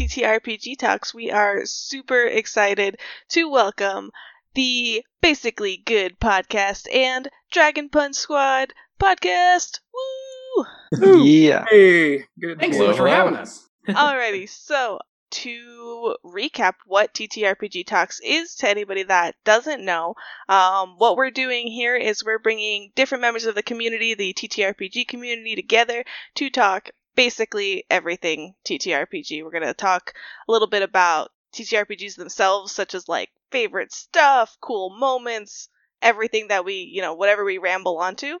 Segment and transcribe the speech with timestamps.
[0.00, 1.12] TTRPG Talks.
[1.12, 2.96] We are super excited
[3.28, 4.10] to welcome
[4.54, 9.80] the Basically Good podcast and Dragon Punch Squad podcast.
[9.92, 11.22] Woo!
[11.22, 11.66] yeah.
[11.68, 12.58] Hey, good.
[12.58, 13.68] Thanks so much for having us.
[13.88, 15.00] Alrighty, so
[15.32, 20.14] to recap what TTRPG Talks is to anybody that doesn't know,
[20.48, 25.06] um, what we're doing here is we're bringing different members of the community, the TTRPG
[25.06, 26.04] community, together
[26.36, 26.88] to talk
[27.20, 29.44] basically everything TTRPG.
[29.44, 30.14] We're going to talk
[30.48, 35.68] a little bit about TTRPGs themselves, such as like favorite stuff, cool moments,
[36.00, 38.38] everything that we, you know, whatever we ramble onto,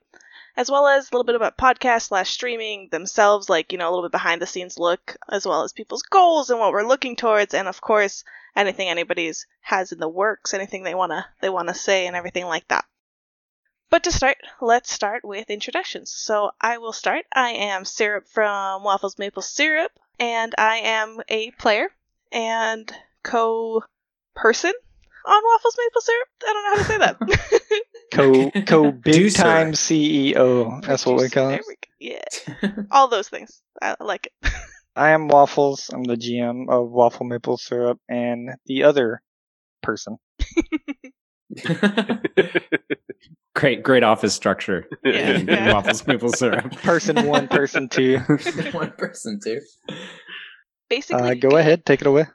[0.56, 3.90] as well as a little bit about podcast slash streaming themselves, like, you know, a
[3.90, 7.16] little bit behind the scenes look, as well as people's goals and what we're looking
[7.16, 8.24] towards, and of course,
[8.56, 12.66] anything anybody's has in the works, anything they wanna they wanna say and everything like
[12.68, 12.86] that.
[13.90, 16.12] But to start, let's start with introductions.
[16.12, 17.26] So I will start.
[17.34, 21.88] I am Syrup from Waffles Maple Syrup, and I am a player
[22.30, 22.92] and
[23.24, 23.82] co
[24.36, 24.72] person
[25.26, 26.28] on Waffles Maple Syrup.
[26.42, 27.60] I don't know how to say that.
[28.12, 30.84] Co co big time CEO.
[30.84, 31.62] That's what we call it.
[31.66, 31.76] we.
[32.00, 32.22] Yeah,
[32.90, 33.62] all those things.
[33.80, 34.52] I like it.
[34.96, 35.90] I am Waffles.
[35.92, 39.22] I'm the GM of Waffle Maple Syrup and the other
[39.82, 40.18] person.
[43.54, 44.86] great, great office structure.
[45.04, 45.30] Yeah.
[45.38, 46.70] in, in waffles maple syrup.
[46.82, 48.18] Person one, person two.
[48.72, 49.60] One person two.
[50.88, 52.26] Basically, Uh, go ahead, take it away.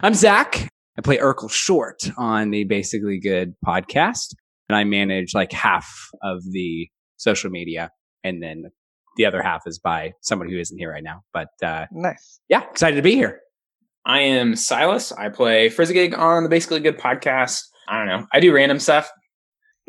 [0.00, 0.68] I'm Zach.
[0.98, 4.34] I play Urkel Short on the Basically Good podcast,
[4.68, 5.88] and I manage like half
[6.22, 7.90] of the social media,
[8.22, 8.64] and then
[9.16, 11.22] the other half is by somebody who isn't here right now.
[11.32, 12.40] But uh, Nice.
[12.48, 13.40] yeah, excited to be here.
[14.06, 15.12] I am Silas.
[15.12, 17.62] I play Frizzigig on the Basically Good podcast.
[17.88, 18.26] I don't know.
[18.32, 19.10] I do random stuff.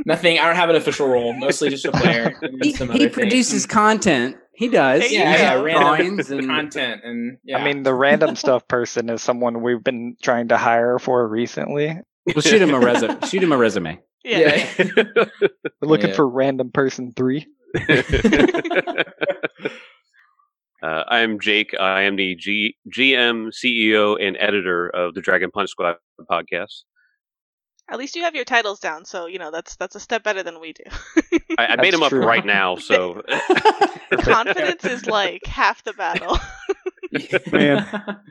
[0.05, 0.39] Nothing.
[0.39, 1.33] I don't have an official role.
[1.33, 2.33] Mostly just a player.
[2.61, 3.65] He, he produces things.
[3.65, 4.37] content.
[4.53, 5.01] He does.
[5.01, 7.57] There Yeah, yeah, drawings random and content, and yeah.
[7.57, 11.97] I mean, the random stuff person is someone we've been trying to hire for recently.
[12.25, 13.19] We'll shoot him a resume.
[13.27, 13.99] shoot him a resume.
[14.23, 14.67] yeah.
[14.77, 15.27] We're
[15.81, 16.15] looking Yeah.
[16.15, 17.47] for random person three.
[20.83, 21.73] Uh, I'm Jake.
[21.79, 25.95] I am the G- GM, CEO, and editor of the Dragon Punch Squad
[26.29, 26.83] podcast.
[27.89, 30.41] At least you have your titles down, so you know that's that's a step better
[30.41, 30.83] than we do.
[31.57, 32.25] I, I made them up true.
[32.25, 33.21] right now, so
[34.19, 36.37] Confidence is like half the battle.
[37.51, 37.85] Man.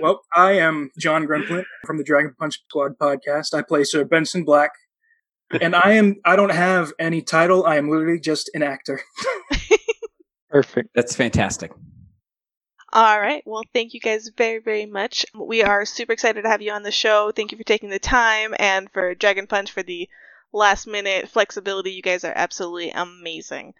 [0.00, 3.52] Well, I am John Grunflint from the Dragon Punch Squad podcast.
[3.52, 4.70] I play Sir Benson Black,
[5.60, 7.66] and I am I don't have any title.
[7.66, 9.02] I am literally just an actor.
[10.48, 10.88] Perfect.
[10.94, 11.72] That's fantastic.
[12.94, 13.42] All right.
[13.46, 15.24] Well, thank you guys very, very much.
[15.34, 17.32] We are super excited to have you on the show.
[17.32, 20.10] Thank you for taking the time and for Dragon Punch for the
[20.52, 21.92] last minute flexibility.
[21.92, 23.72] You guys are absolutely amazing.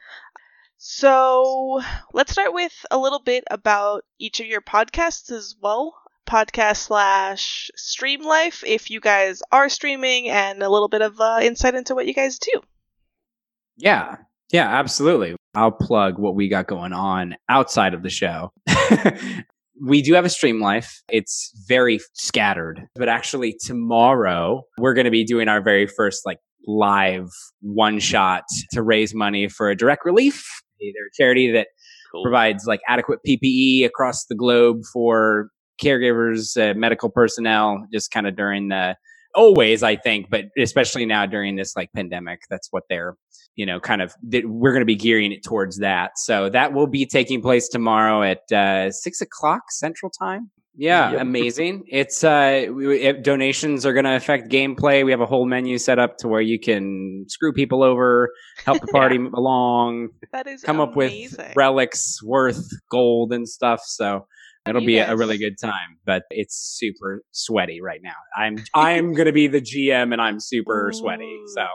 [0.79, 1.83] So,
[2.15, 5.95] let's start with a little bit about each of your podcasts as well.
[6.27, 11.41] Podcast slash stream life, if you guys are streaming, and a little bit of uh,
[11.43, 12.63] insight into what you guys do.
[13.77, 14.17] Yeah.
[14.51, 15.37] Yeah, absolutely.
[15.55, 18.53] I'll plug what we got going on outside of the show.
[19.87, 21.03] we do have a stream life.
[21.11, 26.39] It's very scattered, but actually tomorrow we're going to be doing our very first like
[26.67, 27.29] live
[27.61, 30.45] one shot to raise money for a direct relief.
[30.81, 31.69] A charity that
[32.11, 32.23] cool.
[32.23, 35.49] provides like adequate PPE across the globe for
[35.81, 38.97] caregivers, uh, medical personnel, just kind of during the
[39.35, 43.17] always, I think, but especially now during this like pandemic, that's what they're,
[43.57, 46.13] you know, kind of, that we're going to be gearing it towards that.
[46.17, 50.51] So that will be taking place tomorrow at uh, six o'clock central time.
[50.75, 51.21] Yeah, Yep.
[51.21, 51.85] amazing.
[51.89, 55.05] It's uh, we- it, donations are going to affect gameplay.
[55.05, 58.31] We have a whole menu set up to where you can screw people over,
[58.65, 61.13] help the party along, That is come up with
[61.55, 63.83] relics worth gold and stuff.
[63.85, 64.27] So
[64.67, 65.99] it'll be a, really good time.
[66.05, 68.15] But it's super sweaty right now.
[68.37, 71.41] I'm I'm gonna be the GM and I'm super sweaty.
[71.55, 71.69] So a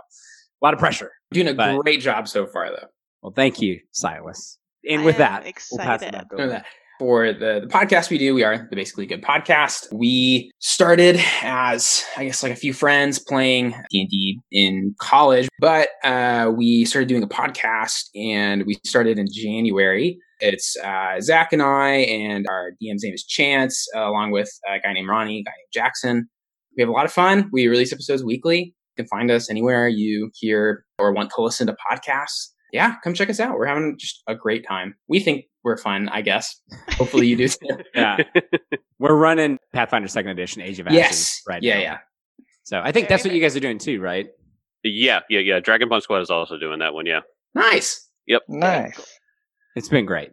[0.61, 1.11] lot of pressure.
[1.31, 2.87] Doing a But- great job so far, though.
[3.21, 4.57] Well, thank you, Silas.
[4.89, 6.11] And I with am that, we'll pass it excited.
[6.11, 6.47] back over.
[6.47, 6.65] that.
[6.99, 9.85] For the, the podcast we do, we are the Basically Good podcast.
[9.93, 16.51] We started as, I guess, like a few friends playing D&D in college, but uh,
[16.55, 20.17] we started doing a podcast and we started in January.
[20.39, 24.79] It's uh, Zach and I, and our DM's name is Chance, uh, along with a
[24.79, 26.29] guy named Ronnie, a guy named Jackson.
[26.75, 27.49] We have a lot of fun.
[27.51, 28.75] We release episodes weekly.
[28.95, 32.49] You can find us anywhere you hear or want to listen to podcasts.
[32.71, 33.57] Yeah, come check us out.
[33.57, 34.95] We're having just a great time.
[35.07, 36.59] We think we're fun, I guess.
[36.91, 37.57] Hopefully you do too.
[37.95, 38.17] Yeah,
[38.99, 41.41] we're running Pathfinder Second Edition Age of Ashes yes.
[41.47, 41.81] right yeah, now.
[41.81, 41.97] yeah.
[42.63, 44.27] So I think that's what you guys are doing too, right?
[44.83, 45.59] yeah, yeah, yeah.
[45.59, 47.05] Dragon Punch Squad is also doing that one.
[47.05, 47.21] Yeah.
[47.55, 48.09] Nice.
[48.27, 48.43] Yep.
[48.47, 49.19] Nice.
[49.77, 50.31] It's been great.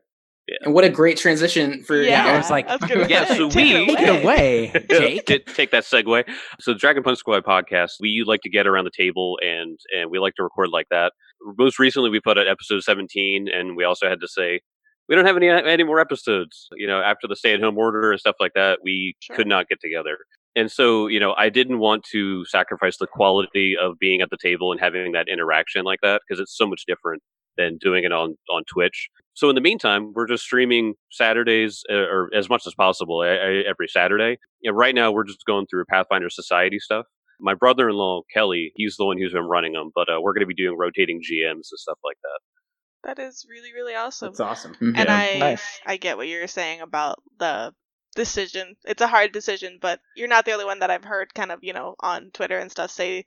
[0.62, 3.49] And what a great transition for Yeah, I was like, I was gonna Yeah, so
[3.49, 5.25] take we- it Take it away, Jake.
[5.26, 6.25] T- take that segue.
[6.61, 10.11] So, the Dragon Punch Squad podcast, we like to get around the table and and
[10.11, 11.12] we like to record like that.
[11.58, 14.61] Most recently, we put out episode 17, and we also had to say
[15.08, 16.69] we don't have any any more episodes.
[16.76, 19.37] You know, after the stay at home order and stuff like that, we Sure.
[19.37, 20.19] could not get together.
[20.56, 24.37] And so, you know, I didn't want to sacrifice the quality of being at the
[24.41, 27.23] table and having that interaction like that because it's so much different
[27.56, 29.08] than doing it on on Twitch.
[29.34, 33.88] So in the meantime, we're just streaming Saturdays uh, or as much as possible every
[33.88, 34.38] Saturday.
[34.62, 37.06] And right now, we're just going through Pathfinder Society stuff.
[37.40, 40.46] My brother-in-law Kelly, he's the one who's been running them, but uh, we're going to
[40.46, 43.16] be doing rotating GMs and stuff like that.
[43.16, 44.28] That is really, really awesome.
[44.28, 44.74] That's awesome.
[44.76, 44.96] Mhm.
[44.96, 45.16] and Yeah.
[45.16, 45.80] I Nice.
[45.84, 47.74] I get what you're saying about the
[48.14, 48.76] decision.
[48.84, 51.58] It's a hard decision, but you're not the only one that I've heard kind of,
[51.62, 53.24] you know, on Twitter and stuff say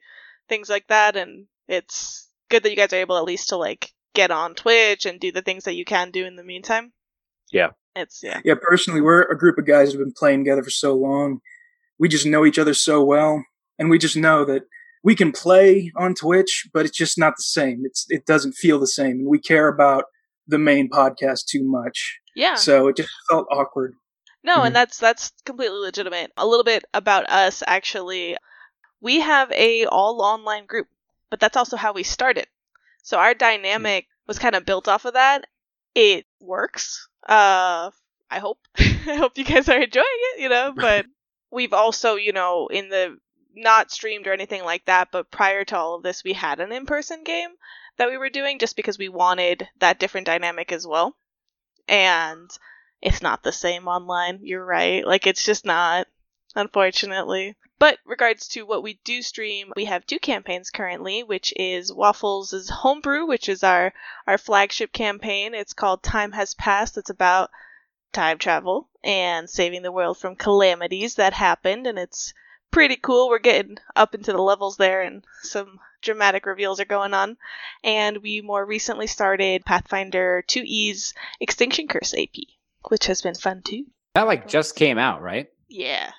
[0.47, 3.91] things like that and it's good that you guys are able at least to like
[4.18, 6.92] get on Twitch and do the things that you can do in the meantime.
[7.52, 7.69] Yeah.
[7.96, 8.42] It's yeah.
[8.44, 11.40] Yeah, personally, we're a group of guys who've been playing together for so long.
[11.98, 13.44] We just know each other so well,
[13.80, 14.64] and we just know that
[15.04, 17.81] we can play on Twitch, but it's just not the same.
[17.86, 20.04] It's it doesn't feel the same, and we care about
[20.48, 22.56] the main podcast too much, Yeah.
[22.56, 23.94] so it just felt awkward.
[24.44, 24.68] No, Mhm.
[24.68, 26.31] and that's that's completely legitimate.
[26.38, 28.38] A little bit about us actually.
[29.02, 30.88] We have a all online group,
[31.31, 32.48] but that's also how we started.
[33.07, 35.45] So our dynamic was kind of built off of that.
[35.95, 37.07] It works.
[37.25, 37.92] Uh
[38.30, 38.59] I hope.
[38.77, 41.06] I hope you guys are enjoying it, you know, but
[41.50, 43.18] we've also, you know, in the
[43.56, 46.74] not streamed or anything like that, but prior to all of this, we had an
[46.74, 47.51] in-person game
[47.95, 51.15] that we were doing just because we wanted that different dynamic as well.
[51.88, 52.50] And
[53.01, 54.39] it's not the same online.
[54.42, 55.07] You're right.
[55.07, 56.07] Like it's just not,
[56.57, 57.56] unfortunately.
[57.79, 62.69] But regards to what we do stream, we have two campaigns currently, which is Waffles'
[62.69, 63.94] Homebrew, which is our
[64.25, 65.53] our flagship campaign.
[65.53, 66.97] It's called Time Has Passed.
[66.97, 67.51] It's about
[68.13, 72.33] time travel and saving the world from calamities that happened, and it's
[72.71, 73.29] pretty cool.
[73.29, 77.38] We're getting up into the levels there, and some dramatic reveals are going on.
[77.83, 82.47] And we more recently started Pathfinder 2E's Extinction Curse AP,
[82.89, 83.85] which has been fun too.
[84.15, 85.50] That like just came out, right?
[85.68, 86.12] Yeah.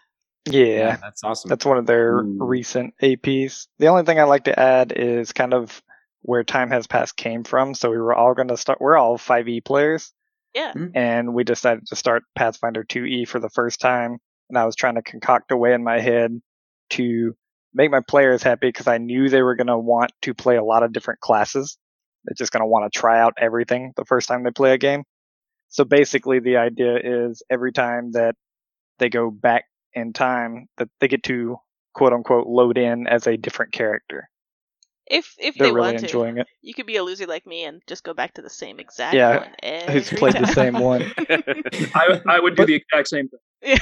[0.53, 1.49] Yeah, that's awesome.
[1.49, 2.39] that's one of their Ooh.
[2.41, 3.67] recent APs.
[3.79, 5.83] The only thing I like to add is kind of
[6.23, 7.75] where Time Has Passed came from.
[7.75, 8.81] So we were all going to start.
[8.81, 10.13] We're all 5e players,
[10.55, 10.73] Yeah.
[10.73, 10.87] Hmm.
[10.95, 14.19] and we decided to start Pathfinder 2e for the first time.
[14.49, 16.41] And I was trying to concoct a way in my head
[16.91, 17.35] to
[17.75, 20.65] make my players happy because I knew they were going to want to play a
[20.65, 21.77] lot of different classes.
[22.25, 24.79] They're just going to want to try out everything the first time they play a
[24.79, 25.05] game.
[25.69, 28.35] So basically, the idea is every time that
[28.99, 29.65] they go back
[29.99, 31.59] in time, that they get to
[31.95, 34.29] quote unquote load in as a different character.
[35.11, 36.47] If if They're they really want to, enjoying it.
[36.61, 39.15] you could be a loser like me and just go back to the same exact
[39.15, 39.49] Yeah, one.
[39.93, 41.03] Who's every played the same one?
[41.95, 43.41] I I would do the exact same thing.
[43.63, 43.79] Yeah.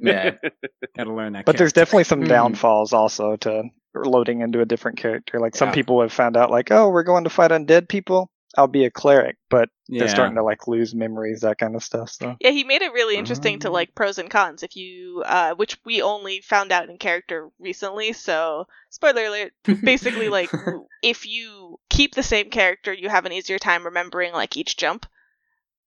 [0.00, 0.30] Yeah.
[0.96, 1.44] Gotta learn that.
[1.44, 2.28] But there's definitely some Mhm.
[2.28, 3.64] downfalls also to
[3.94, 5.40] loading into a different character.
[5.40, 5.74] Like some Yeah.
[5.74, 8.30] people have found out, like, oh, we're going to fight undead people.
[8.56, 10.00] I'll be a cleric, but yeah.
[10.00, 12.10] they're starting to like lose memories, that kind of stuff.
[12.10, 13.72] So Yeah, he made it really interesting to Oh.
[13.72, 14.62] like pros and cons.
[14.62, 19.52] If you, uh, which we only found out in character recently, so spoiler alert.
[19.82, 20.50] Basically, like
[21.02, 25.06] if you keep the same character, you have an easier time remembering like each jump.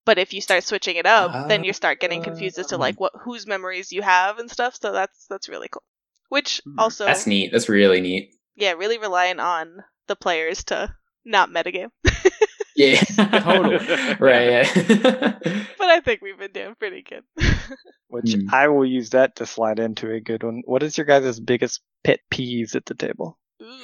[0.06, 2.98] But if you start switching it up, then you start getting confused as to like
[3.00, 4.78] what whose memories you have and stuff.
[4.82, 5.84] So that's that's really cool.
[6.30, 6.80] Which Hmm.
[6.80, 7.52] also, That's neat.
[7.52, 8.34] That's really neat.
[8.56, 10.94] yeah, really relying on the players to
[11.26, 11.92] not metagame.
[12.78, 13.02] Yeah.
[13.42, 13.78] Totally.
[14.20, 14.66] right.
[14.76, 15.38] Yeah.
[15.78, 17.24] but I think we've been doing pretty good.
[18.08, 18.54] which Hmm.
[18.54, 20.62] I will use that to slide into a good one.
[20.66, 23.38] What is your guys' biggest pet peeves at the table?
[23.62, 23.80] Ooh.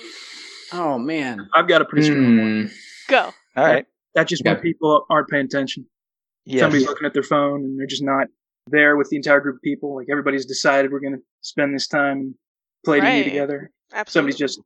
[0.71, 1.49] Oh man.
[1.53, 2.61] I've got a pretty strong one.
[2.67, 2.73] Hmm.
[3.09, 3.33] Go.
[3.57, 3.85] All right.
[4.15, 5.85] That's just when people aren't paying attention.
[6.45, 6.61] Yes.
[6.61, 8.27] Somebody's looking at their phone and they're just not
[8.67, 9.95] there with the entire group of people.
[9.95, 12.35] Like everybody's decided we're going to spend this time and
[12.85, 13.23] play Right.
[13.23, 13.71] Together.
[13.91, 14.11] Absolutely.
[14.33, 14.61] Somebody's just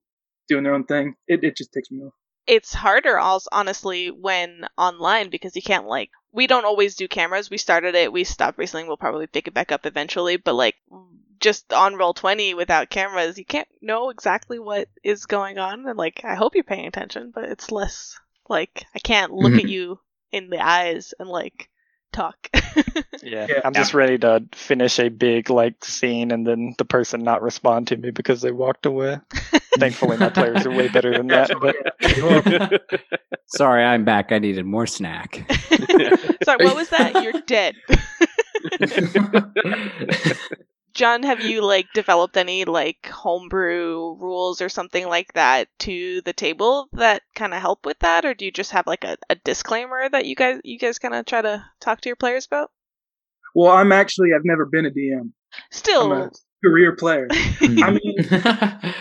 [0.49, 1.15] doing their own thing.
[1.27, 2.13] It it just takes me off.
[2.47, 7.49] It's harder also honestly when online because you can't like we don't always do cameras.
[7.49, 10.75] We started it we stopped recently we'll probably pick it back up eventually but like
[11.39, 16.21] just on Roll20 without cameras you can't know exactly what is going on and like
[16.23, 19.67] i hope you're paying attention but it's less like i can't look at mm-hmm.
[19.67, 19.99] you
[20.31, 21.69] in the eyes and like
[22.11, 22.49] talk
[23.23, 23.47] Yeah.
[23.49, 23.61] Yeah.
[23.65, 27.87] I'm just ready to finish a big like scene and then the person not respond
[27.87, 29.19] to me because they walked away.
[29.79, 31.51] Thankfully, my players are way better than that.
[31.59, 31.75] But
[33.47, 34.31] Sorry, I'm back.
[34.31, 35.45] I needed more snack.
[36.43, 37.75] sorry what was that you're dead
[40.97, 46.33] John, have you like developed any like homebrew rules or something like that to the
[46.33, 49.35] table that kind of help with that, or do you just have like a, a
[49.35, 52.71] disclaimer that you guys you guys kind of try to talk to your players about?
[53.53, 55.33] Well, I'm actually I've never been a DM.
[55.71, 56.31] Still, I'm a
[56.65, 57.27] career player.
[57.61, 58.15] I mean,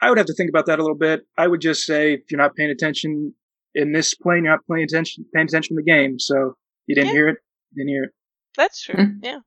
[0.00, 1.22] I would have to think about that a little bit.
[1.36, 3.34] I would just say if you're not paying attention
[3.74, 6.20] in this plane, you're not paying attention paying attention to the game.
[6.20, 6.54] So
[6.86, 7.14] you didn't Yeah.
[7.14, 7.38] hear it,
[7.72, 8.10] you didn't hear it.
[8.56, 8.94] that's true.
[8.94, 9.18] Mm.
[9.24, 9.38] Yeah,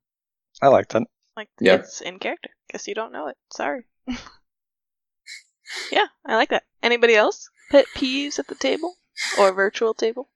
[0.62, 1.04] I like that.
[1.36, 1.76] Like Yeah.
[1.76, 2.50] it's in character.
[2.72, 3.38] Guess you don't know it.
[3.52, 3.84] Sorry.
[5.92, 6.64] yeah, I like that.
[6.84, 7.50] Anybody else?
[7.72, 8.96] Pet peeves at the table
[9.40, 10.30] or virtual table?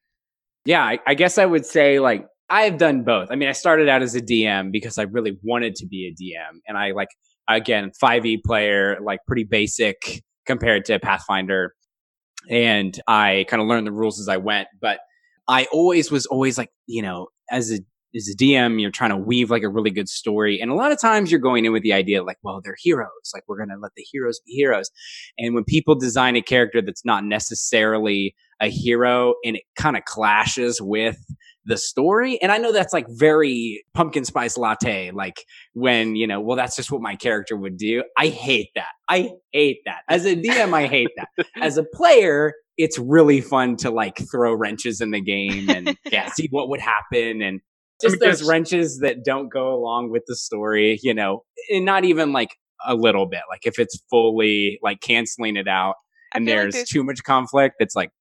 [0.64, 3.30] Yeah, I, I guess I would say like I've done both.
[3.32, 6.14] I mean, I started out as a DM because I really wanted to be a
[6.14, 7.10] DM, and I like
[7.48, 11.74] again 5e player, like pretty basic compared to Pathfinder,
[12.50, 14.68] and I kind of learned the rules as I went.
[14.80, 15.00] But
[15.48, 17.80] I always was always like you know as a
[18.16, 20.92] as a DM, you're trying to weave like a really good story, and a lot
[20.92, 23.80] of times you're going in with the idea like, well, they're heroes, like we're gonna
[23.82, 24.90] let the heroes be heroes,
[25.38, 30.06] and when people design a character that's not necessarily a hero and it kind of
[30.06, 31.18] clashes with
[31.66, 32.40] the story.
[32.42, 35.44] And I know that's like very pumpkin spice latte, like
[35.74, 38.04] when, you know, well, that's just what my character would do.
[38.18, 38.92] I hate that.
[39.10, 40.04] I hate that.
[40.08, 41.48] As a DM, I hate that.
[41.62, 46.30] As a player, it's really fun to like throw wrenches in the game and Yeah.
[46.30, 47.60] see what would happen and
[48.02, 52.34] just those wrenches that don't go along with the story, you know, and not even
[52.34, 53.42] like a little bit.
[53.50, 55.96] Like if it's fully like canceling it out
[56.34, 58.12] and feel like there's, there's too much conflict, it's like,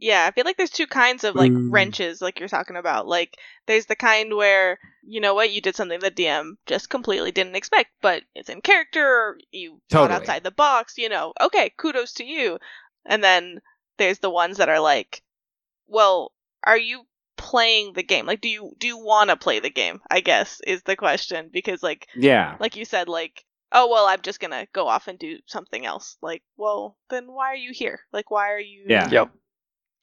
[0.00, 1.70] Yeah, I feel like there's two kinds of like Boo.
[1.70, 3.06] wrenches, like you're talking about.
[3.06, 3.36] Like,
[3.66, 7.56] there's the kind where you know what, you did something the DM just completely didn't
[7.56, 10.20] expect, but it's in character, or you thought Totally.
[10.20, 10.98] outside the box.
[10.98, 12.58] You know, okay, kudos to you.
[13.04, 13.60] And then
[13.98, 15.22] there's the ones that are like,
[15.88, 16.32] well,
[16.64, 17.02] are you
[17.36, 18.26] playing the game?
[18.26, 20.00] Like, do you do you want to play the game?
[20.10, 22.56] I guess is the question because like yeah.
[22.60, 26.16] like you said, like, oh well, I'm just gonna go off and do something else.
[26.22, 28.00] Like, well, then why are you here?
[28.12, 29.08] Like, why are you Yeah.
[29.10, 29.30] Yep.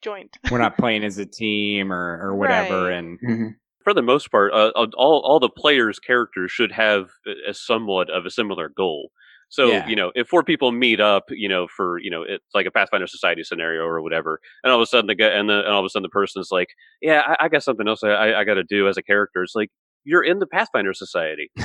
[0.02, 0.30] joined?
[0.50, 2.84] we're not playing as a team or, or whatever.
[2.88, 2.98] Right.
[2.98, 3.50] And Mhm.
[3.82, 7.54] For the most part, uh, uh, all all the players' characters should have a, a
[7.54, 9.10] somewhat of a similar goal.
[9.50, 9.86] So Yeah.
[9.88, 12.70] you know, if four people meet up, you know, for you know, it's like a
[12.70, 15.68] Pathfinder Society scenario or whatever, and all of a sudden the guy and, the, and
[15.68, 16.68] all of a sudden the person's like,
[17.02, 19.42] "Yeah, I, I got something else I, I, I got to do as a character."
[19.42, 19.70] It's like
[20.04, 21.50] you're in the Pathfinder Society.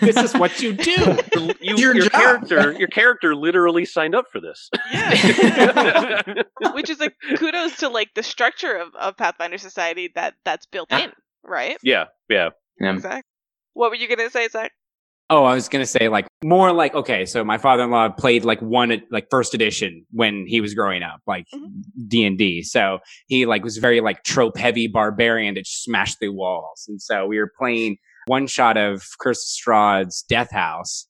[0.00, 1.16] this is what you do.
[1.62, 4.68] You, Your your character, your character, literally signed up for this.
[4.92, 6.22] Yeah.
[6.74, 10.88] Which is a kudos to like the structure of, of Pathfinder Society that that's built
[10.90, 11.04] Yeah.
[11.04, 11.12] in,
[11.44, 11.76] right?
[11.82, 12.50] yeah, yeah.
[12.80, 12.92] Yeah.
[12.94, 13.22] Exactly.
[13.74, 14.72] What were you gonna say, Zach?
[15.32, 19.02] Oh, I was gonna say like more like okay, so my father-in-law played like one
[19.10, 21.80] like first edition when he was growing up, like mm-hmm.
[22.06, 22.62] D and D.
[22.62, 22.98] So
[23.28, 27.38] he like was very like trope heavy barbarian that smashed through walls, and so we
[27.38, 27.96] were playing
[28.26, 31.06] one shot of Curse of Strahd's Death House.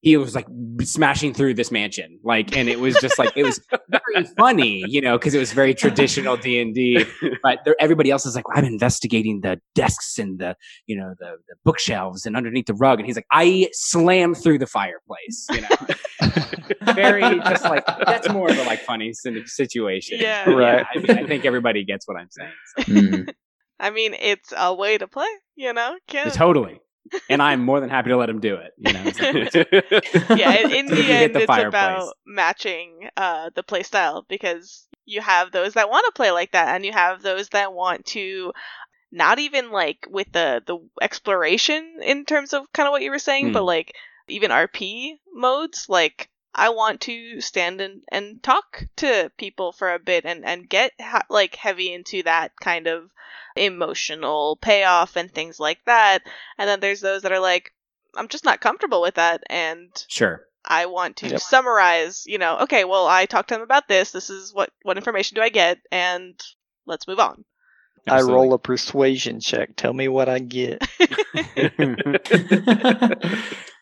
[0.00, 0.46] He was like
[0.82, 5.00] smashing through this mansion, like, and it was just like it was very funny, you
[5.00, 7.04] know, because it was very traditional D and D.
[7.42, 11.36] But there, everybody else is like, I'm investigating the desks and the, you know, the,
[11.48, 13.00] the bookshelves and underneath the rug.
[13.00, 18.50] And he's like, I slam through the fireplace, you know, very just like, that's more
[18.50, 20.18] of a like funny situation.
[20.20, 20.48] Yeah.
[20.48, 20.86] Right.
[20.94, 22.52] I, mean, I think everybody gets what I'm saying.
[22.76, 23.34] So, Mhm.
[23.80, 25.96] I mean, it's a way to play, you know?
[26.08, 26.80] Can't, totally.
[27.28, 29.04] And I'm more than happy to let him do it, you know.
[30.36, 31.68] Yeah, in, the end, the it's fireplace.
[31.68, 36.52] about matching uh, the play style because you have those that want to play like
[36.52, 38.52] that, and you have those that want to
[39.10, 43.18] not even like with the the exploration in terms of kind of what you were
[43.18, 43.52] saying, Hmm.
[43.54, 43.94] but like
[44.28, 46.28] even RP modes, like.
[46.54, 50.92] I want to stand and, and talk to people for a bit and, and get
[51.00, 53.10] ha- like heavy into that kind of
[53.56, 56.22] emotional payoff and things like that.
[56.56, 57.72] And then there's those that are like,
[58.16, 59.42] I'm just not comfortable with that.
[59.48, 60.44] And sure.
[60.64, 61.40] I want to Yep.
[61.40, 64.10] summarize, you know, okay, well, I talked to them about this.
[64.10, 66.38] This is what what information do I get, and
[66.84, 67.44] let's move on.
[68.06, 69.76] I roll a persuasion check.
[69.76, 70.86] Tell me what I get.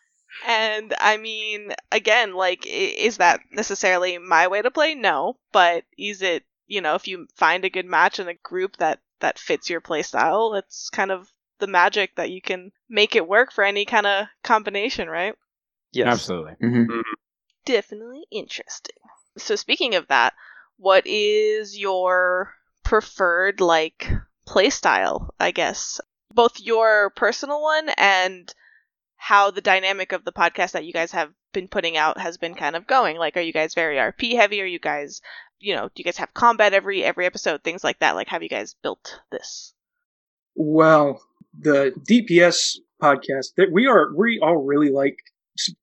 [0.47, 4.95] And I mean, again, like, is that necessarily my way to play?
[4.95, 8.77] No, but is it, you know, if you find a good match in a group
[8.77, 13.15] that that fits your play style, it's kind of the magic that you can make
[13.17, 15.35] it work for any kind of combination, right?
[15.91, 16.07] Yes.
[16.07, 16.53] Absolutely.
[16.63, 17.01] Mhm.
[17.65, 18.95] definitely interesting.
[19.37, 20.33] So speaking of that,
[20.77, 22.53] what is your
[22.85, 24.09] preferred like
[24.47, 25.99] playstyle, I guess?
[26.33, 28.53] Both your personal one and
[29.17, 32.55] how the dynamic of the podcast that you guys have been putting out has been
[32.55, 33.17] kind of going.
[33.17, 34.61] Like are you guys very RP heavy?
[34.61, 35.21] Are you guys
[35.59, 38.15] you know, do you guys have combat every every episode, things like that?
[38.15, 39.73] Like have you guys built this?
[40.55, 41.21] Well,
[41.59, 45.17] the DPS podcast that we are we all really like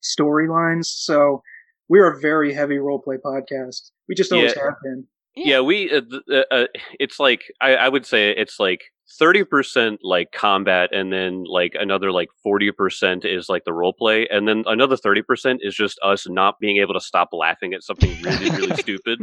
[0.03, 1.43] storylines, so
[1.88, 3.91] we're a very heavy role play podcast.
[4.09, 4.64] We just always Yeah.
[4.64, 5.07] have been.
[5.37, 6.67] yeah, we uh, uh, uh,
[7.00, 8.83] it's like I, I would say it's like
[9.20, 14.49] 30% like combat and then like another like 40% is like the role play and
[14.49, 18.50] then another 30% is just us not being able to stop laughing at something really
[18.50, 19.20] really stupid.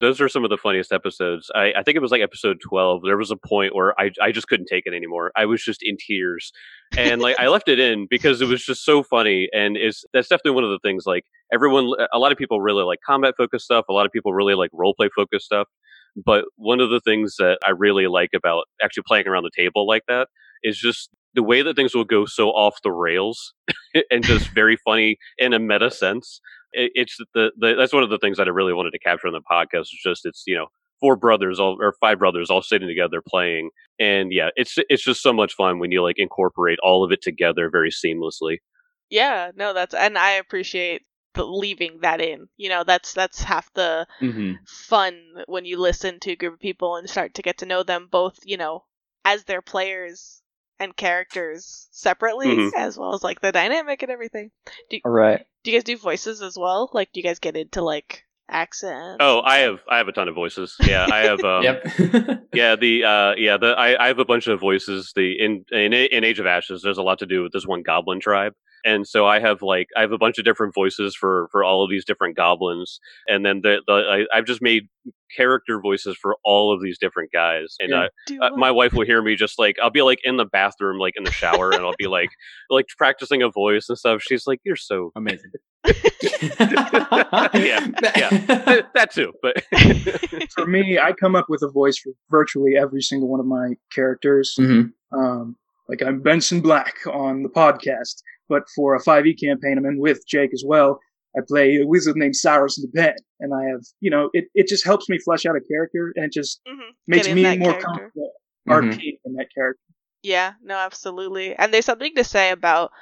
[0.00, 1.50] Those are some of the funniest episodes.
[1.54, 4.30] I, I think it was like episode 12 there was a point where I, I
[4.30, 5.32] just couldn't take it anymore.
[5.34, 6.52] I was just in tears.
[6.96, 10.28] And like i left it in because it was just so funny and it's that's
[10.28, 13.64] definitely one of the things like everyone a lot of people really like combat focused
[13.64, 13.86] stuff.
[13.88, 15.66] A lot of people really like role play focused stuff
[16.16, 19.86] but one of the things that I really like about actually playing around the table
[19.86, 20.28] like that
[20.62, 23.54] is just the way that things will go so off the rails
[24.10, 26.40] and just very funny in a meta sense.
[26.72, 29.32] It's the, the that's one of the things that I really wanted to capture on
[29.32, 29.82] the podcast.
[29.82, 30.66] Is just it's you know
[31.00, 35.22] four brothers all or five brothers all sitting together playing, and yeah, it's it's just
[35.22, 38.56] so much fun when you like incorporate all of it together very seamlessly.
[39.08, 41.02] Yeah, no, that's and I appreciate
[41.36, 42.48] leaving that in.
[42.56, 46.60] You know, that's that's half the hmm fun when you listen to a group of
[46.60, 48.84] people and start to get to know them both, you know,
[49.24, 50.40] as their players
[50.78, 52.72] and characters separately, Mhm.
[52.76, 54.50] as well as like the dynamic and everything.
[54.90, 55.44] Do All right.
[55.62, 56.90] do you guys do voices as well?
[56.92, 59.18] Like, do you guys get into like accents?
[59.20, 60.76] Oh, I have I have a ton of voices.
[60.80, 61.40] Yeah, I have.
[61.44, 61.86] Um, yep.
[62.54, 65.12] Yeah, the uh, yeah, the I, I have a bunch of voices.
[65.16, 67.82] The in, in in Age of Ashes, there's a lot to do with this one
[67.82, 68.52] goblin tribe,
[68.84, 71.82] and so I have like I have a bunch of different voices for for all
[71.82, 73.92] of these different goblins, and then the, the
[74.32, 74.88] I, I've just made
[75.34, 78.08] character voices for all of these different guys, and uh,
[78.40, 81.14] uh, my wife will hear me just like I'll be like in the bathroom, like
[81.16, 82.30] in the shower, and I'll be like
[82.70, 84.22] like practicing a voice and stuff.
[84.22, 85.50] She's like, "You're so Amazing.
[85.84, 85.92] yeah,
[88.16, 89.64] yeah, that too." But
[90.52, 93.74] For me, I come up with a voice for virtually every single one of my
[93.92, 94.54] characters.
[94.58, 94.92] Mhm.
[95.12, 95.56] Um,
[95.88, 100.26] like I'm Benson Black on the podcast, but for a 5e campaign, I'm in with
[100.26, 101.00] Jake as well.
[101.36, 104.68] I play a wizard named Cyrus the Pen, and I have, you know, it, it
[104.68, 106.90] just helps me flesh out a character, and it just Mhm.
[107.08, 107.86] makes me more character.
[107.86, 108.32] comfortable
[108.68, 108.92] Mhm.
[108.94, 109.80] RP in that character.
[110.22, 111.54] Yeah, no, absolutely.
[111.56, 112.92] And there's something to say about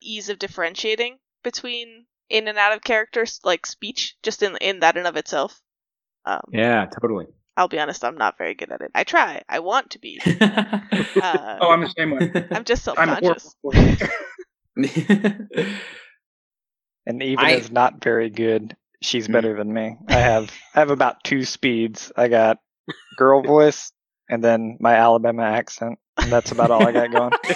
[0.00, 4.96] ease of differentiating between in and out of characters, like speech, just in in that
[4.96, 5.60] and of itself.
[6.24, 7.26] Um, Yeah, totally.
[7.56, 8.90] I'll be honest, I'm not very good at it.
[8.94, 9.42] I try.
[9.48, 10.20] I want to be.
[11.20, 12.30] Uh, Oh, I'm the same way.
[12.52, 13.54] I'm just I'm self-conscious.
[13.62, 13.98] horrible.
[14.74, 15.66] for it.
[17.06, 19.32] And even I- as not very good, she's Hmm.
[19.32, 19.96] better than me.
[20.08, 22.12] I have I have about two speeds.
[22.16, 22.58] I got
[23.16, 23.92] girl voice
[24.28, 25.98] and then my Alabama accent.
[26.18, 27.32] And that's about all I got going.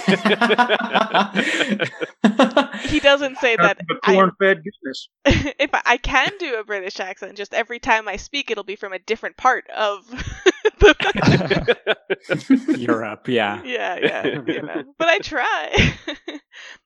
[2.89, 3.79] He doesn't say that.
[3.79, 5.09] Nothing but corn-fed goodness.
[5.59, 8.77] if I, I can do a British accent, just every time I speak, it'll be
[8.77, 10.05] from a different part of.
[10.79, 13.63] The, Europe, yeah.
[13.65, 14.83] yeah, yeah, you know.
[14.99, 15.95] But I try.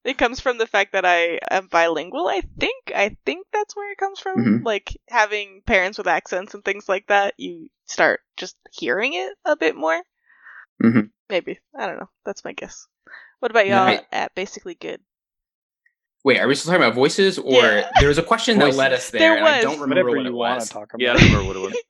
[0.05, 2.27] it comes from the fact that I am bilingual.
[2.29, 2.93] I think.
[2.95, 4.39] I think that's where it comes from.
[4.39, 4.65] Mhm.
[4.65, 7.35] Like having parents with accents and things like that.
[7.39, 10.01] You start just hearing it a bit more.
[10.83, 11.01] Mm-hmm.
[11.29, 12.09] Maybe I don't know.
[12.25, 12.87] That's my guess.
[13.41, 15.01] What about y'all I- at basically good?
[16.23, 17.91] Wait, are we still talking about voices, or Yeah.
[17.99, 19.21] there was a question that led us there?
[19.21, 20.71] There and I don't remember Whatever what you it want was.
[20.71, 20.89] about.
[20.99, 21.83] yeah, I don't remember what it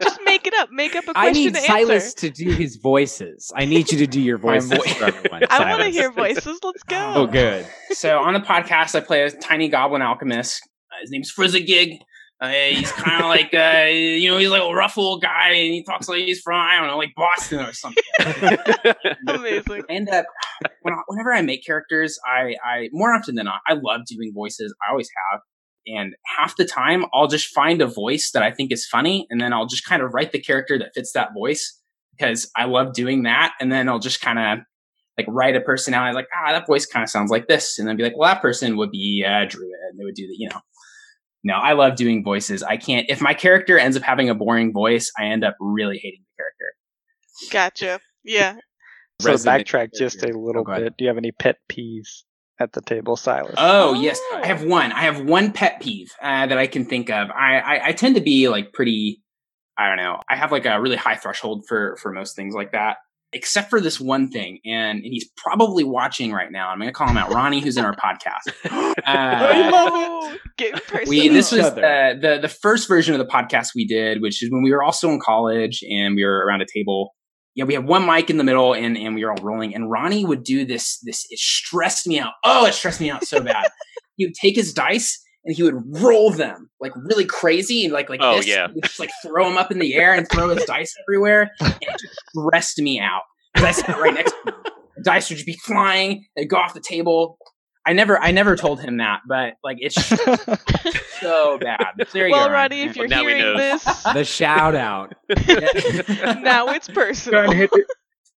[0.00, 0.09] was.
[0.30, 0.70] Where- just make it up.
[0.70, 2.16] Make up a question I need to Silas answer.
[2.28, 3.52] to do his voices.
[3.54, 5.42] I need you to do your My voices for everyone.
[5.50, 6.58] I want to hear voices.
[6.62, 7.12] Let's go.
[7.16, 7.66] Oh, good.
[7.90, 10.62] so on the podcast, I play a tiny goblin alchemist.
[10.90, 11.98] Uh, his name's Frizzagig.
[12.40, 15.74] Uh, he's kind of like, uh, you know, he's like a rough old guy, and
[15.74, 18.02] he talks like he's from, I don't know, like Boston or something.
[19.26, 19.82] Amazing.
[19.88, 20.24] I end up
[20.82, 24.32] when I, whenever I make characters, I, I more often than not, I love doing
[24.34, 24.74] voices.
[24.86, 25.40] I always have,
[25.86, 29.40] and half the time, I'll just find a voice that I think is funny, and
[29.40, 31.80] then I'll just kind of write the character that fits that voice
[32.16, 34.64] because I love doing that, and then I'll just kind of
[35.18, 37.96] like write a personality like ah that voice kind of sounds like this, and then
[37.96, 40.48] be like well that person would be uh, druid, and they would do the you
[40.48, 40.60] know.
[41.42, 42.62] No, I love doing voices.
[42.62, 43.06] I can't.
[43.08, 46.42] If my character ends up having a boring voice, I end up really hating the
[46.42, 46.74] character.
[47.50, 48.00] Gotcha.
[48.24, 48.56] Yeah.
[49.22, 50.98] So to Resident backtrack just a little Oh, bit.
[50.98, 52.24] Do you have any pet peeves
[52.60, 53.54] at the table, Silas?
[53.58, 54.40] Oh, yes, Oh.
[54.42, 54.92] I have one.
[54.92, 57.30] I have one pet peeve uh, that I can think of.
[57.30, 59.22] I, I I tend to be like pretty.
[59.78, 60.20] I don't know.
[60.28, 62.98] I have like a really high threshold for for most things like that,
[63.32, 64.58] except for this one thing.
[64.66, 66.68] And, and he's probably watching right now.
[66.68, 68.52] I'm going to call him out, Ronnie, who's in our podcast.
[69.06, 71.08] Uh, Oh, get personal.
[71.08, 74.50] we this was uh, the the first version of the podcast we did, which is
[74.50, 77.14] when we were all still in college and we were around a table.
[77.54, 79.74] Yeah, we have one mic in the middle and and we were all rolling.
[79.74, 80.98] And Ronnie would do this.
[81.04, 82.32] This it stressed me out.
[82.44, 83.70] Oh, it stressed me out so bad.
[84.16, 88.08] he would take his dice and he would roll them like really crazy and like
[88.08, 88.46] like Oh, this.
[88.46, 88.68] yeah.
[88.84, 91.50] Just like throw them up in the air and throw his dice everywhere.
[91.60, 93.22] And it just stressed me out
[93.54, 94.54] because I sat right next to him.
[95.04, 96.26] dice would just be flying.
[96.36, 97.36] They'd go off the table.
[97.86, 99.94] I never, I never told him that, but like it's
[101.20, 101.94] so bad.
[101.98, 103.56] So there you well, go, Roddy, if you're Now we hearing know.
[103.56, 105.14] this, the shout out.
[106.42, 107.50] now it's Trying personal.
[107.50, 107.84] to hit the,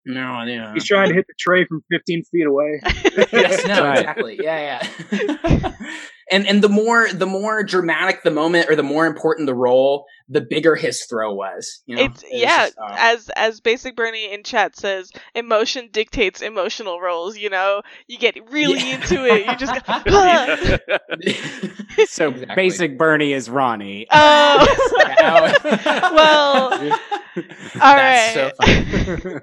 [0.05, 0.73] no, yeah.
[0.73, 2.81] he's trying to hit the tray from 15 feet away.
[3.31, 4.39] yes, no, exactly.
[4.41, 4.79] Yeah,
[5.11, 5.73] yeah.
[6.31, 10.05] and and the more the more dramatic the moment or the more important the roll,
[10.29, 11.81] the bigger his throw was.
[11.85, 12.03] You know?
[12.03, 16.41] It's It was yeah, just, uh, as as basic Bernie in chat says, emotion dictates
[16.41, 17.37] emotional rolls.
[17.37, 18.95] You know, you get really Yeah.
[18.95, 19.45] into it.
[19.45, 20.77] You just go.
[22.07, 22.55] So Exactly.
[22.55, 24.07] basic Bernie is Ronnie.
[24.11, 26.79] oh, well, all
[27.95, 28.43] That's right.
[28.57, 29.39] so funny.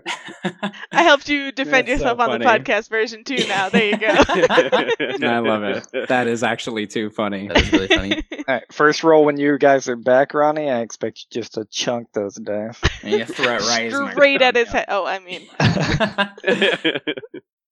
[0.93, 3.47] I helped you defend That's so yourself on the podcast version too.
[3.49, 4.09] Now there you go.
[4.09, 6.09] I love it.
[6.09, 7.49] That is actually too funny.
[7.49, 8.23] that is really funny.
[8.33, 10.69] All right, first roll when you guys are back, Ronnie.
[10.71, 12.81] I expect you just to chunk those dice.
[13.03, 14.85] And you throw it right, at his Straight at his head.
[14.89, 15.49] Oh, I mean,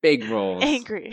[0.02, 0.62] Big rolls.
[0.64, 1.12] angry.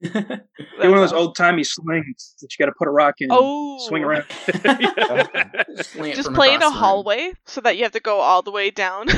[0.00, 0.42] One
[0.80, 3.28] of those old timey slings that you got to put a rock in.
[3.32, 4.24] Oh, Swing around.
[5.82, 6.74] Sling Just play in a the room.
[6.74, 9.08] hallway so that you have to go all the way down.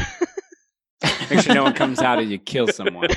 [1.30, 3.08] Make sure no one comes out and you kill someone.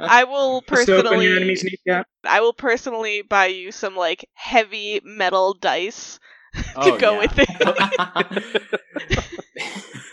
[0.00, 2.06] I will Just open your personally, enemy's kneecap.
[2.24, 6.18] I will personally buy you some like heavy metal dice
[6.84, 7.18] to Oh, go yeah.
[7.20, 8.62] with it.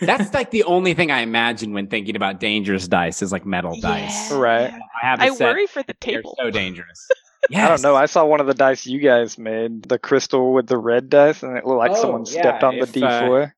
[0.00, 3.78] That's like the only thing I imagine when thinking about dangerous dice is like metal
[3.80, 4.32] dice.
[4.32, 4.72] Right.
[4.72, 5.40] I have a I set.
[5.40, 6.36] worry for the They're table.
[6.40, 7.08] so dangerous.
[7.54, 7.94] I don't know.
[7.96, 11.42] I saw one of the dice you guys made, the crystal with the red dice,
[11.42, 13.52] and it looked like Oh, someone yeah, stepped on the if, uh, D4.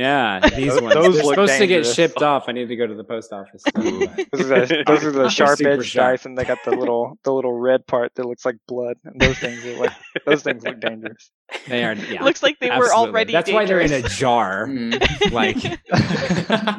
[0.00, 0.94] Yeah, these Those- ones.
[0.94, 2.44] those They're look supposed to get shipped off.
[2.48, 3.62] I need to go to the post office.
[3.74, 6.12] those, are the, those are the sharp super edged sharp.
[6.12, 8.96] dice, and they got the little the little red part that looks like blood.
[9.04, 9.92] And those things look like
[10.24, 11.30] those things look dangerous.
[11.68, 11.92] They are.
[11.92, 13.34] Yeah, Looks like they were already.
[13.34, 14.66] That's why they're in a jar.
[14.66, 15.32] Mm.
[15.32, 15.56] Like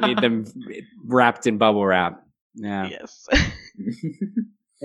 [0.02, 0.46] need them
[1.06, 2.24] wrapped in bubble wrap.
[2.56, 2.88] Yeah.
[2.90, 3.28] yes.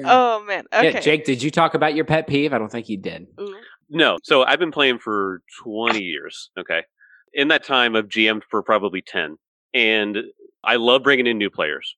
[0.05, 0.65] oh man.
[0.75, 0.93] Okay.
[0.93, 2.53] Yeah, Jake, did you talk about your pet peeve?
[2.53, 3.29] I don't think you did.
[3.41, 3.57] Ooh.
[3.89, 4.19] No.
[4.23, 6.51] So I've been playing for 20 years.
[6.59, 6.83] Okay.
[7.35, 9.37] In that time, I've GM'd for probably 10.
[9.75, 10.19] And
[10.65, 11.97] I love bringing in new players.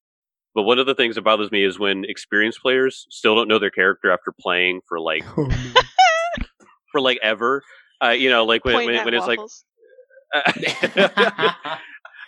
[0.54, 3.58] But one of the things that bothers me is when experienced players still don't know
[3.58, 5.22] their character after playing for like
[6.92, 7.62] for like ever.
[8.02, 9.64] Uh, you know, like when Point when, when it's like waffles.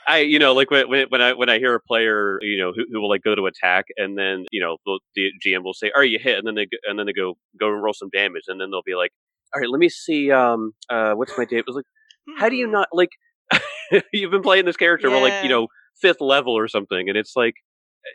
[0.06, 2.72] I, you know, like when when when I when I hear a player, you know,
[2.74, 5.74] who, who will like go to attack, and then you know the, the GM will
[5.74, 7.82] say, "All right, you hit," and then they go, and then they go go and
[7.82, 9.12] roll some damage, and then they'll be like,
[9.54, 11.84] "All right, let me see, um, uh, what's my damage?" I was like,
[12.38, 12.72] "How do you Hmm.
[12.72, 13.10] not like?
[14.12, 15.68] you've been playing this character for like you know
[16.00, 17.54] fifth level or something, and it's like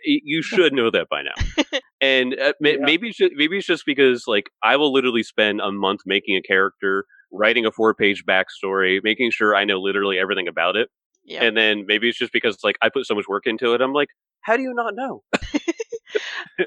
[0.06, 1.66] you should know that by now."
[2.02, 2.76] and uh, ma- Yeah.
[2.80, 6.36] maybe it's just, maybe it's just because like I will literally spend a month making
[6.38, 10.90] a character, writing a four page backstory, making sure I know literally everything about it.
[11.26, 11.44] Yeah.
[11.44, 13.82] And then maybe it's just because like I put so much work into it.
[13.82, 14.10] I'm like,
[14.42, 15.24] how do you not know?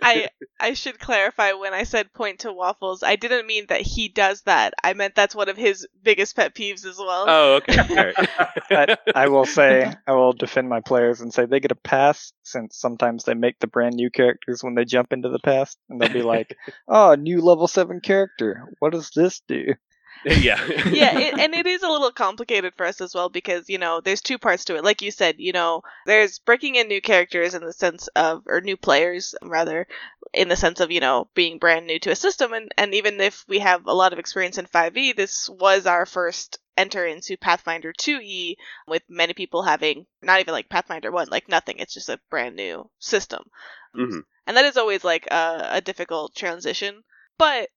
[0.03, 0.29] I
[0.61, 4.43] I should clarify when I said point to waffles, I didn't mean that he does
[4.43, 4.75] that.
[4.83, 7.27] I meant that's one of his biggest pet peeves as well.
[7.29, 7.79] Oh, okay.
[7.91, 8.99] All right.
[9.15, 12.33] I, I will say, I will defend my players and say they get a pass
[12.43, 16.01] since sometimes they make the brand new characters when they jump into the past, and
[16.01, 16.57] they'll be like,
[16.89, 18.73] "Oh, new level seven character.
[18.79, 19.75] What does this do?"
[20.25, 20.59] yeah.
[20.91, 24.01] yeah, it, and it is a little complicated for us as well because you know
[24.01, 24.85] there's two parts to it.
[24.85, 28.61] Like you said, you know, there's breaking in new characters in the sense of, or
[28.61, 29.87] new players rather,
[30.33, 33.21] in the sense of you know being brand new to a system, and and even
[33.21, 37.37] if we have a lot of experience in 5e, this was our first enter into
[37.37, 41.79] Pathfinder 2e, with many people having not even like Pathfinder 1, like nothing.
[41.79, 43.45] It's just a brand new system,
[43.95, 44.23] Mhm.
[44.47, 47.03] and that is always like a, a difficult transition.
[47.37, 47.71] But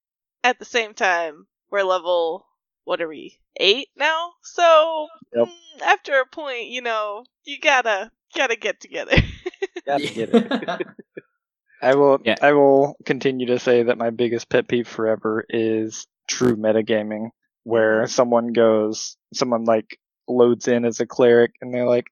[0.44, 2.46] at the same time, we're level
[2.84, 4.32] what are we eight now?
[4.44, 5.48] So Yep.
[5.48, 9.16] mm, after a point, you know, you gotta gotta get together.
[9.86, 10.88] Gotta get it.
[11.82, 12.20] I will.
[12.24, 12.36] Yeah.
[12.40, 17.30] I will continue to say that my biggest pet peeve forever is true metagaming,
[17.64, 22.06] where someone goes, someone like loads in as a cleric, and they're like,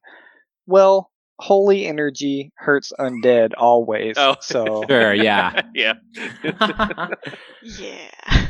[0.66, 4.38] "Well, holy energy hurts undead always." Oh.
[4.42, 5.62] So Sure, yeah.
[5.76, 5.94] yeah.
[7.62, 8.48] yeah.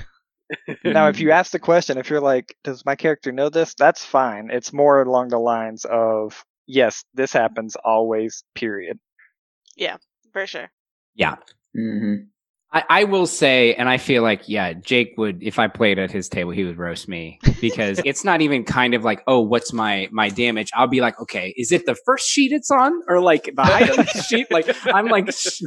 [0.83, 4.03] Now, if you ask the question, if you're like, "Does my character know this?" That's
[4.03, 4.49] fine.
[4.51, 8.99] It's more along the lines of, "Yes, this happens always." Period.
[9.75, 9.97] Yeah,
[10.33, 10.71] for sure.
[11.15, 11.35] Yeah.
[11.75, 12.15] hmm
[12.71, 16.11] I, I will say, and I feel like, yeah, Jake would, if I played at
[16.11, 19.73] his table, he would roast me because it's not even kind of like, oh, what's
[19.73, 20.69] my my damage?
[20.75, 24.05] I'll be like, okay, is it the first sheet it's on, or like the item
[24.27, 24.51] sheet?
[24.51, 25.61] Like I'm like sh-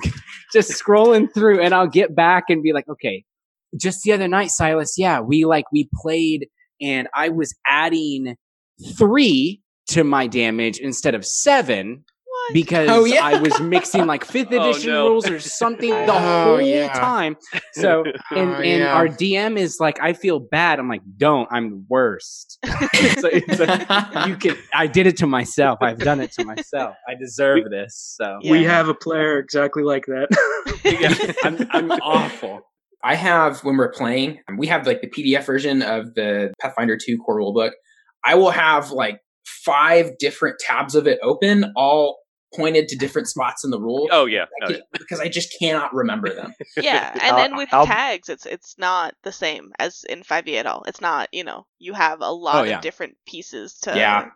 [0.53, 3.25] just scrolling through, and I'll get back and be like, okay,
[3.81, 6.49] just the other night, Silas, yeah, we like we played,
[6.81, 8.37] and I was adding
[8.97, 12.55] three to my damage instead of seven, What?
[12.55, 13.25] because Oh, yeah.
[13.25, 15.09] I was mixing like fifth Oh, edition no.
[15.09, 16.93] rules or something the Oh, whole yeah.
[16.93, 17.37] time.
[17.75, 18.95] So oh, and, Oh, and yeah.
[18.95, 20.79] our DM is like, I feel bad.
[20.79, 21.49] I'm like, don't.
[21.51, 22.59] I'm the worst.
[22.63, 24.57] it's a, it's a, you can.
[24.75, 25.79] I did it to myself.
[25.81, 26.97] I've done it to myself.
[27.09, 28.15] I deserve this.
[28.21, 28.53] So Yeah.
[28.53, 30.29] We have a player exactly like that.
[30.85, 32.61] yeah, I'm, I'm awful.
[33.05, 37.19] I have when we're playing, we have like the PDF version of the Pathfinder 2
[37.19, 37.71] core rulebook.
[38.25, 42.19] I will have like five different tabs of it open, all
[42.55, 44.09] pointed to different spots in the rule.
[44.13, 44.77] oh yeah, I oh, yeah.
[44.93, 46.55] because I just cannot remember them.
[46.77, 50.55] yeah, and I'll- then with I'll- tags, it's it's not the same as in 5e
[50.55, 50.85] at all.
[50.87, 52.77] It's not, you know, you have a oh, lot Oh, yeah.
[52.77, 53.97] of different pieces to.
[53.97, 54.27] Yeah.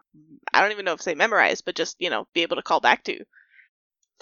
[0.52, 2.80] I don't even know if say memorize, but just you know, be able to call
[2.80, 3.18] back to.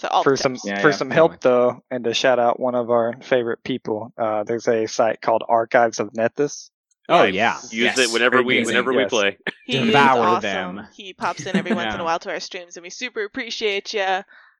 [0.01, 0.57] So all for the some.
[0.63, 1.15] Yeah, for yeah, some anyway.
[1.15, 5.21] help though, and to shout out one of our favorite people, uh, there's a site
[5.21, 6.69] called Archives of Nethys.
[7.07, 7.33] Oh Nice.
[7.33, 7.57] yeah.
[7.63, 7.97] Use Yes.
[7.99, 8.65] it whenever we Amazing.
[8.75, 9.37] whenever we play.
[9.65, 10.41] He is Devour awesome.
[10.75, 10.87] them.
[10.93, 13.93] He pops in every once in a while to our streams, and we super appreciate
[13.93, 14.05] you.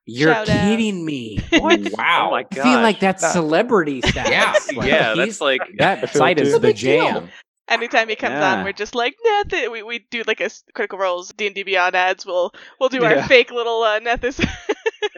[0.08, 0.60] You're Shout out.
[0.70, 1.40] kidding me.
[1.52, 2.28] Wow.
[2.28, 2.62] Oh my I god.
[2.62, 3.28] feel like that's Nah.
[3.30, 4.30] celebrity status.
[4.30, 4.52] Yeah.
[4.78, 7.04] Like, yeah, he's- that's like that site is a the big deal.
[7.04, 7.28] jam.
[7.68, 8.54] Anytime he comes Yeah.
[8.58, 9.72] on, we're just like Neth.
[9.72, 12.24] We we do like a Critical Role's D and D Beyond ads.
[12.24, 13.26] We'll we'll do our Yeah.
[13.26, 14.38] fake little uh, Nethys.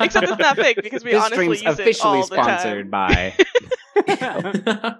[0.00, 2.58] Except it's not fake because we this honestly stream's use it officially all the time.
[2.58, 3.34] sponsored by.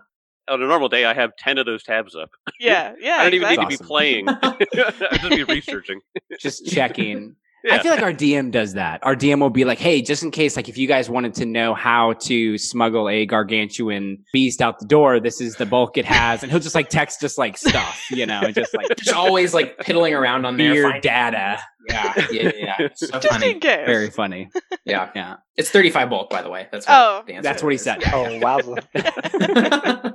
[0.48, 2.30] on a normal day, I have ten of those tabs up.
[2.58, 3.16] Yeah, yeah.
[3.16, 3.66] I don't even exactly.
[3.66, 4.28] need to be playing.
[4.28, 6.00] I just be researching.
[6.38, 7.36] just checking.
[7.64, 7.74] Yeah.
[7.76, 8.98] I feel like our DM does that.
[9.04, 11.46] Our DM will be like, "Hey, just in case, like, if you guys wanted to
[11.46, 16.04] know how to smuggle a gargantuan beast out the door, this is the bulk it
[16.04, 19.54] has," and he'll just like text us like stuff, you know, just like just always
[19.54, 20.72] like piddling around on there.
[20.72, 21.60] weird finding- data.
[21.88, 22.76] Yeah, yeah, yeah.
[22.80, 22.88] yeah.
[22.94, 23.50] So Just funny.
[23.52, 23.86] in case.
[23.86, 24.48] Very funny.
[24.84, 25.10] Yeah.
[25.14, 26.66] Yeah, It's 35 bulk, by the way.
[26.72, 27.22] That's what Oh.
[27.26, 27.82] the that's what he is.
[27.82, 28.02] said.
[28.12, 28.58] Oh wow.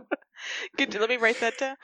[0.77, 0.93] Good.
[0.99, 1.75] Let me write that down.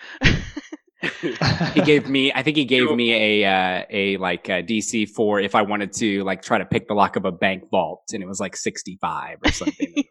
[1.73, 5.39] He gave me, I think he gave me a uh, a like a DC for
[5.39, 8.23] if I wanted to like try to pick the lock of a bank vault, and
[8.23, 10.03] it was like sixty five or something.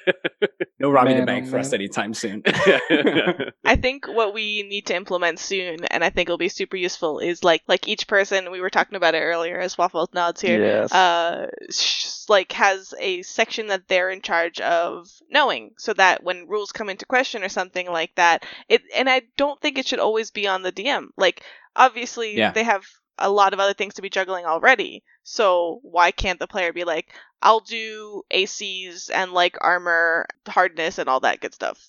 [0.80, 2.42] no robbing the bank oh, for us anytime soon.
[2.46, 7.18] I think what we need to implement soon, and I think it'll be super useful,
[7.18, 8.50] is like like each person.
[8.50, 10.64] We were talking about it earlier as Waffle nods here.
[10.64, 10.92] yes.
[10.92, 16.48] uh sh- like has a section that they're in charge of knowing so that when
[16.48, 19.98] rules come into question or something like that it and i don't think it should
[19.98, 21.42] always be on the dm like
[21.76, 22.52] obviously Yeah.
[22.52, 22.84] they have
[23.18, 26.84] a lot of other things to be juggling already so why can't the player be
[26.84, 31.88] like i'll do acs and like armor hardness and all that good stuff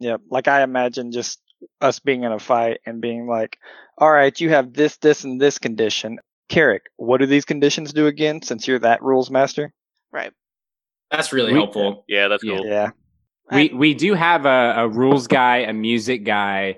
[0.00, 0.20] Yep.
[0.30, 1.40] Like I imagine just
[1.80, 3.58] us being in a fight and being like,
[3.98, 6.20] all right, you have this, this, and this condition.
[6.48, 9.72] Carrick, what do these conditions do again since you're that rules master?
[10.12, 10.32] right
[11.10, 12.04] That's really We- helpful.
[12.06, 12.64] yeah, that's cool.
[12.64, 12.90] Yeah.
[13.50, 16.76] We we do have a, a rules guy, a music guy,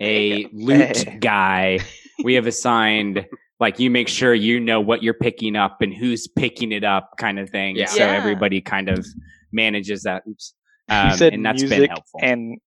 [0.00, 1.18] a loot Hey.
[1.20, 1.78] guy.
[2.24, 3.26] We have assigned
[3.60, 7.10] like you make sure you know what you're picking up and who's picking it up,
[7.18, 7.76] kind of thing.
[7.76, 7.86] Yeah.
[7.86, 8.12] So Yeah.
[8.12, 9.06] everybody kind of
[9.52, 10.22] manages that.
[10.28, 10.54] Oops.
[10.88, 12.20] you Um, said and that's been music helpful.
[12.22, 12.58] and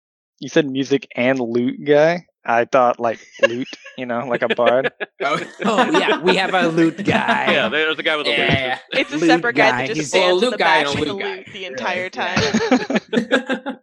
[0.41, 2.27] you said music and loot guy.
[2.45, 4.91] I thought like loot, you know, like a bard.
[5.25, 7.53] Oh, oh yeah, we have a loot guy.
[7.53, 9.01] Yeah, there's the guy with the yeah, loot.
[9.01, 9.87] it's a Loot separate guy, guy.
[9.87, 11.23] that just He's- Well, a stands in loot the guy back and a the loot
[11.23, 13.79] guy, loot the entire time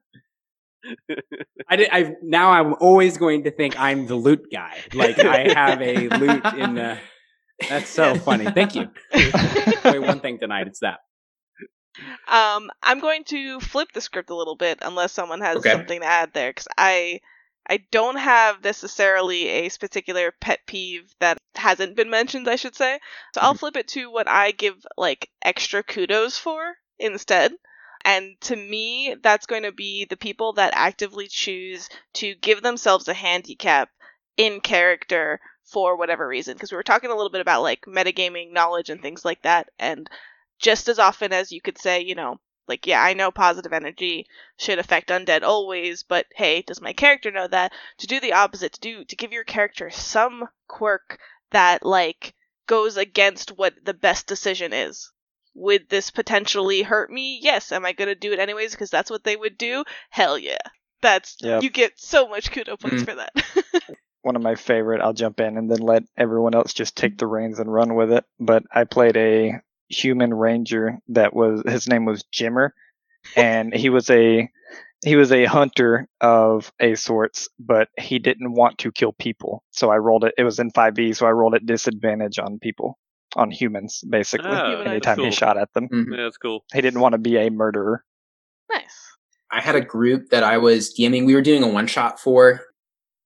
[1.70, 4.84] I did, I've now I'm always going to think I'm the loot guy.
[4.94, 6.98] Like I have a loot in the.
[7.70, 8.46] That's so funny.
[8.48, 8.88] Thank you.
[9.86, 10.68] Only one thing tonight.
[10.68, 11.00] It's that.
[12.28, 15.72] Um, I'm going to flip the script a little bit, unless someone has Okay.
[15.72, 17.20] something to add there, because I
[17.68, 22.48] I don't have necessarily a particular pet peeve that hasn't been mentioned.
[22.50, 23.00] I should say,
[23.36, 27.52] so I'll flip it to what I give like extra kudos for instead.
[28.06, 33.08] And to me, that's going to be the people that actively choose to give themselves
[33.08, 33.90] a handicap
[34.38, 36.54] in character for whatever reason.
[36.54, 39.70] Because we were talking a little bit about like metagaming knowledge and things like that.
[39.78, 40.10] And
[40.60, 44.28] just as often as you could say, you know, like, yeah, I know positive energy
[44.58, 47.74] should affect undead always, but hey, does my character know that?
[47.98, 52.36] To do the opposite, to do, to give your character some quirk that, like,
[52.68, 55.12] goes against what the best decision is.
[55.60, 57.40] Would this potentially hurt me?
[57.42, 57.72] Yes.
[57.72, 59.84] Am I gonna do it anyways because that's what they would do?
[60.10, 60.58] Hell yeah.
[61.02, 61.64] That's, Yep.
[61.64, 63.06] you get so much kudo points Mm.
[63.06, 63.32] for that.
[64.22, 65.02] One of my favorite.
[65.02, 68.12] I'll jump in and then let everyone else just take the reins and run with
[68.12, 68.26] it.
[68.40, 72.72] But I played a human ranger that was his name was Jimmer,
[73.38, 74.50] and he was a
[75.06, 79.64] he was a hunter of a sorts, but he didn't want to kill people.
[79.72, 80.34] So I rolled it.
[80.38, 82.98] It was in 5e, so I rolled at disadvantage on people,
[83.36, 84.50] on humans, basically.
[84.52, 85.26] Oh, anytime cool.
[85.26, 86.06] he shot at them, Mhm.
[86.18, 86.66] Yeah, that's cool.
[86.74, 88.04] he didn't want to be a murderer.
[88.72, 88.96] nice.
[89.52, 91.26] I had a group that I was DMing.
[91.26, 92.62] We were doing a one shot for.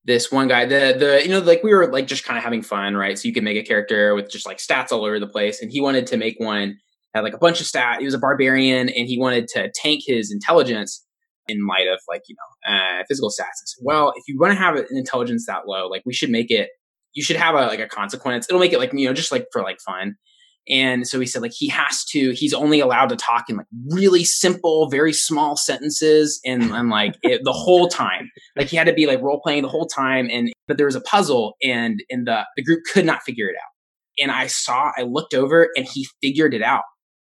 [0.05, 2.61] this one guy, the the you know like we were like just kind of having
[2.61, 3.17] fun, right?
[3.17, 5.71] So you could make a character with just like stats all over the place, and
[5.71, 6.77] he wanted to make one
[7.13, 7.99] had like a bunch of stat.
[7.99, 11.05] He was a barbarian, and he wanted to tank his intelligence
[11.47, 13.63] in light of like you know uh, physical stats.
[13.63, 16.51] Said, well, if you want to have an intelligence that low, like we should make
[16.51, 16.69] it.
[17.13, 18.47] You should have a like a consequence.
[18.49, 20.15] It'll make it like you know just like for like fun.
[20.69, 23.65] And so he said, like, he has to, he's only allowed to talk in like
[23.89, 28.31] really simple, very small sentences and, and like it, the whole time.
[28.55, 30.29] Like he had to be like role playing the whole time.
[30.31, 33.55] And, but there was a puzzle and, and the, the group could not figure it
[33.57, 34.23] out.
[34.23, 36.83] And I saw, I looked over and he figured it out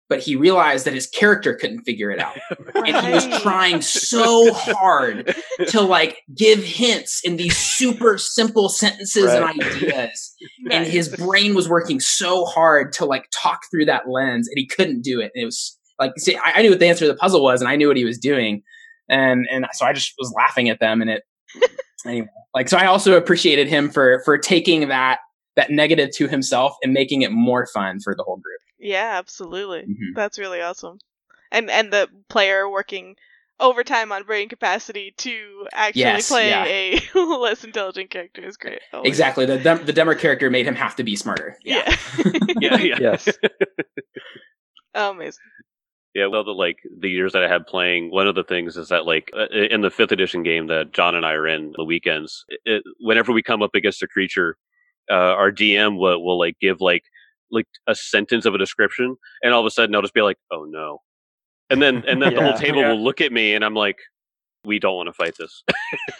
[0.09, 2.37] but he realized that his character couldn't figure it out.
[2.73, 2.93] Right.
[2.95, 5.35] And he was trying so hard
[5.69, 9.53] to like give hints in these super simple sentences Right.
[9.53, 10.35] and ideas.
[10.71, 14.65] And his brain was working so hard to like talk through that lens and he
[14.67, 15.31] couldn't do it.
[15.33, 17.61] And it was like, see, I, I knew what the answer to the puzzle was
[17.61, 18.61] and I knew what he was doing.
[19.09, 21.23] And, and so I just was laughing at them and it,
[22.05, 25.19] anyway, like, so I also appreciated him for, for taking that,
[25.55, 28.59] that negative to himself and making it more fun for the whole group.
[28.79, 29.83] Yeah, absolutely.
[29.83, 30.15] Mhm.
[30.15, 30.99] That's really awesome.
[31.51, 33.15] And and the player working
[33.59, 36.99] overtime on brain capacity to actually Yes, play yeah.
[37.15, 38.81] a less intelligent character is great.
[38.93, 39.45] Oh my Exactly.
[39.45, 41.57] The dumb, the dumber character made him have to be smarter.
[41.65, 41.73] God.
[41.73, 41.95] Yeah.
[42.59, 42.97] yeah, yeah.
[42.99, 43.27] Yes.
[44.93, 45.43] Amazing.
[46.13, 48.89] Yeah, well, the like the years that I had playing, one of the things is
[48.89, 51.83] that like uh, in the fifth edition game that John and I are in the
[51.83, 54.57] weekends, it, whenever we come up against a creature,
[55.11, 57.03] uh, our DM will, will like give like
[57.51, 60.37] like a sentence of a description, and all of a sudden I'll just be like,
[60.51, 60.99] "Oh no,"
[61.69, 62.89] and then and then the whole table yeah.
[62.89, 63.97] will look at me, and I'm like,
[64.63, 65.63] "We don't want to fight this,"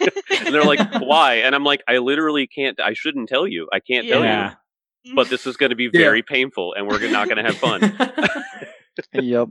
[0.46, 2.80] and they're like, "Why?" And I'm like, "I literally can't.
[2.80, 3.68] I shouldn't tell you.
[3.72, 4.50] I can't tell you,
[5.14, 6.00] but this is going to be Yeah.
[6.00, 7.98] very painful, and we're not going to have fun."
[9.14, 9.48] yep.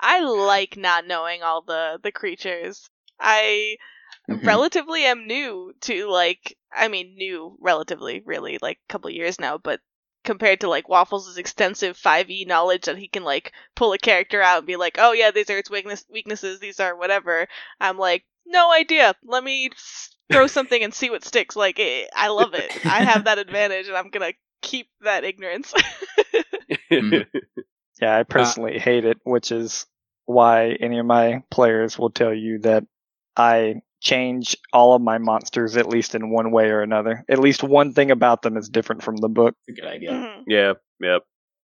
[0.00, 2.88] I like not knowing all the the creatures.
[3.20, 3.76] I
[4.30, 4.46] Mhm.
[4.46, 9.58] relatively am new to like I mean new relatively really like a couple years now,
[9.58, 9.80] but
[10.24, 14.58] compared to like Waffles' extensive 5e knowledge that he can like pull a character out
[14.58, 17.46] and be like, "Oh yeah, these are its weakness weaknesses, these are whatever."
[17.80, 19.14] I'm like, "No idea.
[19.24, 19.70] Let me
[20.32, 22.72] throw something and see what sticks." Like eh, I love it.
[22.86, 25.72] I have that advantage and I'm going to keep that ignorance.
[26.90, 27.26] Mhm.
[28.00, 29.86] Yeah, I personally hate it, which is
[30.24, 32.84] why any of my players will tell you that
[33.36, 37.24] I change all of my monsters at least in one way or another.
[37.28, 39.56] At least one thing about them is different from the book.
[39.66, 40.10] It's a good idea.
[40.12, 40.42] Mhm.
[40.46, 41.22] yeah, yep.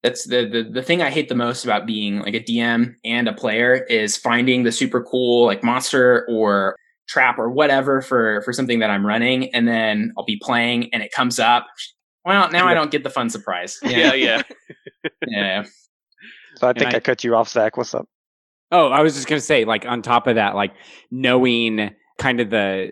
[0.03, 3.29] That's the, the the thing I hate the most about being like a DM and
[3.29, 6.77] a player is finding the super cool like monster or
[7.09, 11.03] trap or whatever for for something that I'm running, and then I'll be playing and
[11.03, 11.67] it comes up.
[12.25, 13.79] Well, now I don't get the fun surprise.
[13.85, 14.43] Yeah, yeah.
[15.29, 15.65] yeah.
[16.57, 17.77] So I think I, I- cut you off, Zach.
[17.77, 18.09] What's up?
[18.73, 20.75] Oh, I was just gonna say, like on top of that, like
[21.13, 22.91] knowing kind of the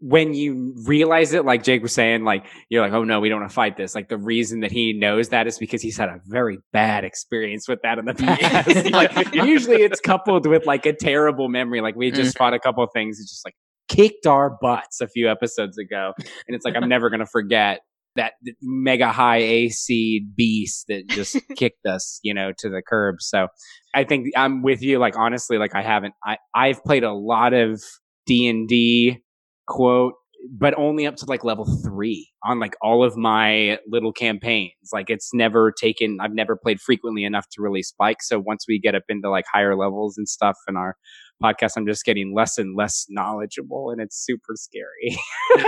[0.00, 3.40] when you realize it, like Jake was saying, like you're like, oh no, we don't
[3.40, 3.94] want to fight this.
[3.94, 7.68] Like the reason that he knows that is because he's had a very bad experience
[7.68, 8.90] with that in the past.
[8.90, 11.80] like usually it's coupled with like a terrible memory.
[11.80, 12.38] Like we just mm.
[12.38, 13.54] fought a couple of things, it's just like
[13.88, 17.80] kicked our butts a few episodes ago, and it's like I'm never gonna forget
[18.16, 23.16] that mega high AC beast that just kicked us, you know, to the curb.
[23.20, 23.48] So
[23.94, 24.98] I think I'm with you.
[24.98, 26.14] Like honestly, like I haven't.
[26.24, 27.82] I I've played a lot of
[28.26, 29.22] D and D
[29.66, 30.14] quote,
[30.50, 34.72] but only up to like level three on like all of my little campaigns.
[34.92, 36.18] Like it's never taken.
[36.20, 38.22] I've never played frequently enough to really spike.
[38.22, 40.96] So once we get up into like higher levels and stuff in our
[41.42, 45.18] podcast, I'm just getting less and less knowledgeable, and it's super scary.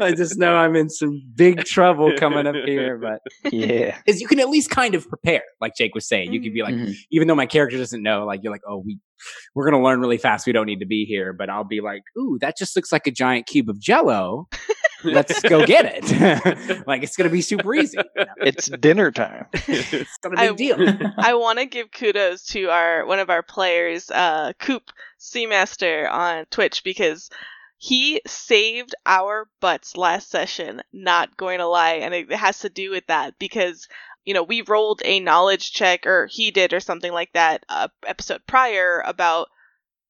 [0.00, 3.98] I just know I'm in some big trouble coming up here, but Yeah.
[4.06, 6.32] is you can at least kind of prepare, like Jake was saying.
[6.32, 6.94] You could be like, Mhm.
[7.10, 8.98] even though my character doesn't know, like you're like, oh, we
[9.54, 10.46] we're gonna learn really fast.
[10.46, 13.06] We don't need to be here, but I'll be like, ooh, that just looks like
[13.06, 14.48] a giant cube of Jello.
[15.04, 16.86] Let's go get it.
[16.86, 17.98] like it's gonna be super easy.
[17.98, 18.32] you know?
[18.38, 19.46] It's dinner time.
[19.68, 21.12] It's not a big I- deal.
[21.18, 24.84] I want to give kudos to our one of our players, uh, Coop
[25.20, 27.30] Seamaster on Twitch because
[27.78, 30.82] he saved our butts last session.
[30.92, 33.88] Not going to lie, and it has to do with that because
[34.24, 37.88] you know we rolled a knowledge check, or he did, or something like that, uh,
[38.06, 39.48] episode prior about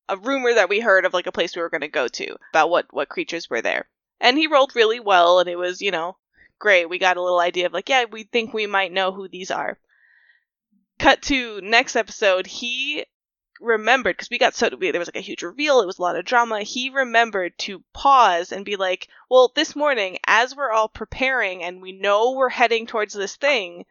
[0.08, 2.36] a rumor that we heard of like a place we were going to go to
[2.50, 3.88] about what what creatures were there,
[4.20, 6.16] and he rolled really well, and it was you know
[6.58, 6.88] great.
[6.88, 9.50] We got a little idea of like yeah, we think we might know who these
[9.50, 9.78] are.
[10.98, 13.04] Cut to next episode he
[13.62, 16.16] remembered because we got so there was like a huge reveal it was a lot
[16.16, 16.62] of drama.
[16.62, 21.80] He remembered to pause and be like well this morning as we're all preparing and
[21.80, 23.84] we know we're heading towards this thing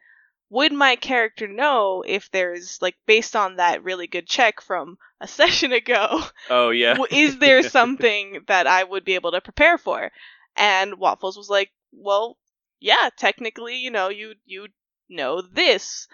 [0.52, 5.28] would my character know if there's like based on that really good check from a
[5.40, 6.98] session ago Oh yeah.
[7.10, 10.10] is there something that I would be able to prepare for?
[10.56, 12.38] And Waffles was like, well,
[12.80, 14.68] yeah, technically, you know, you you
[15.08, 16.08] know this.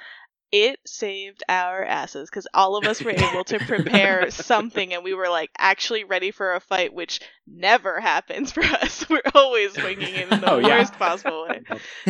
[0.50, 5.12] It saved our asses because all of us were able to prepare something, and we
[5.14, 9.06] were like actually ready for a fight, which never happens for us.
[9.10, 10.78] We're always winging it in the Oh, yeah.
[10.78, 11.60] worst possible way.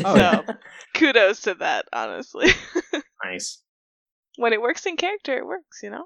[0.04, 0.44] Oh, so,
[0.94, 2.48] kudos to that, honestly.
[3.24, 3.60] Nice.
[4.36, 6.04] when it works in character, it works, you know.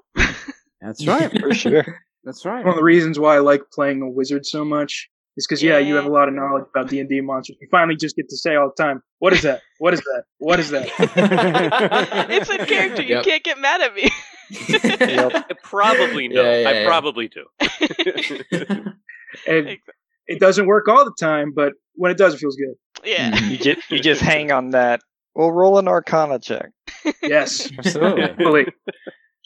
[0.81, 1.31] That's right.
[1.39, 2.01] For sure.
[2.23, 2.63] That's right.
[2.65, 5.77] One of the reasons why I like playing a wizard so much is because yeah,
[5.79, 7.57] you have a lot of knowledge about D and D monsters.
[7.61, 9.61] You finally just get to say all the time, "What is that?
[9.79, 10.23] What is that?
[10.37, 10.87] What is that?"
[12.29, 13.01] it's in character.
[13.01, 13.23] You Yep.
[13.25, 14.09] can't get mad at me.
[14.69, 15.59] Yep.
[15.63, 16.41] Probably no.
[16.43, 16.87] Yeah, yeah, I yeah.
[16.87, 17.45] probably do.
[19.47, 19.77] And
[20.27, 22.75] it doesn't work all the time, but when it does, it feels good.
[23.03, 23.35] yeah.
[23.39, 25.01] You just you just hang on that.
[25.35, 26.69] We'll roll an Arcana check.
[27.23, 28.67] Yes, Absolutely.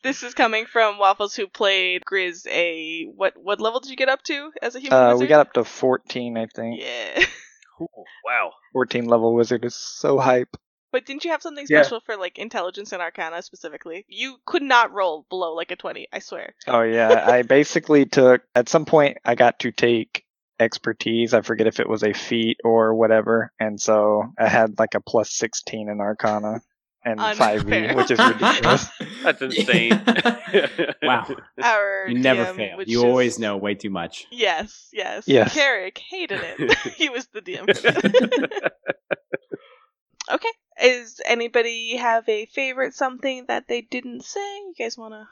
[0.01, 0.09] Fully.
[0.11, 2.47] This is coming from Waffles, who played Grizz.
[2.47, 3.33] A what?
[3.35, 5.19] What level did you get up to as a human Uh, wizard?
[5.21, 6.81] we got up to fourteen, I think.
[6.81, 7.23] Yeah,
[7.81, 7.87] Ooh,
[8.25, 8.51] wow.
[8.73, 10.55] Fourteen level wizard is so hype.
[10.91, 11.81] but didn't you have something Yeah.
[11.83, 14.05] special for like intelligence and Arcana specifically?
[14.07, 16.07] You could not roll below like a twenty.
[16.13, 16.53] I swear.
[16.67, 20.23] Oh yeah, I basically took at some point I got to take
[20.59, 21.33] expertise.
[21.35, 25.01] I forget if it was a feat or whatever, and so I had like a
[25.01, 26.61] plus sixteen in Arcana
[27.07, 28.87] and five E, which is ridiculous.
[29.23, 30.01] That's insane.
[31.03, 31.27] Wow.
[31.61, 32.77] Our You never DM, fail.
[32.77, 34.25] which You always know way too much.
[34.31, 35.25] Yes, yes.
[35.27, 35.53] Yes.
[35.53, 36.77] Carrick hated it.
[36.95, 38.71] he was the DM for that.
[40.31, 40.49] okay.
[40.81, 44.39] Is anybody have a favorite something that they didn't say?
[44.39, 45.27] You guys wanna?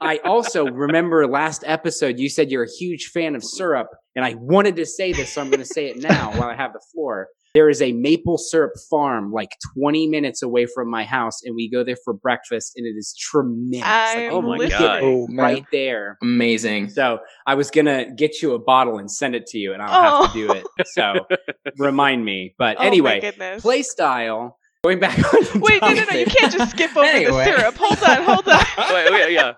[0.00, 4.34] I also remember last episode you said you're a huge fan of syrup, and I
[4.34, 6.82] wanted to say this, so I'm going to say it now while I have the
[6.92, 7.28] floor.
[7.54, 11.68] There is a maple syrup farm like 20 minutes away from my house, and we
[11.70, 13.82] go there for breakfast, and it is tremendous.
[13.82, 14.68] Like, Oh my.
[14.70, 15.00] God.
[15.02, 16.16] Oh right there.
[16.22, 16.88] Amazing.
[16.88, 20.22] So I was gonna get you a bottle and send it to you, and I'll
[20.22, 20.64] have to do it.
[20.66, 20.82] Oh.
[20.94, 21.26] So
[21.78, 22.54] remind me.
[22.56, 24.58] But Oh anyway, play style.
[24.82, 26.16] Going back on the Wait, no, no, no!
[26.18, 27.44] You can't just skip over Anyway.
[27.44, 27.76] the syrup.
[27.78, 28.64] Hold on, hold on.
[28.94, 29.52] wait, wait, yeah.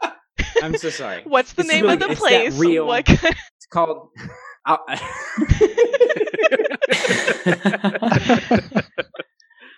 [0.63, 1.23] I'm so sorry.
[1.25, 2.59] What's the It's name really- of the place?
[2.59, 4.09] real- What It's called.
[4.67, 4.85] I'll-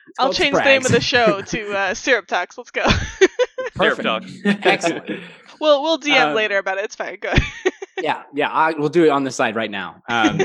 [0.09, 2.57] It's I'll called change the name of the show to uh, Syrup Talks.
[2.57, 2.87] Let's go.
[2.89, 3.29] Syrup
[3.75, 4.03] Perfect.
[4.03, 4.33] talks.
[4.47, 5.21] Excellent.
[5.61, 6.85] we'll we'll DM Um, later about it.
[6.85, 7.19] It's fine.
[7.21, 7.35] Go.
[8.01, 8.49] yeah, yeah.
[8.51, 10.03] I, we'll do it on the side right now.
[10.09, 10.41] Um,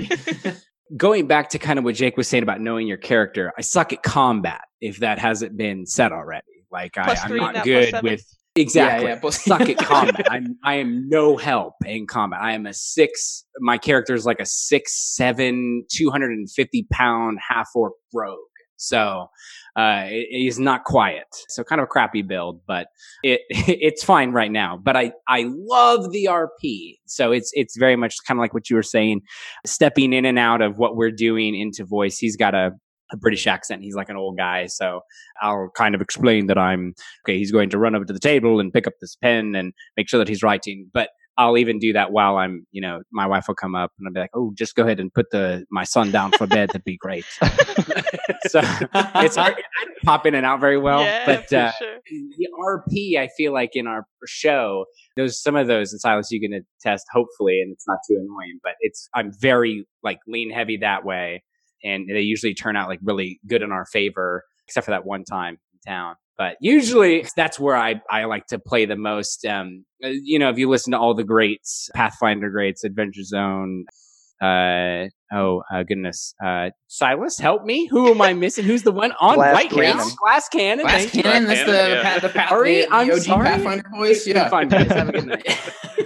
[0.98, 3.94] going back to kind of what Jake was saying about knowing your character, I suck
[3.94, 4.62] at combat.
[4.82, 8.26] If that hasn't been said already, like I, Plus I'm not not good with
[8.56, 9.08] exactly.
[9.08, 10.28] Yeah, yeah, suck at combat.
[10.32, 12.40] I'm I am no help in combat.
[12.42, 13.46] I am a six.
[13.60, 18.40] My character is like a six seven, two hundred and fifty pound half orc rogue.
[18.78, 19.30] So
[19.76, 21.28] uh, it, it is not quiet.
[21.50, 22.88] So kind of a crappy build, but
[23.24, 24.78] it it's fine right now.
[24.82, 26.98] But I I love the RP.
[27.06, 29.22] So it's it's very much kind of like what you were saying,
[29.66, 32.18] stepping in and out of what we're doing into voice.
[32.18, 32.72] He's got a
[33.12, 33.84] a British accent.
[33.84, 34.68] He's like an old guy.
[34.68, 35.02] So
[35.42, 36.94] I'll kind of explain that I'm
[37.26, 37.38] okay.
[37.38, 40.10] He's going to run over to the table and pick up this pen and make
[40.10, 40.90] sure that he's writing.
[40.94, 44.08] But I'll even do that while I'm, you know, my wife will come up and
[44.08, 46.70] I'll be like, "Oh, just go ahead and put the my son down for bed.
[46.70, 47.26] That'd be great."
[48.48, 49.56] so it's hard.
[49.56, 51.98] I don't pop in and out very well, yeah, but uh, sure.
[52.06, 54.86] the RP, I feel like in our show,
[55.16, 58.60] those some of those, and Silas, you can attest, hopefully, and it's not too annoying,
[58.62, 61.44] but it's I'm very like lean heavy that way,
[61.84, 65.24] and they usually turn out like really good in our favor, except for that one
[65.24, 66.16] time in town.
[66.38, 69.46] But usually that's where I, I like to play the most.
[69.46, 73.86] Um, uh, you know, if you listen to all the greats, Pathfinder greats, Adventure Zone,
[74.42, 77.86] uh, oh uh, goodness, uh, Silas, help me.
[77.88, 78.66] Who am I missing?
[78.66, 79.98] Who's the one on Glass right Cannon.
[79.98, 80.08] now?
[80.24, 80.86] Glass Cannon.
[80.86, 81.24] Glass thank.
[81.26, 82.14] Cannon, that's Cannon, the, yeah.
[82.14, 83.46] pa- the, pa- Sorry, the, the I'm OG sorry.
[83.46, 84.26] Pathfinder voice.
[84.26, 84.50] Yeah.
[84.50, 84.88] Fine, guys.
[84.88, 85.60] Have a good night.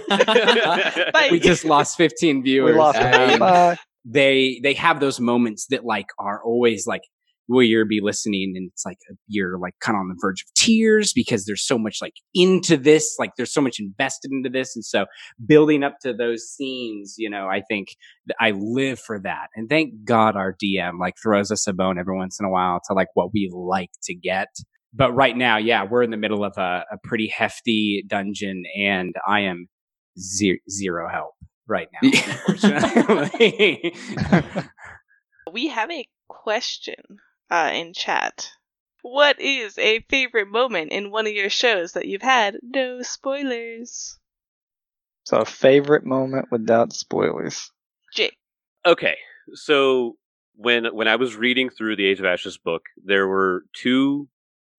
[1.30, 2.72] We just lost 15 viewers.
[2.74, 3.38] we lost Um, him.
[3.40, 3.76] Bye.
[4.08, 7.02] They they have those moments that like are always like
[7.48, 8.98] where you'll be listening and it's like
[9.28, 12.76] you're like kind of on the verge of tears because there's so much like into
[12.76, 14.74] this like there's so much invested into this.
[14.74, 15.06] And so
[15.46, 17.88] building up to those scenes you know i think
[18.40, 19.48] i live for that.
[19.54, 22.80] And thank god our dm like throws us a bone every once in a while
[22.86, 24.48] to like what we like to get.
[24.92, 29.14] But right now yeah we're in the middle of a, a pretty hefty dungeon and
[29.26, 29.66] i am
[30.18, 31.34] zero, zero help
[31.66, 32.10] right now
[32.48, 33.94] unfortunately
[35.52, 36.96] We have a question
[37.50, 38.50] uh, in chat.
[39.02, 42.58] What is a favorite moment in one of your shows that you've had?
[42.62, 44.18] No spoilers.
[45.24, 47.70] So, a favorite moment without spoilers.
[48.12, 48.36] Jake.
[48.84, 49.16] Okay,
[49.54, 50.16] so
[50.56, 54.28] when when I was reading through the Age of Ashes book, there were two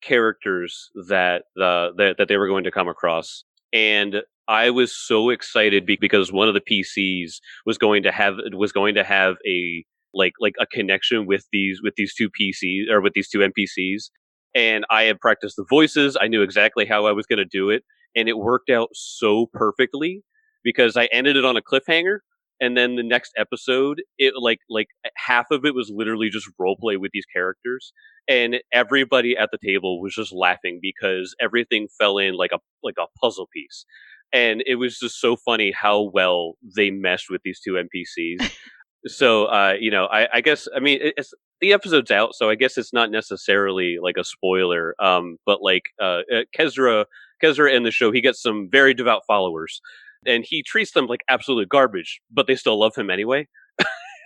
[0.01, 5.29] characters that the that, that they were going to come across, and I was so
[5.29, 9.83] excited because one of the PCs was going to have was going to have a
[10.13, 14.09] like like a connection with these with these two PCs or with these two NPCs.
[14.55, 16.17] And I had practiced the voices.
[16.19, 17.83] I knew exactly how I was going to do it,
[18.15, 20.23] and it worked out so perfectly
[20.63, 22.19] because I ended it on a cliffhanger.
[22.59, 26.97] And then the next episode, it like like half of it was literally just roleplay
[26.97, 27.91] with these characters,
[28.29, 32.95] and everybody at the table was just laughing because everything fell in like a like
[32.97, 33.85] a puzzle piece
[34.33, 38.51] and it was just so funny how well they meshed with these two NPCs.
[39.07, 42.55] so, uh, you know, I, I guess I mean it's the episode's out, so I
[42.55, 44.95] guess it's not necessarily like a spoiler.
[44.99, 47.05] Um, but like uh, uh Kezra,
[47.41, 49.81] Kezra in the show, he gets some very devout followers,
[50.25, 53.47] and he treats them like absolute garbage, but they still love him anyway.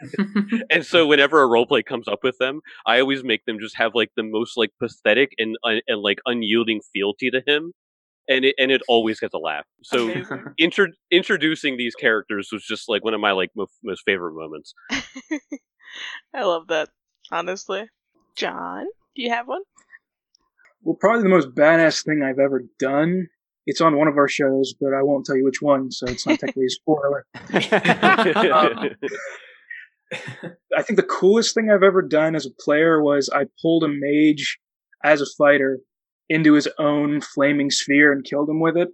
[0.72, 3.78] and so whenever a role play comes up with them, I always make them just
[3.78, 7.74] have like the most like pathetic and uh, and like unyielding fealty to him
[8.28, 9.66] and it and it always gets a laugh.
[9.84, 10.24] So
[10.58, 14.74] intro- introducing these characters was just like one of my like mo- most favorite moments.
[16.34, 16.90] I love that.
[17.32, 17.88] Honestly,
[18.36, 19.62] John, do you have one?
[20.84, 23.28] Well, probably the most badass thing I've ever done.
[23.68, 26.26] It's on one of our shows, but I won't tell you which one, so it's
[26.26, 27.26] not technically a spoiler.
[28.52, 28.90] um,
[30.78, 33.88] I think the coolest thing I've ever done as a player was I pulled a
[33.88, 34.58] mage
[35.04, 35.80] as a fighter
[36.32, 38.90] into his own flaming sphere and killed him with it.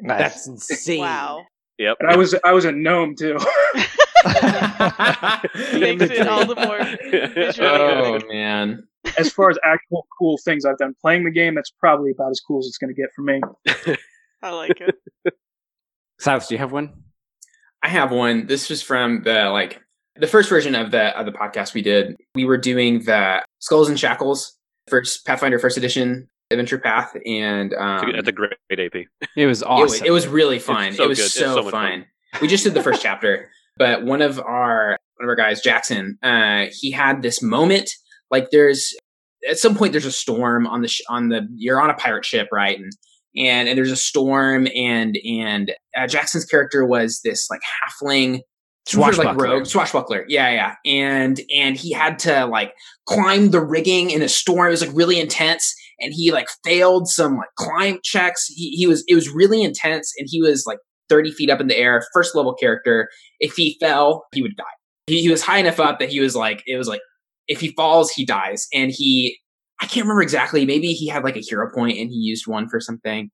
[0.00, 0.18] nice.
[0.18, 1.00] That's insane.
[1.00, 1.44] Wow.
[1.78, 1.96] Yep.
[2.00, 3.38] And I was I was a gnome too.
[4.24, 8.86] Makes it all the more Oh man.
[9.18, 12.40] As far as actual cool things I've done playing the game, that's probably about as
[12.40, 13.40] cool as it's going to get for me.
[14.42, 14.94] I like it.
[16.20, 16.92] Silas, do you have one?
[17.82, 18.46] I have one.
[18.46, 19.80] This was from the like
[20.14, 22.14] the first version of the of the podcast we did.
[22.36, 24.56] We were doing the Skulls and Shackles
[24.88, 29.06] first Pathfinder first edition Adventure Path, and um, it's a great AP.
[29.36, 29.80] It was awesome.
[29.80, 30.92] It was, it was really fun.
[30.92, 31.30] So it was good.
[31.30, 31.70] so, so fun.
[31.70, 32.06] fun.
[32.40, 36.18] we just did the first chapter, but one of our one of our guys, Jackson,
[36.22, 37.90] uh, he had this moment.
[38.30, 38.94] Like there's
[39.48, 42.24] at some point there's a storm on the sh- on the you're on a pirate
[42.24, 42.78] ship, right?
[42.78, 42.92] And
[43.36, 48.40] and and there's a storm, and and uh, Jackson's character was this like halfling
[48.86, 49.32] swashbuckler.
[49.32, 52.74] Like rogue swashbuckler yeah yeah and and he had to like
[53.06, 57.08] climb the rigging in a storm it was like really intense and he like failed
[57.08, 58.46] some like climb checks.
[58.46, 60.78] He, he was it was really intense and he was like
[61.08, 63.08] 30 feet up in the air first level character.
[63.40, 64.64] If he fell he would die.
[65.06, 67.00] He, he was high enough up that he was like it was like
[67.48, 68.66] if he falls he dies.
[68.72, 69.38] And he
[69.80, 72.68] i can't remember exactly maybe he had like a hero point and he used one
[72.68, 73.30] for something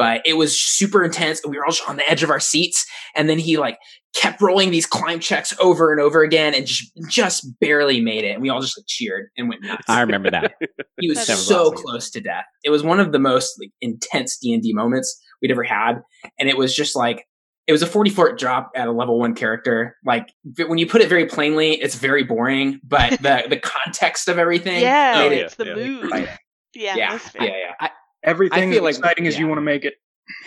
[0.00, 1.44] but it was super intense.
[1.44, 2.86] And we were all on the edge of our seats.
[3.14, 3.76] And then he like
[4.16, 8.30] kept rolling these climb checks over and over again and just, just barely made it.
[8.30, 9.84] And we all just like cheered and went nuts.
[9.88, 10.54] I remember that.
[10.98, 11.84] he was so awesome.
[11.84, 12.46] close to death.
[12.64, 16.00] It was one of the most like, intense D and D moments we'd ever had.
[16.38, 17.26] And it was just like,
[17.66, 19.98] it was a 40 foot drop at a level one character.
[20.02, 20.32] Like
[20.66, 24.80] when you put it very plainly, it's very boring, but the, the context of everything.
[24.80, 25.86] Yeah, it's the oh, yeah.
[25.86, 26.28] mood.
[26.72, 27.74] Yeah, yeah, yeah, yeah.
[27.80, 27.90] I,
[28.22, 29.94] Everything as like, exciting as you want to make it.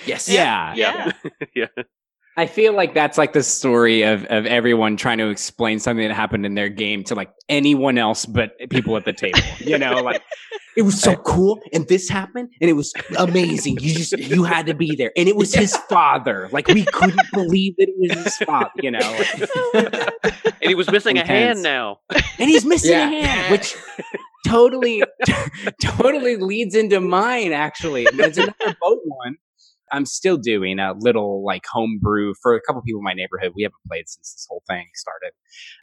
[0.06, 0.30] Yes.
[0.30, 0.74] Yeah.
[0.76, 1.12] Yeah.
[1.56, 1.66] yeah.
[2.36, 6.16] I feel like that's like the story of, of everyone trying to explain something that
[6.16, 9.40] happened in their game to like anyone else but people at the table.
[9.60, 10.24] You know, like
[10.78, 13.78] it was so cool and this happened and it was amazing.
[13.80, 15.12] You just you had to be there.
[15.16, 15.62] And it was yeah.
[15.62, 16.50] his father.
[16.52, 19.00] Like we couldn't believe that it was his father, you know.
[19.74, 21.30] Like, and he was missing intense.
[21.30, 22.00] a hand now.
[22.40, 23.10] And he's missing yeah.
[23.10, 23.76] a hand, which
[24.46, 25.04] totally
[25.82, 28.08] totally leads into mine actually.
[28.12, 29.38] It's another boat one.
[29.92, 33.52] I'm still doing a little like homebrew for a couple people in my neighborhood.
[33.56, 35.34] We haven't played since this whole thing started.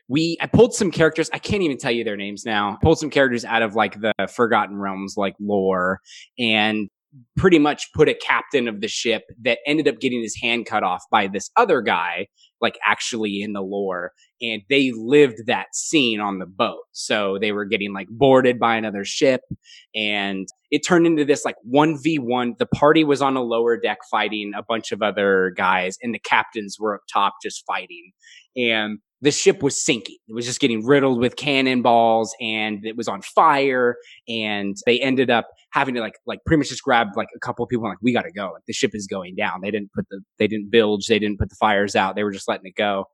[0.08, 1.30] We I pulled some characters.
[1.32, 2.78] I can't even tell you their names now.
[2.82, 6.00] Pulled some characters out of like the Forgotten Realms like lore
[6.38, 6.88] and
[7.36, 10.82] pretty much put a captain of the ship that ended up getting his hand cut
[10.82, 12.26] off by this other guy,
[12.60, 14.12] like actually in the lore.
[14.42, 16.82] And they lived that scene on the boat.
[16.92, 19.42] So they were getting like boarded by another ship
[19.94, 22.58] and it turned into this like 1v1.
[22.58, 26.18] The party was on a lower deck fighting a bunch of other guys and the
[26.18, 28.12] captains were up top just fighting.
[28.56, 30.16] And the ship was sinking.
[30.28, 33.96] It was just getting riddled with cannonballs and it was on fire.
[34.28, 37.62] And they ended up having to like, like pretty much just grab like a couple
[37.62, 38.50] of people and like, we got to go.
[38.52, 39.60] Like the ship is going down.
[39.62, 41.06] They didn't put the, they didn't bilge.
[41.06, 42.16] They didn't put the fires out.
[42.16, 43.06] They were just letting it go.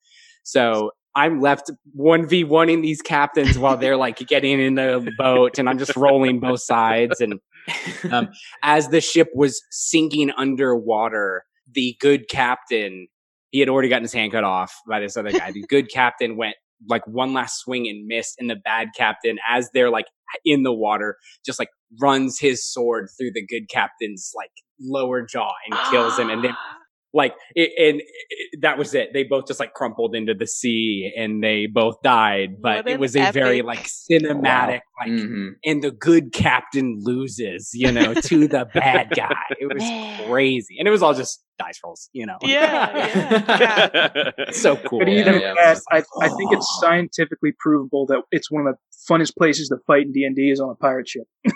[0.42, 5.10] So I'm left one v one in these captains while they're like getting in the
[5.16, 7.20] boat and I'm just rolling both sides.
[7.20, 7.40] And
[8.10, 8.28] um,
[8.62, 13.08] as the ship was sinking underwater, the good captain
[13.50, 15.50] he had already gotten his hand cut off by this other guy.
[15.52, 16.56] the good captain went
[16.88, 20.06] like one last swing and miss, and the bad captain, as they're like
[20.44, 21.70] in the water, just like
[22.00, 24.50] runs his sword through the good captain's like
[24.80, 26.54] lower jaw and kills him, and then
[27.16, 29.10] like it, and it, that was it.
[29.12, 32.60] They both just like crumpled into the sea, and they both died.
[32.60, 35.52] But it was a very like cinematic, like Mhm.
[35.64, 39.34] and the good captain loses, you know, to the bad guy.
[39.58, 40.76] It was crazy.
[40.78, 42.36] And it was all just dice rolls, you know.
[42.42, 44.32] Yeah, yeah.
[44.34, 44.34] God.
[44.54, 44.98] so cool.
[44.98, 45.54] But Yeah, even yeah.
[45.58, 48.78] that, I, I think it's scientifically provable that it's one of the
[49.10, 51.24] funnest places to fight in D and D is on a pirate ship.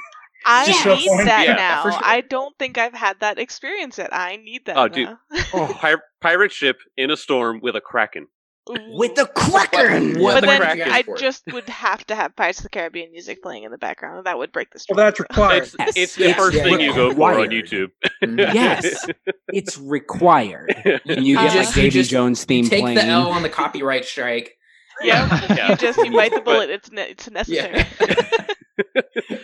[0.47, 1.83] I just need that Yeah, now.
[1.83, 1.93] sure.
[2.03, 4.11] I don't think I've had that experience yet.
[4.13, 5.09] I need that Oh, dude.
[5.55, 5.67] now.
[5.81, 8.27] Pir- pirate ship in a storm with a kraken.
[8.69, 10.21] With the Kraken!
[10.21, 12.65] What but the then crap you guys I just would have to have Pirates of
[12.65, 14.27] the Caribbean music playing in the background.
[14.27, 14.97] That would break the stream.
[14.97, 15.63] Well, that's required.
[15.65, 15.93] It's, Yes.
[15.97, 16.37] it's the Yes.
[16.37, 17.89] first Yeah, thing you go for on YouTube.
[18.23, 18.55] Mhm.
[18.55, 19.07] Yes.
[19.49, 20.73] It's required.
[21.07, 22.97] And you Uh, get You like just- Davy Jones theme Take playing.
[22.97, 24.57] the L on the copyright strike.
[25.03, 25.27] yeah.
[25.57, 25.71] Yeah.
[25.71, 26.71] You just you bite the But- bullet.
[26.71, 27.85] It's ne- it's necessary.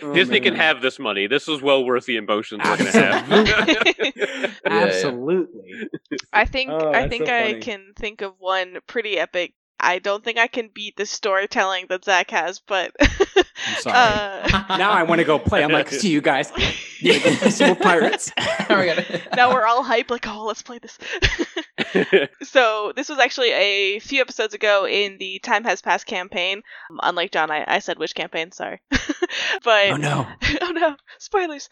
[0.01, 1.27] Oh, Disney can oh, have this money.
[1.27, 4.59] This is well worth the emotions we're going to have.
[4.65, 5.89] Absolutely.
[6.33, 7.59] I think Oh, I think so I funny.
[7.61, 9.53] can think of one pretty epic.
[9.79, 13.45] I don't think I can beat the storytelling that Zach has, but I'm
[13.79, 13.95] sorry.
[13.95, 15.63] uh, now I want to go play.
[15.63, 16.51] I'm like, see you guys.
[17.03, 18.31] Gonna go play some more pirates.
[18.37, 19.27] We got it.
[19.35, 20.97] now we're all hype, like, oh, let's play this.
[22.43, 26.63] so this was actually a few episodes ago in the Time Has Passed campaign.
[26.89, 28.81] Um, Unlike John, I, I said which campaign, sorry.
[29.63, 30.27] but Oh no.
[30.61, 31.69] oh no, spoilers.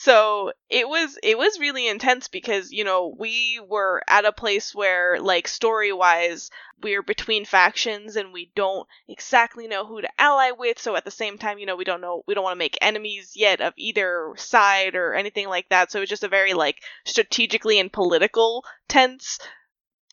[0.00, 4.72] So it was it was really intense because you know we were at a place
[4.72, 10.52] where like story wise we're between factions and we don't exactly know who to ally
[10.52, 10.78] with.
[10.78, 12.78] So at the same time, you know we don't know we don't want to make
[12.80, 15.90] enemies yet of either side or anything like that.
[15.90, 19.38] So it was just a very like strategically and political tense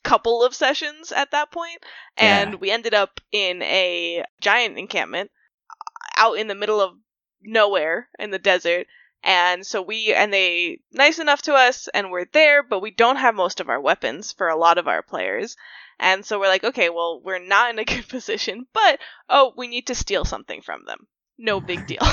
[0.03, 1.83] couple of sessions at that point
[2.17, 2.57] and Yeah.
[2.59, 5.31] we ended up in a giant encampment
[5.69, 6.97] uh, out in the middle of
[7.41, 8.87] nowhere in the desert
[9.25, 13.17] and so we and they nice enough to us and we're there but we don't
[13.17, 15.57] have most of our weapons for a lot of our players
[15.99, 18.99] and so we're like okay well we're not in a good position but
[19.29, 21.07] oh we need to steal something from them
[21.37, 21.97] no big deal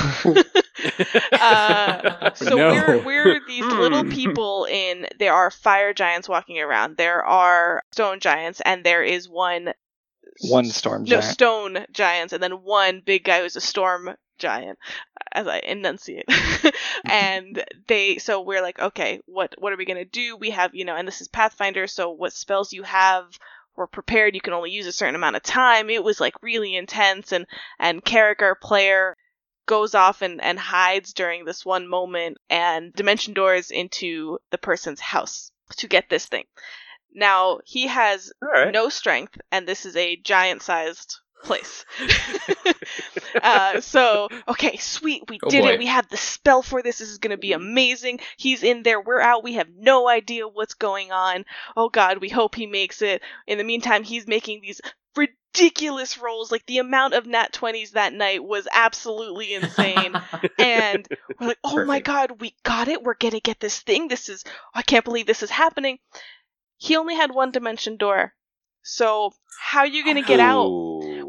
[1.39, 2.71] uh, so No.
[2.71, 4.09] we're we're these little Hmm.
[4.09, 9.29] people in there are fire giants walking around there are stone giants and there is
[9.29, 9.73] one
[10.49, 11.23] One storm no giant.
[11.25, 14.79] stone giants and then one big guy who's a storm giant
[15.31, 16.25] as i enunciate.
[17.05, 20.37] And they so we're like okay what what are we gonna do?
[20.37, 23.37] We have you know and this is pathfinder so what spells you have
[23.75, 25.89] were prepared you can only use a certain amount of time.
[25.89, 27.45] It was like really intense and
[27.79, 29.17] and Carrick, our player
[29.65, 34.99] goes off and, and hides during this one moment and dimension doors into the person's
[34.99, 36.45] house to get this thing.
[37.13, 38.71] Now he has right.
[38.71, 41.85] no strength, and this is a giant sized place.
[43.41, 45.71] uh, so, okay, sweet, we Oh did boy.
[45.73, 45.79] it.
[45.79, 46.99] We have the spell for this.
[46.99, 48.19] This is going to be amazing.
[48.37, 49.01] He's in there.
[49.01, 49.43] We're out.
[49.43, 51.45] We have no idea what's going on.
[51.75, 53.21] Oh, God, we hope he makes it.
[53.47, 54.81] In the meantime, he's making these
[55.15, 56.51] ridiculous rolls.
[56.51, 60.13] Like, the amount of nat 20s that night was absolutely insane
[60.57, 61.07] and
[61.39, 63.03] we're like, "Oh my god, we got it!
[63.03, 64.07] We're gonna get this thing.
[64.07, 65.99] This is I can't believe this is happening."
[66.77, 68.33] He only had one dimension door,
[68.81, 70.67] so how are you gonna get out?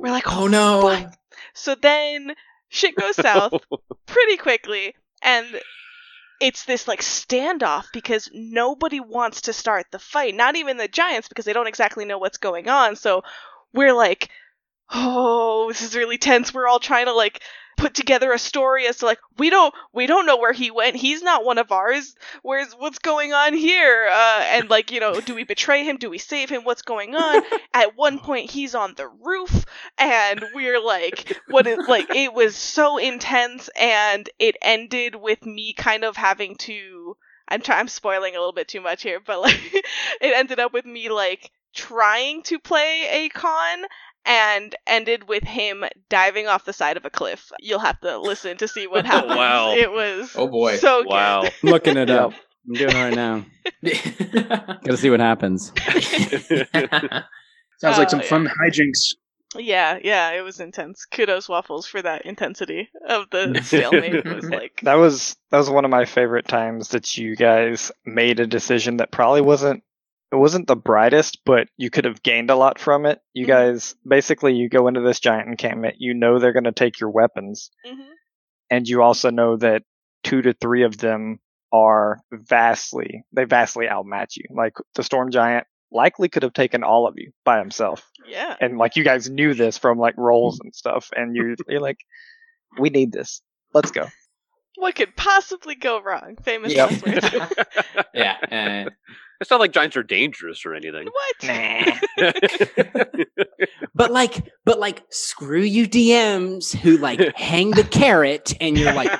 [0.04, 0.82] We're like, oh no.
[0.82, 1.14] fuck."
[1.54, 2.34] So then
[2.68, 3.54] shit goes south
[4.06, 5.46] pretty quickly, and
[6.42, 10.34] it's this like standoff because nobody wants to start the fight.
[10.34, 12.96] Not even the giants because they don't exactly know what's going on.
[12.96, 13.22] So
[13.72, 14.28] we're like,
[14.92, 16.52] oh, this is really tense.
[16.52, 17.40] We're all trying to like
[17.84, 20.96] put together a story as to like we don't we don't know where he went.
[20.96, 22.16] He's not one of ours.
[22.42, 24.08] Where's what's going on here?
[24.10, 25.98] Uh, and like you know, do we betray him?
[25.98, 26.64] Do we save him?
[26.64, 27.42] What's going on?
[27.74, 29.66] At one point, he's on the roof,
[29.98, 32.14] and we're like, what is like?
[32.14, 37.18] It was so intense, and it ended with me kind of having to.
[37.46, 40.72] I'm try- I'm spoiling a little bit too much here, but like it ended up
[40.72, 43.84] with me like trying to play a con
[44.26, 47.50] and ended with him diving off the side of a cliff.
[47.60, 49.36] You'll have to listen to see what Oh, happened.
[49.36, 49.72] wow.
[49.74, 50.76] It was Oh, boy.
[50.76, 51.10] so good.
[51.10, 51.42] Wow.
[51.42, 52.32] I'm looking it up.
[52.66, 53.44] I'm doing it right now.
[54.84, 55.70] Gotta see what happens.
[57.78, 58.26] Sounds like Oh, some yeah.
[58.26, 59.14] fun hijinks.
[59.56, 61.04] Yeah, yeah, it was intense.
[61.04, 64.14] Kudos waffles for that intensity of the stalemate.
[64.14, 67.92] It was like That was that was one of my favorite times that you guys
[68.04, 69.84] made a decision that probably wasn't
[70.34, 73.20] it wasn't the brightest, but you could have gained a lot from it.
[73.34, 73.48] You Mhm.
[73.48, 77.10] guys basically you go into this giant encampment, you know they're going to take your
[77.10, 78.08] weapons, mhm.
[78.70, 79.82] and you also know that
[80.24, 81.38] two to three of them
[81.72, 84.44] are vastly they vastly outmatch you.
[84.50, 88.08] Like the storm giant likely could have taken all of you by himself.
[88.26, 88.56] Yeah.
[88.60, 91.98] And like you guys knew this from like rolls and stuff, and you're, you're like,
[92.78, 93.42] we need this.
[93.72, 94.06] Let's go.
[94.76, 96.36] What could possibly go wrong?
[96.42, 96.90] Famous Yep.
[96.90, 97.56] last words.
[98.14, 98.86] yeah.
[98.86, 98.90] Uh,
[99.40, 101.08] It's not like giants are dangerous or anything.
[101.08, 101.86] what?
[103.96, 109.10] But like, but like, screw you DMs who like hang the carrot, and you're like,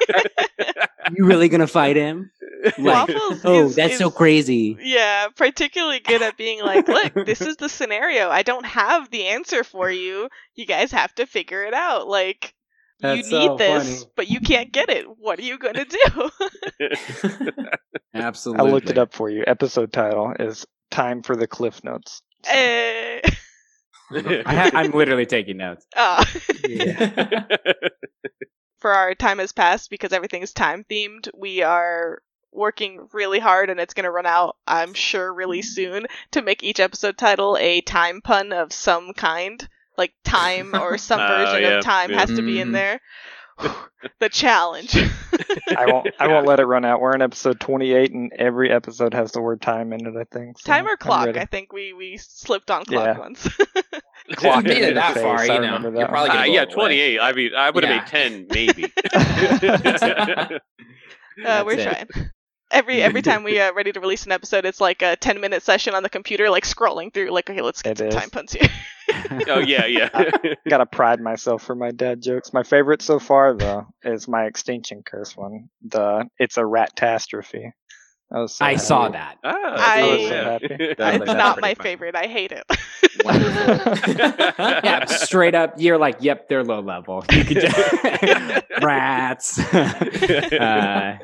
[1.15, 2.31] you really gonna fight him?
[2.79, 4.77] Like, Waffles oh, is- that's so crazy.
[4.81, 8.31] Yeah, particularly good at being like, look, this is the scenario.
[8.31, 10.29] I don't have the answer for you.
[10.57, 12.09] You guys have to figure it out.
[12.09, 12.53] Like,
[13.01, 14.11] That's you need so this, funny.
[14.17, 15.07] but you can't get it.
[15.19, 16.31] What are you going to do?
[18.15, 18.67] Absolutely.
[18.69, 19.45] I looked it up for you.
[19.47, 23.21] Episode title is "Time for the Cliff Notes." Eh,
[24.11, 25.87] I ha- I'm literally taking notes.
[25.97, 26.25] ah.
[26.69, 27.45] Yeah.
[28.79, 31.29] for our time has passed because everything is time themed.
[31.37, 32.21] We are
[32.53, 36.63] working really hard and it's going to run out, I'm sure, really soon to make
[36.63, 39.67] each episode title a time pun of some kind.
[39.97, 42.19] Like time or some Oh, version yeah, of time yeah.
[42.21, 43.01] has to be in there.
[44.19, 44.97] the challenge.
[45.77, 46.09] I won't.
[46.19, 47.01] I won't let it run out.
[47.01, 50.15] We're in episode 28, and every episode has the word time in it.
[50.17, 50.59] I think.
[50.59, 51.37] So time or clock?
[51.37, 53.19] I think we, we slipped on clock Yeah.
[53.19, 53.49] once.
[54.37, 56.61] Clock if made it interface, that far, I you know, that you're probably Uh, yeah,
[56.61, 56.75] all the way.
[56.75, 57.21] 28.
[57.21, 58.01] I mean, I would have Yeah.
[58.01, 58.93] made 10, maybe.
[61.45, 61.83] Uh, we're it.
[61.83, 62.31] trying.
[62.75, 65.63] Every every time we are ready to release an episode, it's like a ten minute
[65.63, 68.15] session on the computer, like scrolling through, like okay, let's get It some is.
[68.15, 68.69] time puns here.
[69.49, 70.31] oh, yeah, yeah.
[70.69, 72.53] Gotta pride myself for my dad jokes.
[72.53, 75.69] My favorite so far, though, is my extinction curse one.
[75.89, 77.73] The it's a rat catastrophe.
[78.33, 79.37] I, was so I saw that.
[79.45, 80.67] Ah, I- that's was so happy.
[80.81, 81.89] it's That's not my funny.
[81.91, 82.17] favorite.
[82.17, 82.65] I hate it.
[84.85, 87.25] yeah, straight up, you're like, yep, they're low level.
[87.31, 91.19] You could just rats, uh,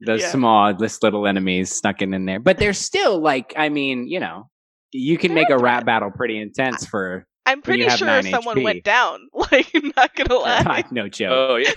[0.00, 0.28] the Yeah.
[0.30, 4.20] small, this little enemies snuck in in there, but they're still like, I mean, you
[4.20, 4.48] know,
[4.92, 8.24] you can make a rat battle pretty intense for I'm you pretty have sure 9
[8.24, 8.64] someone HP.
[8.64, 9.20] went down.
[9.52, 10.84] Like, I'm not gonna lie.
[10.90, 11.32] no joke.
[11.32, 11.72] Oh yeah.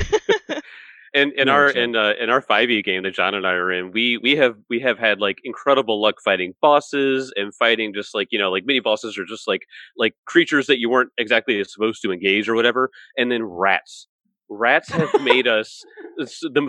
[1.15, 1.75] In in No our joke.
[1.75, 4.35] in uh, in our five E game that John and I are in, we we
[4.37, 8.49] have we have had like incredible luck fighting bosses and fighting just like you know
[8.49, 9.61] like mini bosses or just like
[9.95, 14.07] like creatures that you weren't exactly supposed to engage or whatever, and then rats.
[14.57, 15.83] Rats have made us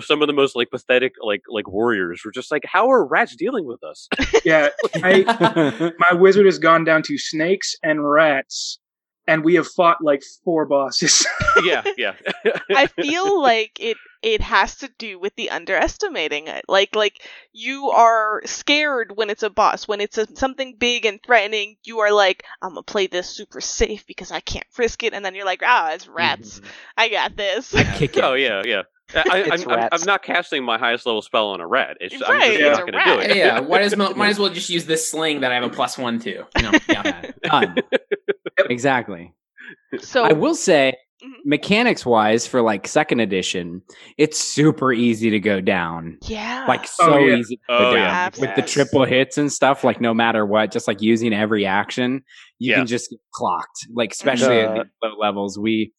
[0.00, 2.22] some of the most like pathetic like like warriors.
[2.24, 4.08] We're just like, how are rats dealing with us?
[4.44, 8.78] Yeah, I, my wizard has gone down to snakes and rats,
[9.26, 11.26] and we have fought like four bosses.
[11.64, 12.14] yeah, yeah.
[12.70, 16.64] I feel like it it has to do with the underestimating it.
[16.66, 17.20] Like like
[17.52, 21.76] you are scared when it's a boss, when it's a, something big and threatening.
[21.84, 25.22] You are like, I'm gonna play this super safe because I can't risk it, and
[25.24, 26.62] then you're like, ah, it's rats.
[26.96, 27.74] I got this.
[27.74, 28.24] I kick it.
[28.24, 28.82] oh yeah, yeah.
[29.14, 30.02] I, It's I'm, I'm, rats.
[30.02, 31.98] I'm not casting my highest level spell on a rat.
[32.00, 33.36] It's, I'm just it's not going to do it.
[33.36, 35.68] yeah, might as well might as well just use this sling that I have a
[35.68, 36.30] plus one to.
[36.30, 37.30] You know, yeah.
[37.42, 37.76] Done.
[38.70, 39.34] exactly.
[40.00, 40.94] so I will say,
[41.24, 41.30] Mhm.
[41.44, 43.80] mechanics wise, for like second edition,
[44.18, 46.18] it's super easy to go down.
[46.28, 47.36] yeah, Like so Oh, yeah.
[47.36, 48.30] easy to go Oh, down yeah.
[48.40, 49.84] with the triple hits and stuff.
[49.84, 52.22] Like no matter what, just like using every action,
[52.58, 52.76] you Yeah.
[52.78, 53.86] can just get clocked.
[53.94, 55.92] Like especially at The- low levels, we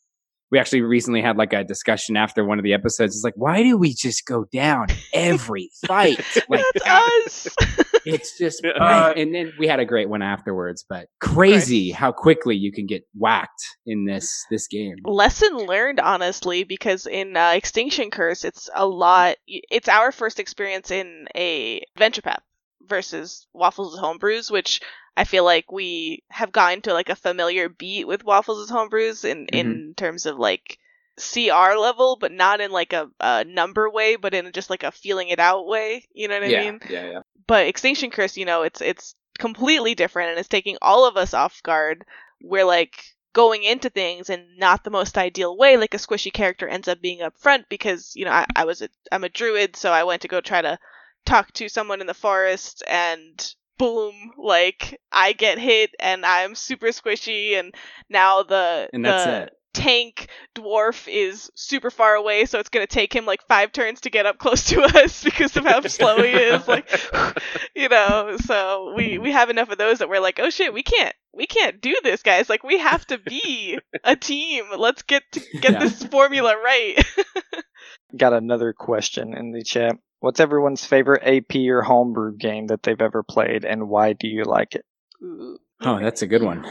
[0.52, 3.16] we actually recently had like a discussion after one of the episodes.
[3.16, 6.20] It's like, why do we just go down every fight?
[6.48, 7.56] Like that's us.
[8.06, 10.86] it's just, Uh, and then we had a great one afterwards.
[10.88, 14.98] But crazy how quickly you can get whacked in this this game.
[15.04, 20.92] lesson learned honestly because in uh, extinction curse it's a lot it's our first experience
[20.92, 22.42] in a adventure path
[22.88, 24.82] versus waffles' homebrews which
[25.18, 29.48] i feel like we have gotten to like a familiar beat with waffles' homebrews in
[29.48, 30.78] in terms of like
[31.18, 34.92] cr level but not in like a, a number way but in just like a
[34.92, 37.20] feeling it out way you know what i yeah, mean yeah, yeah.
[37.48, 41.34] But extinction curse you know it's it's completely different and it's taking all of us
[41.34, 42.06] off guard
[42.42, 46.68] we're like going into things in not the most ideal way like a squishy character
[46.68, 49.76] ends up being up front because you know I, I was a i'm a druid
[49.76, 50.80] so i went to go try to
[51.26, 56.88] talk to someone in the forest and boom like i get hit and i'm super
[56.88, 57.76] squishy and
[58.10, 59.54] now the And that's the it.
[59.76, 64.02] Tank dwarf is super far away so it's going to take him like five turns
[64.02, 66.90] to get up close to us because of how slow he is like
[67.76, 70.84] you know so we we have enough of those that we're like oh shit we
[70.84, 75.24] can't we can't do this guys like we have to be a team let's get
[75.34, 75.80] to get Yeah.
[75.80, 77.06] this formula right
[78.18, 79.98] Got another question in the chat.
[80.22, 84.44] What's everyone's favorite AP or homebrew game that they've ever played, and why do you
[84.44, 84.86] like it?
[85.22, 85.58] Ooh.
[85.82, 86.66] Oh, that's a good one.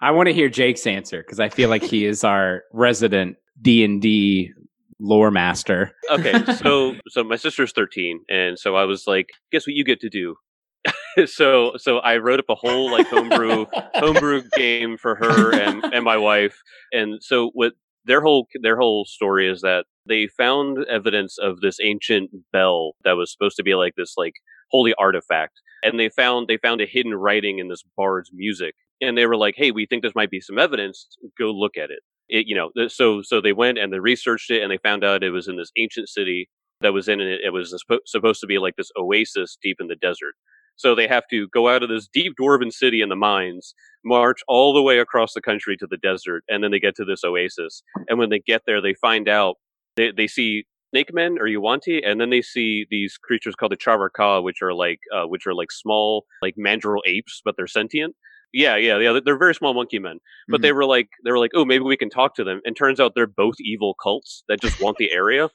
[0.00, 3.84] I want to hear Jake's answer because I feel like he is our resident D
[3.84, 4.52] and D
[4.98, 5.92] lore master.
[6.10, 10.00] okay, so so my sister's 13, and so I was like, guess what you get
[10.00, 10.36] to do?
[11.26, 16.04] so so I wrote up a whole like homebrew homebrew game for her and and
[16.04, 16.56] my wife.
[16.92, 17.74] And so what
[18.04, 23.12] their whole their whole story is that they found evidence of this ancient bell that
[23.12, 24.34] was supposed to be like this like
[24.70, 29.16] holy artifact and they found they found a hidden writing in this bard's music and
[29.16, 31.06] they were like hey we think this might be some evidence
[31.38, 32.00] go look at it.
[32.28, 35.22] It you know so so they went and they researched it and they found out
[35.22, 36.48] it was in this ancient city
[36.80, 37.74] that was in it it was
[38.06, 40.34] supposed to be like this oasis deep in the desert.
[40.76, 43.74] So they have to go out of this deep dwarven city in the mines
[44.04, 47.04] march all the way across the country to the desert and then they get to
[47.04, 47.82] this oasis.
[48.08, 49.56] And when they get there they find out
[49.96, 53.76] they, they see snake men or yuan-ti and then they see these creatures called the
[53.76, 58.14] Charau-ka, which are like uh, which are like small like mandrill apes but they're sentient
[58.52, 60.62] yeah yeah yeah they're very small monkey men but Mhm.
[60.62, 62.98] they were like they were like oh maybe we can talk to them and turns
[63.00, 65.48] out they're both evil cults that just want the area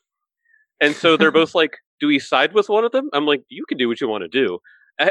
[0.81, 3.65] and so they're both like do we side with one of them i'm like you
[3.67, 4.59] can do what you want to do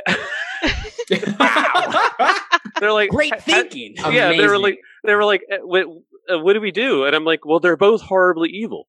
[2.80, 3.94] they're like Great "Ha- ha- thinking.
[4.12, 5.84] yeah they were like they were like "Eh, what,
[6.32, 8.88] uh, what do we do and i'm like well they're both horribly evil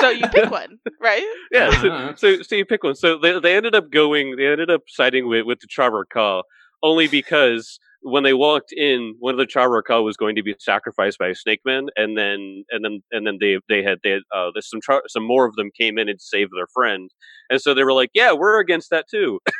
[0.00, 1.22] so you pick one, right?
[1.52, 2.14] yeah Uh-huh.
[2.16, 4.82] so, so so you pick one so they, they ended up going they ended up
[4.88, 6.42] siding with with the Charau-ka
[6.82, 11.18] only because when they walked in one of the Charau-ka was going to be sacrificed
[11.18, 14.22] by a snake man and then and then and then they they had they had,
[14.34, 17.10] uh some Char- some more of them came in and saved their friend.
[17.50, 19.40] And so they were like yeah we're against that too.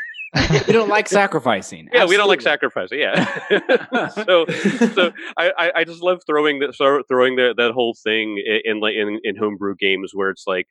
[0.69, 1.89] We don't like sacrificing.
[1.93, 4.09] yeah we don't like sacrificing yeah.
[4.11, 4.47] So
[4.95, 8.79] so I, I I just love throwing that throw- throwing that that whole thing in
[8.79, 10.67] like in, in homebrew games where it's like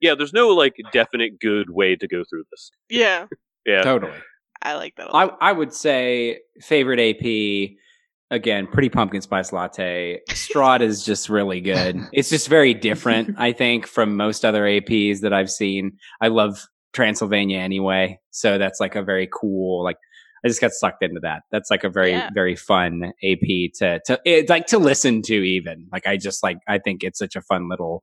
[0.00, 2.70] yeah there's no like definite good way to go through this.
[2.90, 3.26] Yeah,
[3.64, 3.82] yeah.
[3.82, 4.18] Totally.
[4.62, 5.08] I like that.
[5.08, 5.38] A I, lot.
[5.40, 7.76] I would say favorite AP
[8.30, 10.20] again, pretty pumpkin spice latte.
[10.30, 11.98] Strahd is just really good.
[12.12, 15.98] It's just very different, I think, from most other APs that I've seen.
[16.20, 19.96] I love Transylvania anyway, so that's like a very cool like.
[20.44, 21.42] I just got sucked into that.
[21.50, 22.30] That's like a very Yeah.
[22.32, 25.88] very fun AP to to it, like to listen to even.
[25.90, 28.02] Like I just like I think it's such a fun little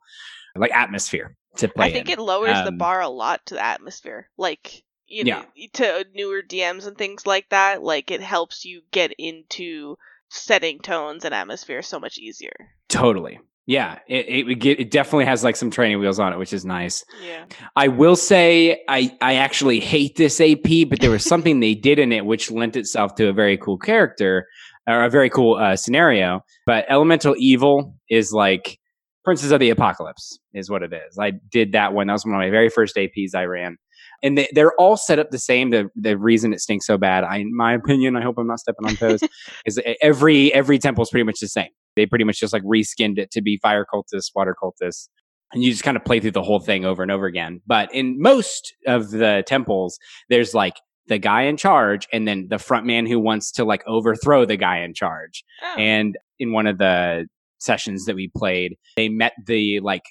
[0.55, 1.87] like atmosphere to play.
[1.87, 2.13] I think in.
[2.13, 4.29] it lowers the Um, bar a lot to the atmosphere.
[4.37, 4.83] Like
[5.13, 5.43] you Yeah.
[5.73, 7.81] to newer DMs and things like that.
[7.83, 9.95] Like it helps you get into
[10.29, 12.53] setting tones and atmosphere so much easier.
[12.89, 13.39] Totally.
[13.65, 17.05] Yeah, it, it it definitely has like some training wheels on it, which is nice.
[17.25, 17.45] Yeah.
[17.77, 21.97] I will say I I actually hate this AP, but there was something they did
[21.97, 24.47] in it which lent itself to a very cool character
[24.85, 26.41] or a very cool uh, scenario.
[26.65, 28.79] But Elemental Evil is like
[29.23, 31.17] Princes of the Apocalypse is what it is.
[31.17, 32.07] I did that one.
[32.07, 33.77] That was one of my very first APs I ran.
[34.23, 35.69] And they, they're all set up the same.
[35.69, 38.59] The the reason it stinks so bad, I, in my opinion, I hope I'm not
[38.59, 39.21] stepping on toes,
[39.65, 41.69] is every every temple is pretty much the same.
[41.95, 45.09] They pretty much just like reskinned it to be fire cultists, water cultists,
[45.51, 47.61] and you just kind of play through the whole thing over and over again.
[47.67, 49.99] But in most of the temples,
[50.29, 50.75] there's like
[51.07, 54.57] the guy in charge and then the front man who wants to like overthrow the
[54.57, 55.43] guy in charge.
[55.61, 55.75] Oh.
[55.77, 57.27] And in one of the
[57.59, 60.03] sessions that we played, they met the like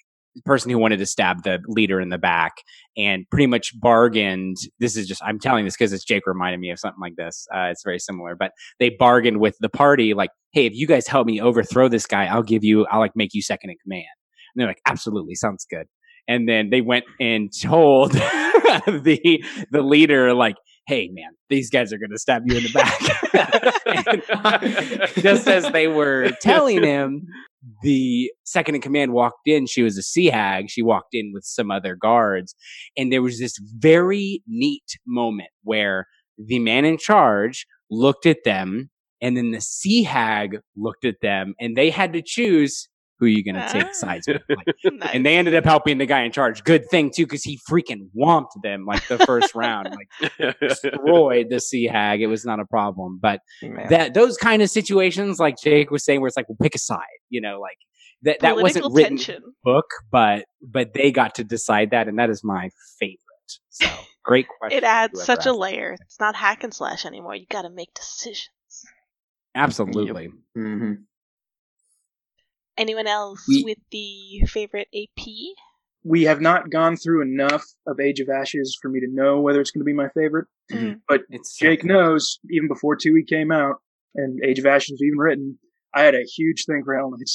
[0.44, 2.52] person who wanted to stab the leader in the back
[2.96, 4.56] and pretty much bargained.
[4.78, 7.46] This is just, I'm telling this because it's Jake reminded me of something like this.
[7.54, 11.06] Uh, it's very similar, but they bargained with the party like, hey, if you guys
[11.06, 14.06] help me overthrow this guy, I'll give you, I'll like make you second in command.
[14.54, 15.86] And they're like, absolutely, sounds good.
[16.28, 20.56] And then they went and told the the leader, like,
[20.86, 23.00] hey man, these guys are gonna stab you in the back.
[24.30, 24.58] Uh,
[25.20, 27.26] just as they were telling him,
[27.82, 29.66] the second in command walked in.
[29.66, 30.70] She was a sea hag.
[30.70, 32.54] She walked in with some other guards.
[32.96, 36.06] And there was this very neat moment where
[36.38, 41.54] the man in charge looked at them and then the sea hag looked at them
[41.60, 42.88] and they had to choose
[43.22, 44.42] who are you going to take sides with.
[44.48, 45.10] Like, nice.
[45.14, 46.64] and they ended up helping the guy in charge.
[46.64, 51.60] Good thing too, because he freaking whomped them like the first round, like destroyed the
[51.60, 52.20] sea hag.
[52.20, 53.20] It was not a problem.
[53.22, 53.86] But Man.
[53.90, 56.78] that those kind of situations, like Jake was saying, where it's like, well, pick a
[56.78, 56.98] side,
[57.30, 57.78] you know, like
[58.22, 59.42] that that wasn't written in tension.
[59.44, 63.18] the book, but but they got to decide that, and that is my favorite.
[63.70, 63.86] So
[64.24, 64.78] great question.
[64.78, 65.92] It adds whoever such a layer.
[65.92, 67.36] It's not hack and slash anymore.
[67.36, 68.48] You got to make decisions.
[69.54, 70.30] Absolutely.
[70.56, 70.94] hmm
[72.78, 75.54] Anyone else We- with the favorite AP?
[76.04, 79.60] We have not gone through enough of Age of Ashes for me to know whether
[79.60, 80.48] it's going to be my favorite.
[80.72, 81.00] Mm.
[81.08, 81.88] But It's Jake good.
[81.88, 83.76] knows, even before 2E came out
[84.16, 85.58] and Age of Ashes was even written,
[85.94, 87.34] I had a huge thing for Hellknights.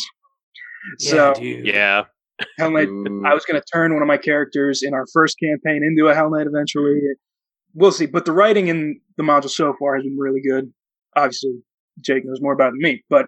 [1.00, 1.66] So, dude.
[1.66, 2.06] yeah
[2.60, 6.08] Hellknight, I was going to turn one of my characters in our first campaign into
[6.10, 7.00] a Hellknight eventually.
[7.74, 8.06] We'll see.
[8.06, 10.72] But the writing in the module so far has been really good.
[11.16, 11.52] Obviously,
[12.04, 13.28] Jake knows more about it than me, but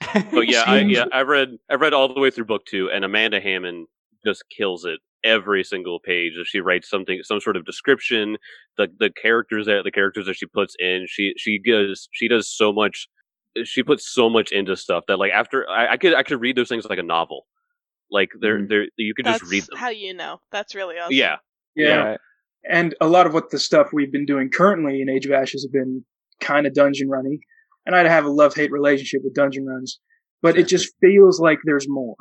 [0.00, 2.90] But yeah, I, Seems- yeah, I read I read all the way through book two,
[2.90, 3.86] and Amanda Hamon
[4.24, 6.32] just kills it every single page.
[6.36, 8.36] If she writes something, some sort of description,
[8.76, 12.48] the the characters that the characters that she puts in, she she does she does
[12.48, 13.08] so much.
[13.64, 16.56] She puts so much into stuff that like after I, I could I could read
[16.56, 17.46] those things like a novel.
[18.10, 18.68] Like they're Mhm.
[18.68, 19.78] they're you could That's just read them.
[19.78, 20.40] how you know.
[20.52, 21.14] That's really awesome.
[21.14, 21.36] Yeah,
[21.76, 21.96] Yeah.
[21.96, 22.20] Right.
[22.68, 25.64] And a lot of what the stuff we've been doing currently in Age of Ashes
[25.64, 26.04] have been
[26.40, 27.38] kind of dungeon running.
[27.86, 30.00] And I have a love hate relationship with dungeon runs,
[30.42, 32.16] but it just feels like there's more.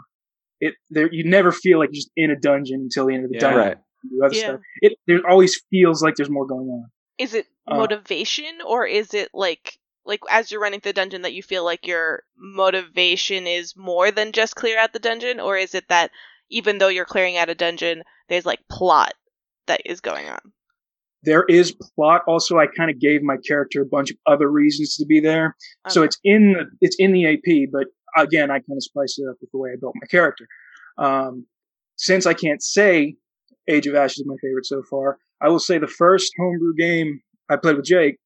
[0.60, 3.30] It there you never feel like you're just in a dungeon until the end of
[3.32, 3.42] the Yeah.
[3.42, 3.60] dungeon.
[3.60, 3.78] Right.
[4.10, 4.42] do other Yeah.
[4.44, 4.60] stuff.
[4.82, 6.86] It there always feels like there's more going on.
[7.18, 11.22] Is it Uh, motivation or is it like like as you're running through the dungeon
[11.22, 15.56] that you feel like your motivation is more than just clear out the dungeon or
[15.58, 16.12] is it that
[16.50, 19.14] even though you're clearing out a dungeon there's like plot
[19.68, 20.40] that is going on?
[21.24, 22.22] There is plot.
[22.28, 25.56] Also, I kind of gave my character a bunch of other reasons to be there.
[25.88, 27.88] So it's in the, it's in the AP, but
[28.22, 30.48] again, I kind of spice it up with the way I built my character.
[30.98, 31.46] Um,
[31.96, 33.16] since I can't say
[33.70, 37.22] Age of Ashes is my favorite so far, I will say the first homebrew game
[37.50, 38.18] I played with Jake.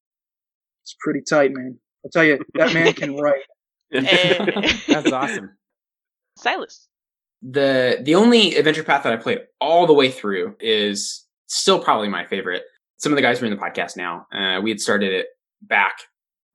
[0.84, 1.78] It's pretty tight, man.
[2.04, 3.42] I'll tell you, that man can write.
[3.92, 5.52] That's awesome.
[6.38, 6.88] Silas.
[7.42, 12.10] the the only adventure path that I played all the way through is still probably
[12.10, 12.64] my favorite.
[12.98, 15.28] Some of the guys who are in the podcast now, uh, we had started it
[15.62, 15.94] back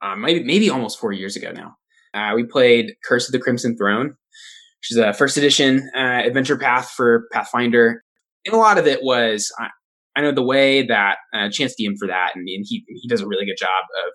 [0.02, 1.76] um, maybe maybe almost four years ago now.
[2.12, 6.58] Uh, we played Curse of the Crimson Throne, which is a first edition uh, adventure
[6.58, 8.02] path for Pathfinder,
[8.44, 9.68] and a lot of it was I,
[10.16, 13.20] I know the way that uh, Chance DM for that, and, and he he does
[13.20, 14.12] a really good job of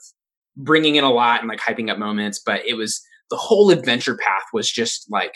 [0.58, 4.18] bringing in a lot and like hyping up moments, but it was the whole adventure
[4.18, 5.34] path was just like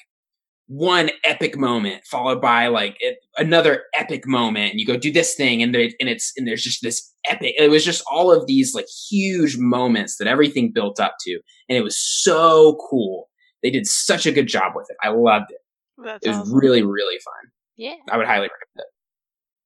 [0.73, 5.35] one epic moment followed by like it, another epic moment and you go do this
[5.35, 8.73] thing and and it's and there's just this epic it was just all of these
[8.73, 11.33] like huge moments that everything built up to
[11.67, 13.29] and it was so cool.
[13.61, 14.95] They did such a good job with it.
[15.03, 15.57] I loved it.
[15.97, 16.55] That's it was awesome.
[16.55, 17.51] really really fun.
[17.75, 17.95] Yeah.
[18.09, 18.85] i would highly recommend it.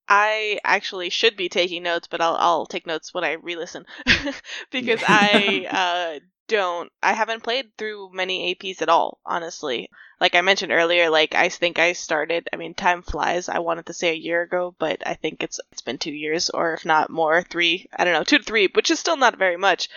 [0.08, 3.86] I actually should be taking notes, but I'll I'll take notes when I re-listen.
[4.72, 9.90] Because I uh don't I haven't played through many APs at all, honestly.
[10.20, 13.50] Like I mentioned earlier, like I think I started, I mean time flies.
[13.50, 16.50] I wanted to say a year ago, but I think it's it's been 2 years
[16.50, 19.38] or if not more, 3, I don't know, 2 to 3, which is still not
[19.38, 19.90] very much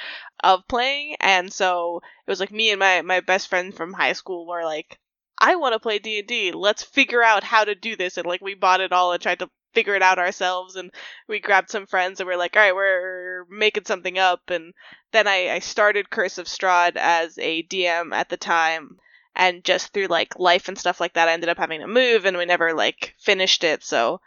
[0.42, 4.12] of playing and so it was like me and my my best friend from high
[4.12, 4.98] school were like
[5.40, 6.52] I want to play D&D.
[6.52, 9.38] Let's figure out how to do this and like we bought it all and tried
[9.40, 10.90] to figure it out ourselves and
[11.28, 14.50] we grabbed some friends and we're like all right we're making something up.
[14.50, 14.72] And
[15.12, 18.98] then I, I started curse of strahd as a dm at the time
[19.34, 22.24] and just through like life and stuff like that i ended up having to move
[22.24, 23.84] and we never like finished it.
[23.84, 24.20] So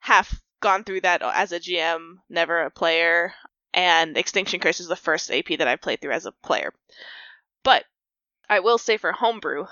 [0.00, 3.32] half gone through that as a gm never a player
[3.74, 6.72] and extinction curse is the first ap that i played through as a player.
[7.62, 7.84] But
[8.48, 9.66] i will say for homebrew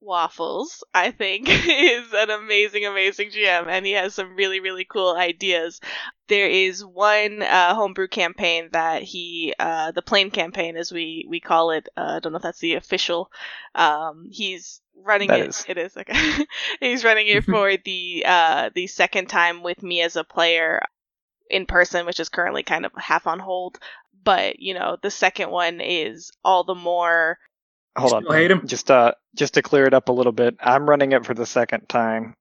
[0.00, 5.14] Waffles, I think, is an amazing, amazing GM, and he has some really, really cool
[5.14, 5.80] ideas.
[6.28, 11.40] There is one uh, homebrew campaign that he, uh, the plane campaign, as we we
[11.40, 11.88] call it.
[11.96, 13.30] Uh, I don't know if that's the official.
[13.74, 15.48] Um, he's running That it.
[15.48, 15.64] is.
[15.68, 16.44] It is okay.
[16.80, 20.80] he's running it for the uh, the second time with me as a player
[21.50, 23.78] in person, which is currently kind of half on hold.
[24.22, 27.38] But you know, the second one is all the more
[27.96, 28.36] Hold Still on.
[28.36, 28.66] hate him?
[28.66, 31.46] Just uh, just to clear it up a little bit, I'm running it for the
[31.46, 32.34] second time.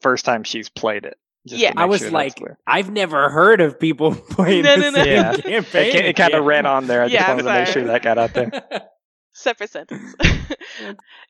[0.00, 1.16] First time she's played it.
[1.46, 2.40] Just Yeah, I was sure like.
[2.66, 5.02] I've never heard of people playing No, no, no.
[5.02, 5.32] same Yeah.
[5.36, 5.96] campaign.
[5.96, 7.02] it, it kind of ran on there.
[7.02, 8.52] I Yeah, just wanted to make sure that got out there.
[9.34, 10.14] separate sentence.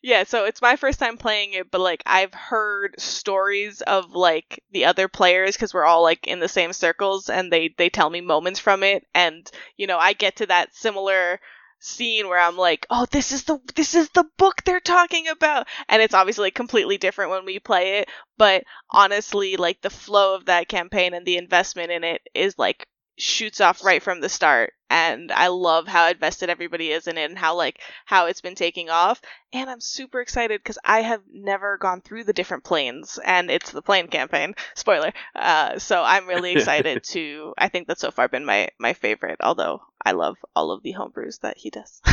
[0.03, 4.63] yeah, so it's my first time playing it, but like I've heard stories of like
[4.73, 8.11] the other players because we're all like in the same circles, and they they tell
[8.11, 11.39] me moments from it, and you know I get to that similar
[11.83, 15.67] scene where I'm like, oh, this is the this is the book they're talking about,
[15.89, 18.09] and it's obviously like, completely different when we play it,
[18.39, 22.87] but honestly, like the flow of that campaign and the investment in it is like
[23.19, 27.31] shoots off right from the start and I love how invested everybody is in it
[27.31, 29.21] and how like how it's been taking off
[29.53, 33.71] and I'm super excited cuz I have never gone through the different planes and it's
[33.71, 34.55] the plane campaign.
[34.75, 35.13] Spoiler.
[35.35, 39.41] Uh so I'm really excited to I think that's so far been my my favorite
[39.43, 42.01] although I love all of the homebrews that he does.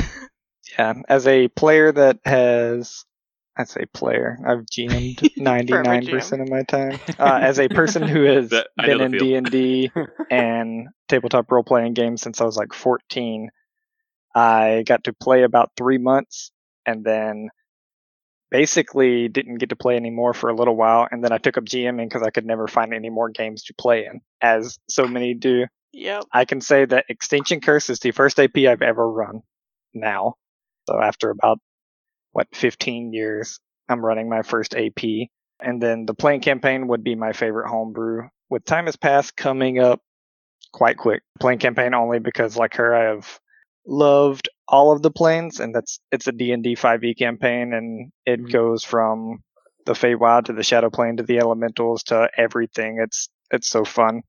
[0.77, 3.05] Yeah, as a player that has,
[3.59, 6.97] I say player, I've GM'd 99% of my time.
[7.19, 9.91] Uh, as a person who has That- been in the D and D
[10.31, 13.49] and tabletop role playing games since I was like 14,
[14.33, 16.51] I got to play about three months
[16.85, 17.49] and then
[18.49, 21.07] basically didn't get to play anymore for a little while.
[21.11, 23.73] And then I took up GMing because I could never find any more games to
[23.73, 25.65] play in, as so many do.
[25.91, 29.41] yep I can say that Extinction Curse is the first AP I've ever run
[29.93, 30.35] now.
[30.87, 31.59] So after about
[32.31, 35.03] what 15 years, I'm running my first AP.
[35.61, 38.29] And then the plane campaign would be my favorite homebrew.
[38.49, 40.01] With Time Has Passed coming up
[40.71, 41.23] quite quick.
[41.39, 43.39] Plane campaign only because like her I have
[43.85, 48.51] loved all of the planes and that's it's a D&D 5e campaign and it Mhm.
[48.51, 49.43] goes from
[49.85, 52.99] the Feywild to the Shadow Plane to the Elementals to everything.
[53.01, 54.21] It's it's so fun.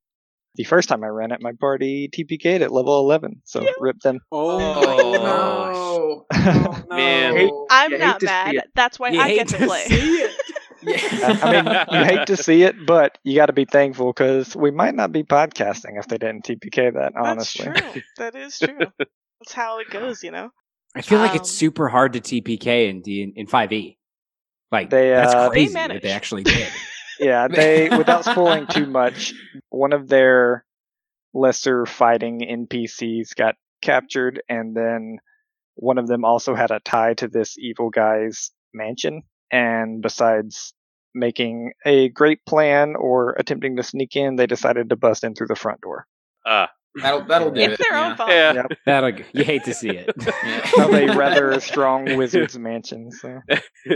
[0.56, 3.70] The first time I ran it, my party TPK'd at level 11, so Yeah.
[3.78, 4.18] rip them.
[4.32, 4.74] Oh,
[5.22, 6.26] Oh.
[6.30, 6.86] no.
[6.90, 8.64] I Hate- I'm not to see mad.
[8.74, 9.84] That's why You I get to to play.
[9.84, 10.32] see it.
[10.82, 14.94] mean, you hate to see it, but you got to be thankful because we might
[14.94, 17.12] not be podcasting if they didn't TPK that.
[17.16, 18.02] Honestly, That's true.
[18.16, 18.78] That is true.
[18.98, 20.50] That's how it goes, you know.
[20.96, 23.98] I feel like it's Um, super hard to TPK in D in, in 5e.
[24.72, 26.72] Like They, that's uh, They crazy that they actually did.
[27.20, 27.46] yeah.
[27.52, 29.34] They, without spoiling too much,
[29.68, 30.64] one of their
[31.34, 35.18] lesser fighting NPCs got captured, and then
[35.76, 39.22] one of them also had a tie to this evil guy's mansion.
[39.52, 40.74] And besides
[41.14, 45.48] making a great plan or attempting to sneak in, they decided to bust in through
[45.48, 46.06] the front door.
[46.46, 47.78] Ah, That'll that'll do It's it.
[47.78, 48.10] their yeah.
[48.10, 48.30] own fault.
[48.30, 48.52] yeah.
[48.54, 48.66] Yep.
[48.84, 50.10] That'll you hate to see it.
[50.18, 50.84] Yeah.
[50.84, 53.12] Of a rather strong wizard's mansion.
[53.12, 53.40] So.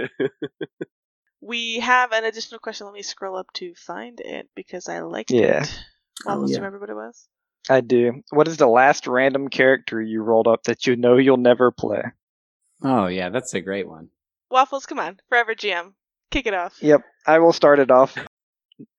[1.44, 2.86] We have an additional question.
[2.86, 5.62] Let me scroll up to find it because I liked Yeah.
[5.62, 5.84] it.
[6.24, 6.58] Waffles, do yeah.
[6.58, 7.28] you remember what it was?
[7.68, 8.22] I do.
[8.30, 12.02] What is the last random character you rolled up that you know you'll never play?
[12.82, 14.08] oh yeah, that's a great one.
[14.50, 15.18] Waffles, come on.
[15.28, 15.92] Forever GM.
[16.30, 16.76] Kick it off.
[16.80, 18.16] Yep, I will start it off.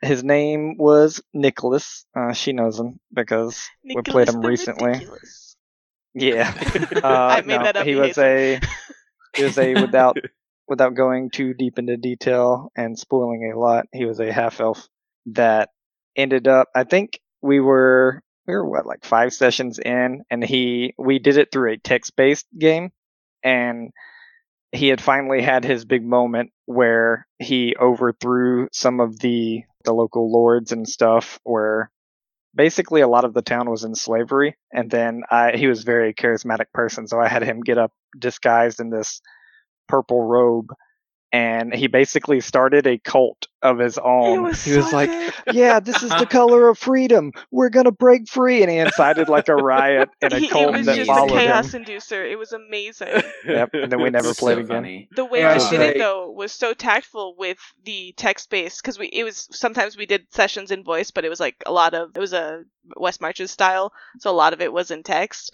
[0.01, 2.05] His name was Nicholas.
[2.15, 4.91] Uh, she knows him because we played him the recently.
[4.91, 5.55] Ridiculous.
[6.13, 6.53] Yeah,
[7.03, 7.85] uh, I made no, that up.
[7.85, 8.59] He He was a
[9.35, 10.17] he was a without
[10.67, 13.85] without going too deep into detail and spoiling a lot.
[13.93, 14.87] He was a half elf
[15.27, 15.69] that
[16.15, 16.69] ended up.
[16.75, 21.37] I think we were we were what like five sessions in, and he we did
[21.37, 22.91] it through a text based game,
[23.43, 23.91] and
[24.71, 30.31] he had finally had his big moment where he overthrew some of the the local
[30.31, 31.91] lords and stuff where
[32.55, 35.85] basically a lot of the town was in slavery and then I he was a
[35.85, 39.21] very charismatic person so I had him get up disguised in this
[39.87, 40.71] purple robe
[41.31, 44.43] and he basically started a cult of his own.
[44.43, 45.33] Was he was like, good.
[45.53, 47.33] "Yeah, this is the color of freedom.
[47.51, 50.85] We're gonna break free," and he incited like a riot and a He- it was
[50.85, 51.83] that just a followed chaos him.
[51.83, 52.31] inducer.
[52.31, 53.21] It was amazing.
[53.45, 54.67] Yep, and then we never It's played so again.
[54.83, 55.09] funny.
[55.13, 58.97] The way Yeah, we did it though was so tactful with the text based because
[58.97, 61.93] we it was sometimes we did sessions in voice, but it was like a lot
[61.95, 62.63] of it was a
[62.95, 65.53] West Marches style, so a lot of it was in text.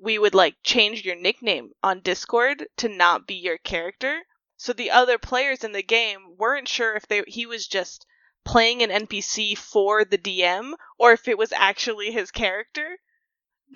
[0.00, 4.20] We would like change your nickname on Discord to not be your character,
[4.56, 8.06] so the other players in the game weren't sure if they he was just
[8.44, 12.98] playing an NPC for the DM or if it was actually his character.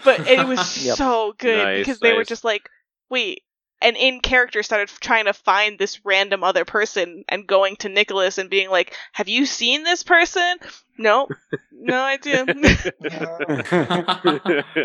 [0.04, 0.96] But it was Yep.
[0.96, 2.68] so good Nice, because they were just like,
[3.10, 3.42] wait,
[3.82, 8.38] and in character started trying to find this random other person and going to Nicholas
[8.38, 10.56] and being like, "Have you seen this person?"
[10.98, 11.26] No,
[11.72, 12.44] no idea.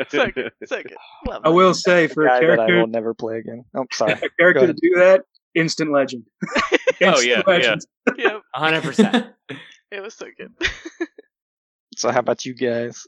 [0.10, 0.96] so good, so good.
[1.28, 1.54] Love I it.
[1.54, 3.66] will say for a character that I will never play again.
[3.76, 4.14] Oh, sorry.
[4.14, 5.22] a character to do that,
[5.56, 6.24] instant legend.
[7.00, 7.82] Oh, Instant yeah, legend.
[8.18, 9.34] Yep, 100%.
[9.92, 10.52] it was so good.
[11.96, 13.06] So how about you guys?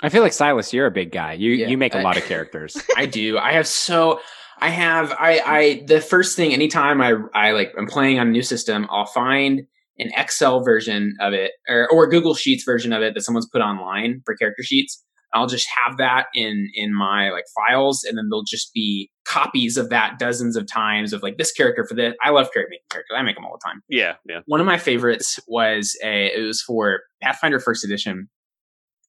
[0.00, 1.32] I feel like Silas, you're a big guy.
[1.32, 2.80] You Yeah, you make a I- lot of characters.
[2.96, 3.36] I do.
[3.36, 4.20] I have so
[4.60, 8.30] I have I I the first thing anytime I I like I'm playing on a
[8.30, 9.62] new system, I'll find
[9.98, 13.48] an Excel version of it or or a Google Sheets version of it that someone's
[13.48, 15.02] put online for character sheets.
[15.32, 19.76] I'll just have that in in my like files, and then there'll just be copies
[19.76, 22.14] of that dozens of times of like this character for this.
[22.22, 23.14] I love creating characters.
[23.16, 23.82] I make them all the time.
[23.88, 24.40] yeah, yeah.
[24.46, 28.28] One of my favorites was a it was for Pathfinder First Edition.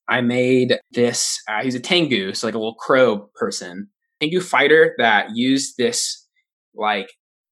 [0.08, 1.40] I made this.
[1.48, 3.88] Uh, he's a Tengu, so like a little crow person,
[4.22, 6.26] Tengu fighter that used this.
[6.74, 7.10] Like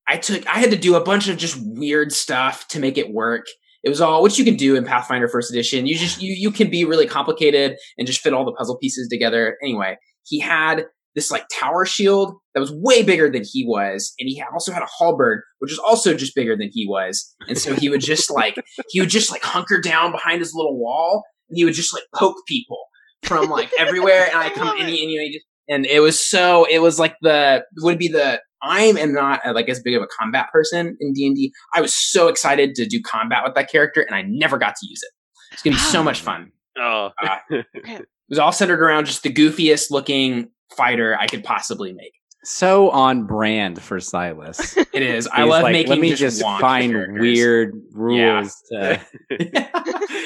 [0.09, 3.13] I took, I had to do a bunch of just weird stuff to make it
[3.13, 3.47] work.
[3.83, 5.87] It was all which you can do in Pathfinder First Edition.
[5.87, 9.09] You just you you can be really complicated and just fit all the puzzle pieces
[9.09, 9.57] together.
[9.63, 10.85] Anyway, he had
[11.15, 14.83] this like tower shield that was way bigger than he was, and he also had
[14.83, 17.35] a halberd which was also just bigger than he was.
[17.49, 18.57] And so he would just like
[18.91, 22.05] he would just like hunker down behind his little wall, and he would just like
[22.15, 22.85] poke people
[23.23, 24.27] from like everywhere.
[24.27, 26.99] And I come he, and, you know, he just, and it was so it was
[26.99, 30.51] like the would be the I am not uh, like as big of a combat
[30.53, 31.53] person in D and D.
[31.75, 34.87] I was so excited to do combat with that character, and I never got to
[34.87, 35.11] use it.
[35.53, 36.53] It's gonna be so much fun.
[36.79, 37.37] Oh, Uh,
[37.75, 42.13] it was all centered around just the goofiest looking fighter I could possibly make.
[42.45, 44.77] so on brand for Silas.
[44.93, 45.29] It is.
[45.29, 48.57] I love like, making Let me just, just find characters." weird rules.
[48.73, 49.01] To,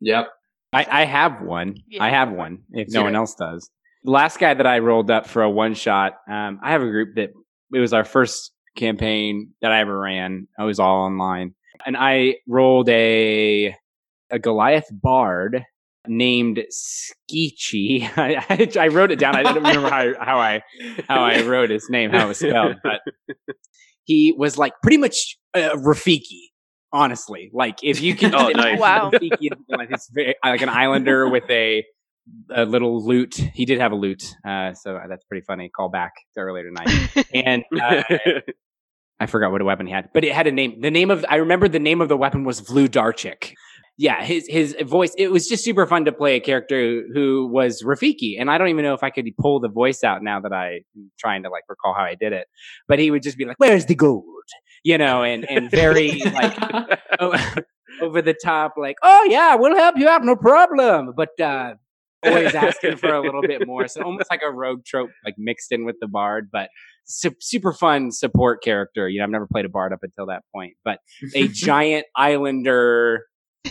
[0.00, 0.28] yep.
[0.72, 1.76] I, I have one.
[1.86, 2.02] Yeah.
[2.02, 2.62] I have one.
[2.72, 3.70] If no one else does.
[4.04, 6.14] Last guy that I rolled up for a one shot.
[6.28, 7.30] Um, I have a group that
[7.72, 10.48] it was our first campaign that I ever ran.
[10.58, 11.54] I was all online.
[11.86, 13.74] and I rolled a
[14.30, 15.64] a Goliath bard
[16.08, 18.02] named Skeechy.
[18.16, 19.36] I, I, I wrote it down.
[19.36, 20.62] I don't remember how, how I
[21.08, 23.00] how I wrote his name, how it was spelled, but
[24.04, 26.48] he was like pretty much uh, Rafiki.
[26.94, 28.78] Honestly, like if you can, Oh, nice.
[28.78, 29.10] Wow.
[29.10, 31.84] Rafiki, like very, like an islander with a
[32.54, 33.34] a little lute.
[33.54, 35.68] He did have a lute, uh, so that's pretty funny.
[35.68, 38.02] Call back to earlier tonight, and uh,
[39.20, 40.80] I forgot what a weapon he had, but it had a name.
[40.80, 43.54] The name of I remember the name of the weapon was Vlu Darchik.
[43.98, 45.14] Yeah, his his voice.
[45.18, 48.68] It was just super fun to play a character who was Rafiki, and I don't
[48.68, 51.64] even know if I could pull the voice out now that I'm trying to like
[51.68, 52.46] recall how I did it.
[52.88, 54.24] But he would just be like, "Where's the gold?"
[54.82, 56.56] You know, and and very like
[58.00, 61.74] over the top, like, "Oh yeah, we'll help you out, no problem." But uh,
[62.22, 65.72] always asking for a little bit more, so almost like a rogue trope, like mixed
[65.72, 66.68] in with the bard, but
[67.04, 69.08] su- super fun support character.
[69.08, 70.98] You know, I've never played a bard up until that point, but
[71.34, 73.26] a giant islander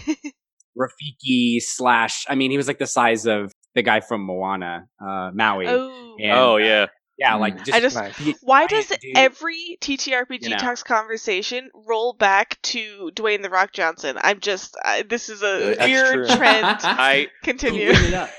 [0.77, 2.25] Rafiki slash.
[2.29, 5.67] I mean, he was like the size of the guy from Moana, uh, Maui.
[5.67, 6.15] Oh.
[6.19, 6.87] And, oh uh,
[7.21, 7.29] yeah.
[7.29, 8.39] yeah, like just I just Nice.
[8.41, 8.99] Why does dude.
[9.15, 10.57] every TTRPG You know.
[10.57, 14.17] Talks conversation roll back to Dwayne the Rock Johnson?
[14.21, 16.35] I'm just I, this is a uh, That's weird true.
[16.35, 16.65] trend.
[16.83, 17.89] I Continue.
[17.91, 18.29] It up.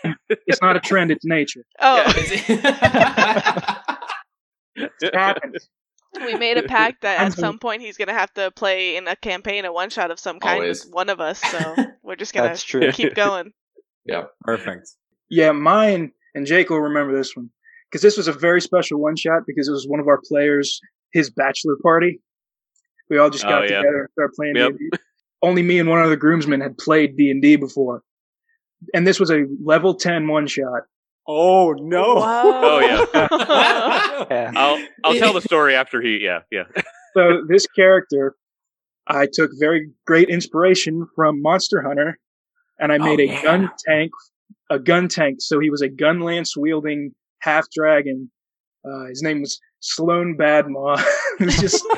[0.47, 1.65] It's not a trend; it's nature.
[1.81, 2.03] Oh,
[4.77, 5.69] It happens.
[6.17, 9.17] we made a pact that at some point he's gonna have to play in a
[9.17, 10.85] campaign, a one shot of some kind Always.
[10.85, 11.41] with one of us.
[11.41, 12.57] So we're just gonna
[12.93, 13.53] keep going.
[14.05, 14.25] yeah.
[14.43, 14.89] perfect.
[15.29, 17.51] Yeah, mine and Jake will remember this one
[17.93, 20.81] because this was a very special one shot because it was one of our players,
[21.13, 22.21] his bachelor party.
[23.11, 23.79] We all just oh, got Oh, yeah.
[23.79, 24.73] together and started playing Yep.
[24.79, 24.99] D&D.
[25.43, 28.03] Only me and one other groomsman had played D and D before,
[28.95, 30.83] and this was a level 10 one shot.
[31.29, 32.15] Oh no!
[32.19, 33.29] Oh, yeah.
[34.31, 34.53] Yeah.
[34.57, 36.65] I'll I'll tell the story after he yeah yeah.
[37.17, 38.35] So this character,
[39.09, 42.19] I took very great inspiration from Monster Hunter,
[42.79, 43.43] and I made Oh, a yeah.
[43.43, 44.11] gun tank,
[44.71, 45.37] a gun tank.
[45.41, 47.13] So he was a gun lance wielding
[47.43, 48.31] half dragon.
[48.85, 51.03] Uh, his name was Sloan Badmaw.
[51.41, 51.87] it was just.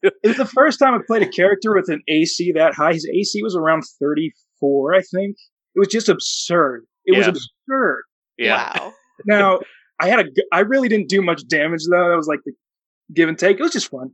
[0.00, 2.92] It was the first time I played a character with an AC that high.
[2.92, 5.36] His AC was around 34, I think.
[5.74, 6.86] It was just absurd.
[7.04, 8.04] It was absurd.
[8.36, 8.72] Yeah.
[8.78, 8.92] Wow.
[9.26, 9.58] Now,
[10.00, 10.24] I had a.
[10.52, 12.08] I really didn't do much damage though.
[12.08, 12.52] That was like the
[13.12, 13.58] give and take.
[13.58, 14.12] It was just fun.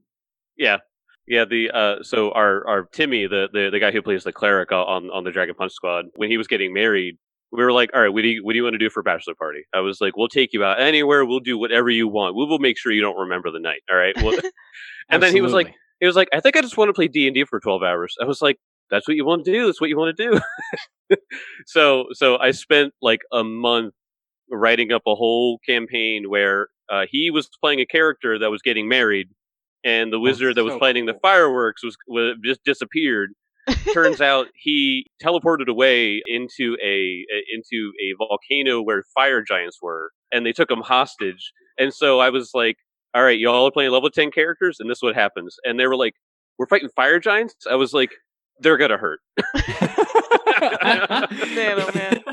[0.57, 0.79] Yeah.
[1.27, 4.73] Yeah, the uh, so our our Timmy, the, the the guy who plays the cleric
[4.73, 7.19] on on the Dragon Punch Squad, when he was getting married,
[7.55, 9.01] we were like, all right, what do you what do you want to do for
[9.01, 9.61] a bachelor party?
[9.73, 12.35] I was like, we'll take you out anywhere, we'll do whatever you want.
[12.35, 13.83] We will make sure you don't remember the night.
[13.91, 14.15] All right.
[14.21, 14.37] Well,
[15.09, 17.07] and then he was like, he was like, I think I just want to play
[17.07, 18.17] D and D for twelve hours.
[18.21, 18.59] I was like,
[18.91, 19.67] that's what you want to do.
[19.67, 20.41] That's what you want to
[21.11, 21.17] do.
[21.67, 23.95] so so I spent like a month
[24.51, 28.89] writing up a whole campaign where uh, he was playing a character that was getting
[28.89, 29.29] married,
[29.85, 33.31] and the wizard that was so planning the fireworks was, was just disappeared.
[33.93, 40.45] Turns out he teleported away into a into a volcano where fire giants were, and
[40.45, 41.53] they took him hostage.
[41.79, 42.77] And so I was like,
[43.15, 45.87] "All right, y'all are playing level ten characters, and this is what happens." And they
[45.87, 46.15] were like,
[46.59, 48.11] "We're fighting fire giants." I was like,
[48.61, 49.21] "They're gonna hurt."
[50.61, 52.24] Man, oh man.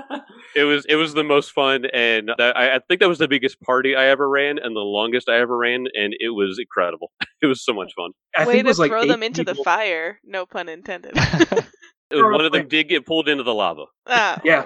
[0.56, 3.28] It was it was the most fun, and that, I, I think that was the
[3.28, 7.11] biggest party I ever ran, and the longest I ever ran, and it was incredible.
[7.41, 8.11] it was so much fun.
[8.38, 10.19] I Way think it to was like throw eight them into the fire.
[10.23, 11.15] No pun intended.
[12.14, 13.86] One of them did get pulled into the lava.
[14.07, 14.65] Oh Yeah.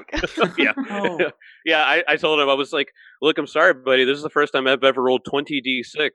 [0.58, 1.32] yeah, Oh.
[1.64, 1.84] yeah.
[1.84, 2.88] I, I told him I was like,
[3.22, 4.04] "Look, I'm sorry, buddy.
[4.04, 6.10] This is the first time I've ever rolled twenty d6."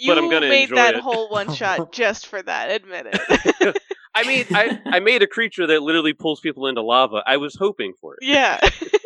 [0.00, 1.00] You I'm gonna made enjoy that it.
[1.00, 2.70] whole one shot just for that.
[2.70, 3.76] Admit it.
[4.18, 7.22] I mean, I I made a creature that literally pulls people into lava.
[7.26, 8.26] I was hoping for it.
[8.26, 8.58] yeah.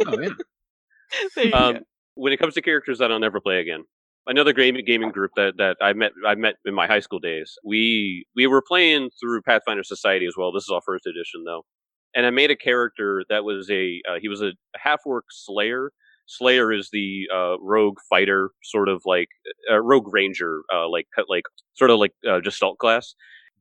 [0.07, 0.31] Oh, yeah.
[1.53, 1.81] Um,
[2.15, 3.85] when it comes to characters that I'll never play again,
[4.27, 7.55] another gaming gaming group that, that I met I met in my high school days.
[7.65, 10.53] We we were playing through Pathfinder Society as well.
[10.53, 11.67] This is our first edition though,
[12.15, 15.93] and I made a character that was a uh, he was a half orc slayer.
[16.27, 19.29] Slayer is the uh, rogue fighter, sort of like
[19.71, 21.45] uh, rogue ranger, uh, like like
[21.75, 23.15] sort of like uh, Gestalt class.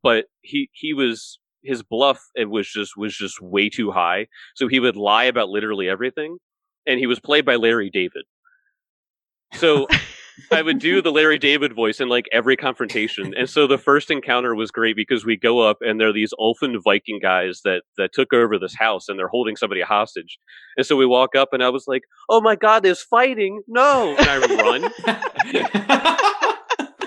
[0.04, 4.28] But he he was his bluff it was just was just way too high.
[4.56, 6.38] So he would lie about literally everything,
[6.86, 8.24] and he was played by Larry David.
[9.54, 9.88] So
[10.52, 13.34] I would do the Larry David voice in like every confrontation.
[13.38, 16.34] And so the first encounter was great because we go up and there are these
[16.40, 20.38] Ulfen Viking guys that that took over this house and they're holding somebody hostage.
[20.78, 24.16] And so we walk up and I was like, "Oh my god, there's fighting." No.
[24.18, 26.52] And I run.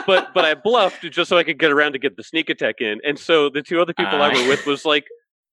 [0.06, 2.76] But but I bluffed just so I could get around to get the sneak attack
[2.80, 2.98] in.
[3.04, 4.42] And so the two other people I Ah.
[4.42, 5.04] were with was like,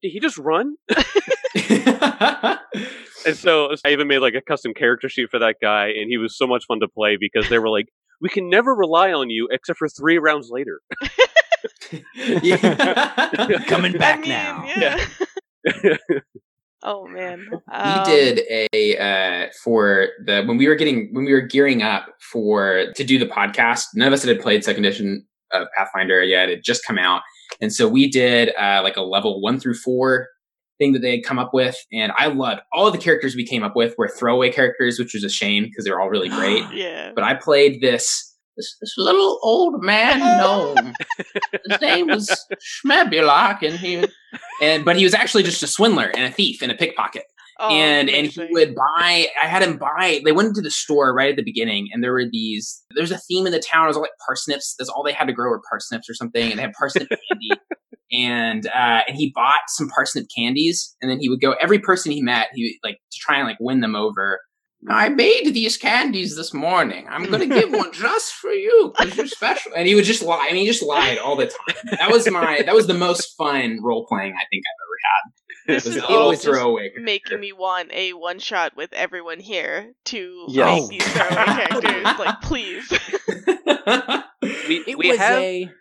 [0.02, 0.76] "Did he just run?"
[3.24, 6.18] And so I even made like a custom character sheet for that guy, and he
[6.18, 7.86] was so much fun to play because they were like,
[8.20, 10.82] "We can never rely on you except for three rounds later."
[13.68, 14.66] Coming back I mean, now.
[14.76, 15.98] Yeah.
[16.84, 17.48] Oh man.
[17.52, 18.42] we Um, did
[18.74, 23.04] a uh, for the when we were getting when we were gearing up for to
[23.04, 23.86] do the podcast.
[23.96, 27.22] None of us had played second edition of Pathfinder yet; it just come out,
[27.60, 30.28] and so we did uh, like a level one through four
[30.80, 33.62] thing that they had come up with, and I loved all the characters we came
[33.64, 36.64] up with were throwaway characters, which was a shame because they were all really great.
[36.74, 37.12] Yeah.
[37.14, 40.94] but I played this this, this little old man gnome.
[41.68, 42.30] His name was
[42.86, 44.06] Schmebulok, and he
[44.62, 47.24] and but he was actually just a swindler and a thief and a pickpocket.
[47.60, 49.28] Oh, and and he would buy.
[49.42, 50.22] I had him buy.
[50.26, 52.84] They went into the store right at the beginning, and there were these.
[52.96, 53.86] There's a theme in the town.
[53.86, 54.76] It was all like parsnips.
[54.78, 57.52] That's all they had to grow were parsnips or something, and they had parsnip candy.
[58.12, 62.12] And uh, and he bought some parsnip candies, and then he would go every person
[62.12, 64.40] he met, he like to try and like win them over.
[64.90, 67.06] I made these candies this morning.
[67.10, 69.72] I'm going to give one just for you because you're special.
[69.76, 70.48] And he would just lie.
[70.50, 71.76] I mean, he just lied all the time.
[72.00, 72.64] That was my.
[72.66, 75.32] That was the most fun role playing I think I've ever had.
[75.68, 76.92] This Was is the all just throwaway.
[77.00, 80.90] making me want a one shot with everyone here to Yes.
[80.90, 82.04] make these throwaway characters.
[82.20, 82.92] Like, please.
[84.68, 85.72] We, It we was have a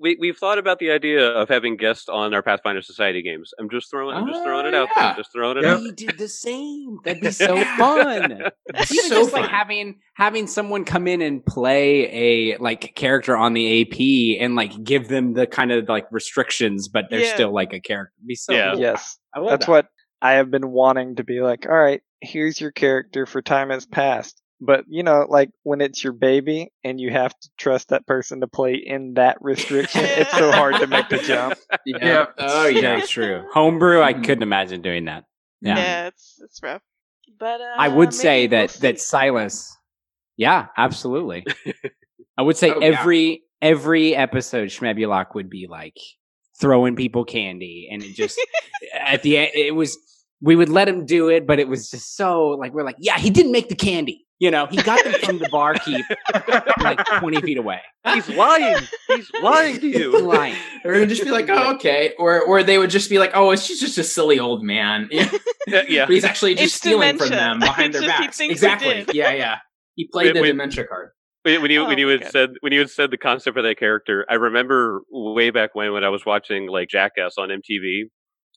[0.00, 3.50] we we've thought about the idea of having guests on our Pathfinder Society games.
[3.58, 5.02] I'm just throwing I'm just ah, throwing it out yeah.
[5.08, 5.16] there.
[5.16, 5.74] Just throwing it Yeah.
[5.74, 5.80] out.
[5.82, 6.98] we did the same.
[7.04, 8.32] That'd be so fun.
[8.32, 13.52] Even so just like having having someone come in and play a like character on
[13.54, 17.34] the AP and like give them the kind of like restrictions, but they're Yeah.
[17.34, 18.12] still like a character.
[18.18, 18.72] It'd be so Yeah.
[18.72, 18.80] cool.
[18.80, 19.18] Yes.
[19.34, 19.72] I love That's that.
[19.72, 19.86] what
[20.20, 23.86] I have been wanting to be like, all right, here's your character for time has
[23.86, 24.41] passed.
[24.64, 28.40] But, you know, like when it's your baby and you have to trust that person
[28.42, 31.58] to play in that restriction, it's so hard to make the jump.
[31.84, 31.96] Yeah.
[32.00, 32.26] Yeah.
[32.38, 32.80] Oh yeah.
[32.80, 33.44] Very true.
[33.52, 34.24] Homebrew, I Mhm.
[34.24, 35.24] couldn't imagine doing that.
[35.60, 35.76] Yeah.
[35.76, 36.80] Yeah, it's it's rough.
[37.40, 39.00] But uh, I would say maybe we'll that that.
[39.00, 39.76] Silas.
[40.36, 41.44] Yeah, absolutely.
[42.38, 42.86] I would say Oh, yeah.
[42.98, 45.96] every every episode Schmebulok would be like
[46.60, 48.38] throwing people candy, and it just
[48.94, 49.98] at the end it was
[50.42, 53.18] we would let him do it, but it was just so like we're like, yeah,
[53.18, 54.26] he didn't make the candy.
[54.38, 56.04] You know, he got them from the barkeep
[56.80, 57.80] like twenty feet away.
[58.12, 58.76] He's lying.
[59.06, 60.20] He's lying to He's you.
[60.20, 60.56] lying.
[60.84, 62.12] Or it would just be like, oh, okay.
[62.18, 65.08] Or or they would just be like, oh, it's just, just a silly old man.
[65.68, 66.06] Yeah, yeah.
[66.06, 68.40] But he's actually just It's stealing from them behind It's their just backs.
[68.40, 69.06] Exactly.
[69.12, 69.58] Yeah, yeah.
[69.94, 70.48] He played Wait, the wait.
[70.48, 71.10] dementia card.
[71.44, 72.30] When when you Oh when you had God.
[72.32, 75.92] said when you had said the concept for that character, I remember way back when
[75.92, 78.10] when I was watching like Jackass on MTV,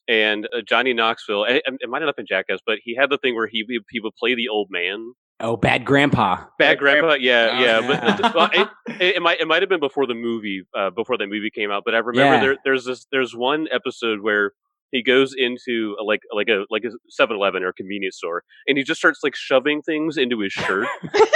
[0.08, 1.44] and uh, Johnny Knoxville.
[1.44, 4.00] It, it might not have been Jackass, but he had the thing where he he
[4.00, 6.36] would play the old man, Oh, bad grandpa.
[6.36, 7.14] bad Bad grandpa.
[7.14, 7.80] Yeah, Oh, yeah.
[7.80, 8.16] yeah.
[8.20, 8.68] But well, it,
[9.02, 11.70] it, it might it might have been before the movie uh, before that movie came
[11.70, 11.82] out.
[11.84, 12.40] But I remember Yeah.
[12.40, 14.52] there there's this there's one episode where
[14.92, 18.78] he goes into a, like like a like a 7-Eleven or a convenience store, and
[18.78, 20.86] he just starts like shoving things into his shirt.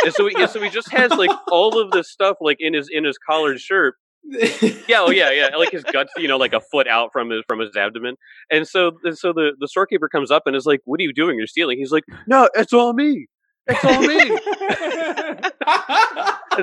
[0.05, 2.88] and so he, so he just has like all of this stuff like in his
[2.90, 3.97] in his collared shirt.
[4.22, 7.42] Yeah, oh yeah, yeah, like his guts, you know, like a foot out from his
[7.48, 8.16] from his abdomen.
[8.51, 11.12] And so and so the the storekeeper comes up and is like, "What are you
[11.12, 11.38] doing?
[11.38, 13.26] You're stealing." He's like, "No, it's all me.
[13.66, 15.51] It's all me."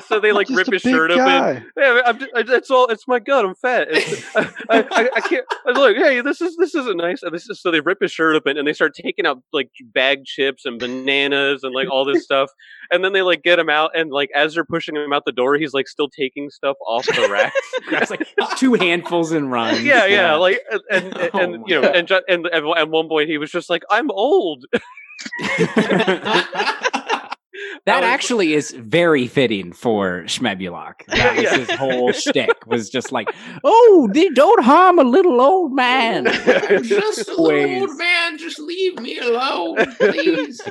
[0.08, 1.26] so they like rip his shirt open.
[1.26, 1.64] guy.
[1.78, 2.88] Yeah, I'm just, I, it's all.
[2.88, 3.46] It's my gut.
[3.46, 3.88] I'm fat.
[3.92, 5.46] I, I, I can't.
[5.66, 7.24] I was like, hey, this is this isn't nice.
[7.24, 9.70] And this is so they rip his shirt open and they start taking out like
[9.94, 12.52] bag chips and bananas and like all this stuff.
[12.92, 15.32] And then they like get him out and like as they're pushing him out the
[15.32, 17.54] door, he's like still taking stuff off the rack.
[17.88, 19.84] Grabs like oh, two handfuls and runs.
[19.84, 23.30] yeah, yeah, like and and, Oh and, you know, and, and and at one point
[23.30, 24.66] he was just like, I'm old.
[27.86, 30.94] That was- actually is very fitting for Schmebulok.
[31.08, 31.58] That was Yeah.
[31.58, 33.30] his whole shtick was just like,
[33.64, 36.26] oh, they don't harm a little old man.
[36.84, 37.82] just a little Ways.
[37.82, 38.38] old man.
[38.38, 40.62] Just leave me alone, please.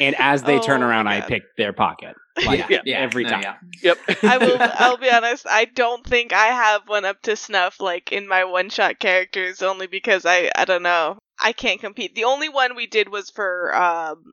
[0.00, 2.14] And as they turn Oh my around, I pick their pocket.
[2.44, 2.80] Like Yeah.
[2.98, 3.42] every time.
[3.42, 3.54] yeah.
[3.82, 3.98] Yep.
[4.22, 4.56] I will.
[4.60, 5.46] I'll be honest.
[5.48, 9.62] I don't think I have one up to snuff like in my one shot characters,
[9.62, 11.18] only because I I don't know.
[11.40, 12.14] I can't compete.
[12.14, 14.32] The only one we did was for um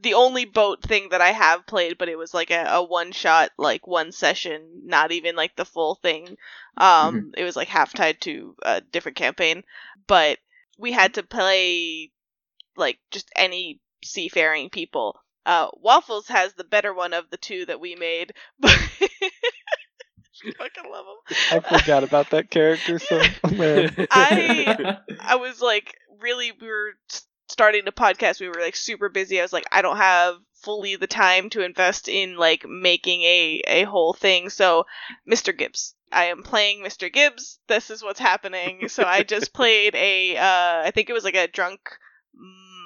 [0.00, 3.12] the only boat thing that I have played, but it was like a, a one
[3.12, 6.36] shot, like one session, not even like the full thing.
[6.76, 9.62] Um, it was like half tied to a different campaign,
[10.06, 10.38] but
[10.78, 12.10] we had to play
[12.76, 15.20] like just any seafaring people.
[15.46, 20.90] Uh, Waffles has the better one of the two that we made, but I fucking
[20.90, 21.36] love him.
[21.52, 23.18] I forgot about that character, so
[23.52, 23.94] man.
[24.10, 26.94] I I was like really we were
[27.48, 29.38] starting the podcast we were like super busy.
[29.38, 33.62] I was like I don't have fully the time to invest in like making a
[33.66, 34.50] a whole thing.
[34.50, 34.86] So
[35.26, 35.52] Mr.
[35.52, 35.94] Gibbs.
[36.12, 37.12] I am playing Mr.
[37.12, 37.58] Gibbs.
[37.66, 38.88] This is what's happening.
[38.88, 41.80] So I just played a uh I think it was like a drunk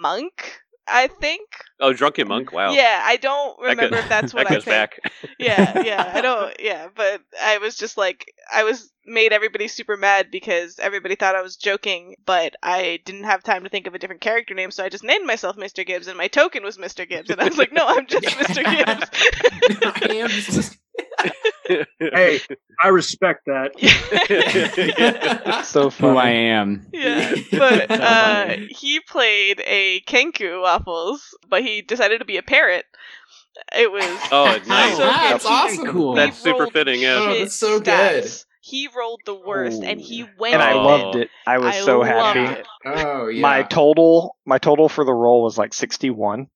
[0.01, 0.61] monk
[0.91, 1.49] I think.
[1.81, 2.31] Oh, drunken mm.
[2.31, 2.53] monk.
[2.53, 2.73] Wow.
[2.73, 4.75] Yeah, I don't That remember go- if that's what that I goes think.
[4.75, 5.01] back.
[5.39, 6.55] yeah, yeah, I don't.
[6.61, 11.35] Yeah, but I was just like, I was made everybody super mad because everybody thought
[11.37, 14.71] I was joking, but I didn't have time to think of a different character name,
[14.71, 15.87] so I just named myself Mr.
[15.87, 17.09] Gibbs, and my token was Mr.
[17.09, 18.65] Gibbs, and I was like, no, I'm just Mr.
[18.65, 19.11] Gibbs.
[20.11, 20.77] I am just
[21.99, 22.41] Hey,
[22.83, 23.73] I respect that.
[25.65, 26.87] so Who I am.
[26.93, 32.85] yeah, but uh, he played a Kenku waffles, but he decided to be a parrot.
[33.77, 34.97] It was Oh, nice.
[34.97, 35.87] so wow, that's He- awesome.
[35.89, 36.15] Cool.
[36.15, 37.19] That's super fitting, yeah.
[37.21, 37.87] Oh, that's so good.
[38.25, 38.45] stats.
[38.61, 40.55] He rolled the worst, and he went.
[40.55, 41.31] And I loved it.
[41.47, 42.41] I was I so happy.
[42.61, 42.67] it.
[42.85, 43.41] Oh yeah.
[43.41, 46.49] My total, my total for the roll was like 61,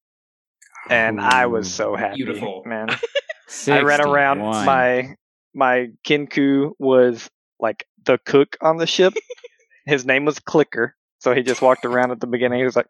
[0.91, 2.65] and I was so happy, Beautiful.
[2.67, 2.89] man.
[3.69, 4.39] I ran around.
[4.39, 5.17] My
[5.55, 7.31] my Kenku was
[7.61, 9.15] like the cook on the ship.
[9.87, 12.59] His name was Clicker, so he just walked around at the beginning.
[12.59, 12.87] He was like,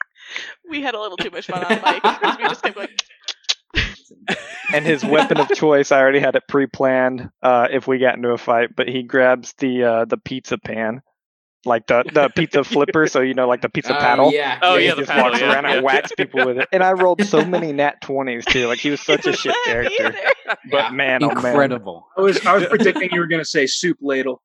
[0.70, 2.88] We had a little too much fun on mic because we just kept going.
[4.74, 7.30] and his weapon of choice, I already had it pre-planned.
[7.42, 11.02] Uh, if we got into a fight, but he grabs the uh, the pizza pan,
[11.66, 14.32] like the the pizza flipper, so you know, like the pizza Oh, paddle.
[14.32, 14.58] Yeah.
[14.62, 15.72] Oh, he yeah, the just paddle, walks yeah, around yeah.
[15.74, 16.68] and whacks people with it.
[16.72, 18.66] And I rolled so many nat twenties too.
[18.68, 20.14] Like he was such a shit character.
[20.14, 20.54] Yeah.
[20.70, 22.06] But man, oh man, Incredible.
[22.16, 24.42] I was I was predicting you were going to say soup ladle.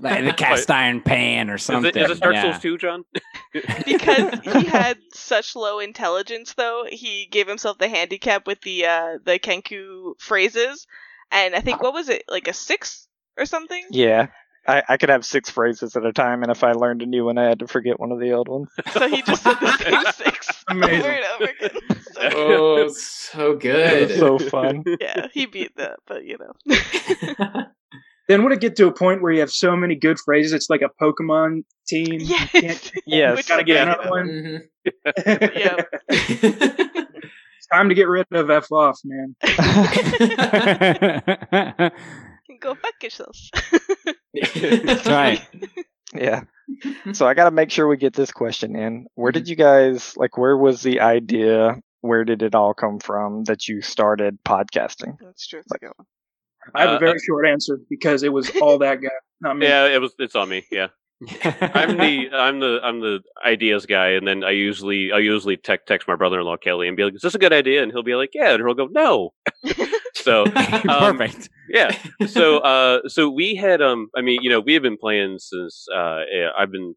[0.00, 1.90] Like the cast iron pan or Is something.
[1.94, 2.52] it, is it Dark yeah.
[2.52, 3.04] Souls 2, John?
[3.86, 9.18] because he had such low intelligence, though he gave himself the handicap with the uh,
[9.24, 10.86] the Kenku phrases,
[11.30, 13.08] and I think what was it like a six
[13.38, 13.84] or something?
[13.90, 14.26] yeah.
[14.66, 17.24] I, I could have six phrases at a time, and if I learned a new
[17.24, 18.68] one, I had to forget one of the old ones.
[18.92, 21.00] So he just said the same six Amazing.
[21.00, 21.70] over and over again.
[22.12, 24.08] So, Oh, so It good.
[24.10, 24.84] was so fun.
[25.00, 27.64] yeah, he beat that, but you know.
[28.28, 30.70] Then would it get to a point where you have so many good phrases, it's
[30.70, 32.20] like a Pokemon team?
[32.20, 32.50] You yes.
[32.52, 33.36] can't- Yes.
[33.36, 34.10] Which Gotta get is another it?
[34.10, 34.28] one.
[34.28, 35.56] Mhm.
[35.56, 35.88] Yep.
[37.58, 39.34] It's time to get rid of F off, man.
[42.62, 43.50] Go fuck yourselves.
[44.54, 45.42] That's right.
[46.14, 46.42] Yeah.
[47.12, 49.06] So I got to make sure we get this question in.
[49.14, 50.38] Where did you guys like?
[50.38, 51.76] Where was the idea?
[52.00, 55.16] Where did it all come from that you started podcasting?
[55.20, 55.58] That's true.
[55.60, 56.06] It's a good one.
[56.74, 59.10] I have Uh, a very short answer because it was all that guy,
[59.40, 59.66] not me.
[59.66, 60.14] Yeah, it was.
[60.18, 60.64] It's on me.
[60.70, 60.86] Yeah,
[61.28, 65.86] I'm the I'm the I'm the ideas guy, and then I usually I usually text
[65.86, 68.14] text my brother-in-law Kelly and be like, "Is this a good idea?" And he'll be
[68.14, 69.32] like, "Yeah," and he'll go, "No."
[70.14, 71.50] so um, Perfect.
[71.68, 71.96] yeah,
[72.26, 75.86] so uh, so we had um, I mean, you know, we have been playing since
[75.94, 76.22] uh,
[76.58, 76.94] I've been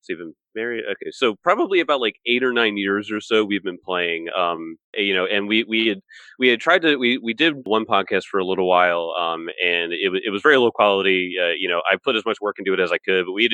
[0.00, 0.84] it's even married.
[0.84, 4.28] Okay, so probably about like eight or nine years or so we've been playing.
[4.36, 6.00] Um, you know, and we we had
[6.38, 9.14] we had tried to we we did one podcast for a little while.
[9.18, 11.34] Um, and it was it was very low quality.
[11.40, 13.48] Uh, you know, I put as much work into it as I could, but we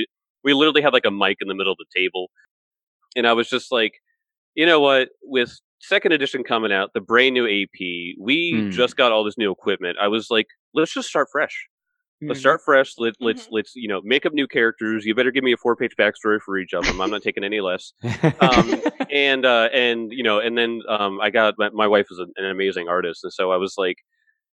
[0.45, 2.31] we literally had like a mic in the middle of the table,
[3.17, 3.95] and I was just like,
[4.55, 8.71] you know what, with second edition coming out, the brand new AP, we Hmm.
[8.71, 9.99] just got all this new equipment.
[10.01, 11.67] I was like, let's just start fresh.
[12.21, 12.29] Hmm.
[12.29, 12.95] Let's start fresh.
[12.99, 13.49] Let, let's Mhm.
[13.53, 15.05] let's you know make up new characters.
[15.05, 17.01] You better give me a four page backstory for each of them.
[17.01, 17.93] I'm not taking any less.
[18.41, 18.83] Um,
[19.13, 22.33] and uh, and you know, and then um, I got my, my wife is an,
[22.37, 23.99] an amazing artist, and so I was like,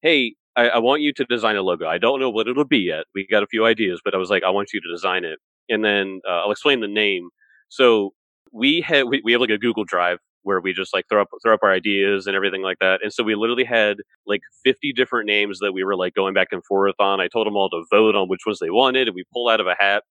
[0.01, 1.87] hey, I, I want you to design a logo.
[1.87, 3.05] I don't know what it'll be yet.
[3.15, 5.39] We got a few ideas, but I was like, I want you to design it,
[5.69, 7.29] and then uh, I'll explain the name.
[7.69, 8.13] So
[8.51, 11.29] we had we, we have like a Google Drive where we just like throw up
[11.43, 13.01] throw up our ideas and everything like that.
[13.03, 16.49] And so we literally had like 50 different names that we were like going back
[16.51, 17.19] and forth on.
[17.19, 19.59] I told them all to vote on which ones they wanted, and we pulled out
[19.59, 20.03] of a hat.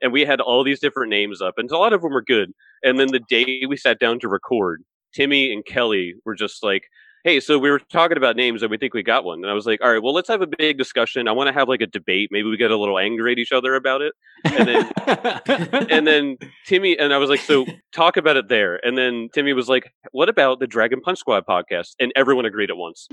[0.00, 2.52] And we had all these different names up, and a lot of them were good.
[2.82, 4.82] And then the day we sat down to record,
[5.14, 6.84] Timmy and Kelly were just like,
[7.24, 9.54] "Hey, so we were talking about names, and we think we got one." And I
[9.54, 11.28] was like, "All right, well, let's have a big discussion.
[11.28, 12.30] I want to have like a debate.
[12.32, 14.92] Maybe we get a little angry at each other about it." And then
[15.90, 19.52] and then Timmy and I was like, "So talk about it there." And then Timmy
[19.52, 23.08] was like, "What about the Dragon Punch Squad podcast?" And everyone agreed at once.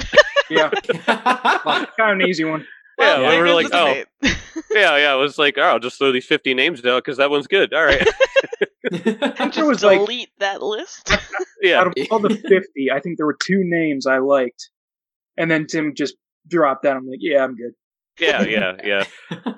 [0.49, 0.69] Yeah,
[1.05, 2.65] kind of an easy one.
[2.99, 4.03] Yeah, we were like, "Oh,
[4.71, 7.29] yeah, yeah." I was like, "Oh, I'll just throw these fifty names down because that
[7.29, 8.07] one's good." All right,
[8.91, 11.11] There Just was like delete that list.
[11.61, 14.69] yeah, out of all the fifty, I think there were two names I liked,
[15.37, 16.15] and then Tim just
[16.47, 16.95] dropped that.
[16.95, 17.71] I'm like, yeah, I'm good.
[18.19, 19.53] yeah, yeah, yeah.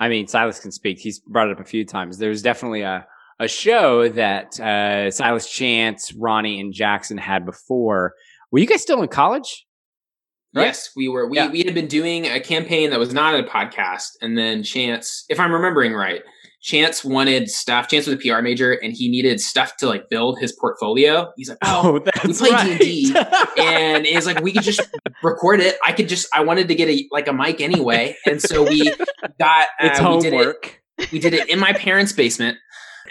[0.00, 0.98] I mean, Silas can speak.
[0.98, 2.18] He's brought it up a few times.
[2.18, 3.06] There's definitely a,
[3.38, 8.14] a show that uh, Silas Chance, Ronnie, and Jackson had before.
[8.50, 9.64] Were you guys still in college?
[10.54, 10.66] Right?
[10.66, 11.28] Yes, we were.
[11.28, 11.50] We Yeah.
[11.50, 15.40] we had been doing a campaign that was not a podcast, and then Chance, if
[15.40, 16.22] I'm remembering right,
[16.60, 17.88] Chance wanted stuff.
[17.88, 21.32] Chance was a PR major, and he needed stuff to like build his portfolio.
[21.36, 23.14] He's like, oh, that's play D&D,
[23.58, 24.80] and it's like we could just
[25.22, 25.76] record it.
[25.84, 26.28] I could just.
[26.34, 28.92] I wanted to get a like a mic anyway, and so we
[29.40, 29.68] got.
[29.80, 30.82] Uh, it's we did it homework.
[31.10, 32.58] we did it in my parents' basement.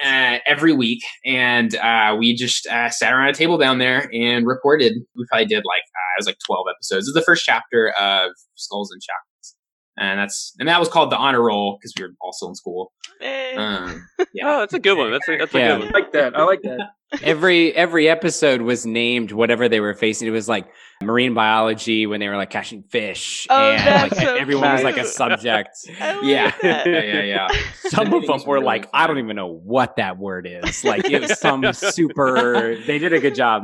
[0.04, 4.46] Uh, every week, and uh, we just uh, sat around a table down there and
[4.48, 4.94] recorded.
[5.16, 7.06] We probably did like uh, it was like twelve episodes.
[7.06, 9.56] This is the first chapter of Skulls and Shackles,
[9.98, 12.92] and that's and that was called the honor roll because we were also in school.
[13.22, 13.56] Eh.
[13.56, 15.12] Um, yeah, Oh, that's a good one.
[15.12, 15.68] That's a, that's a Yeah.
[15.78, 15.92] good I one.
[15.94, 16.38] like that.
[16.38, 16.80] I like that.
[17.24, 20.28] every every episode was named whatever they were facing.
[20.28, 20.66] It was like
[21.02, 24.84] marine biology when they were like catching fish, Oh, and that's like so everyone was
[24.84, 25.70] like a subject.
[26.00, 26.88] I like yeah, that.
[26.88, 27.48] yeah, yeah, yeah.
[27.90, 30.84] Some of them were really like, I don't even know what that word is.
[30.92, 32.76] Like it was some super.
[32.86, 33.64] They did a good job.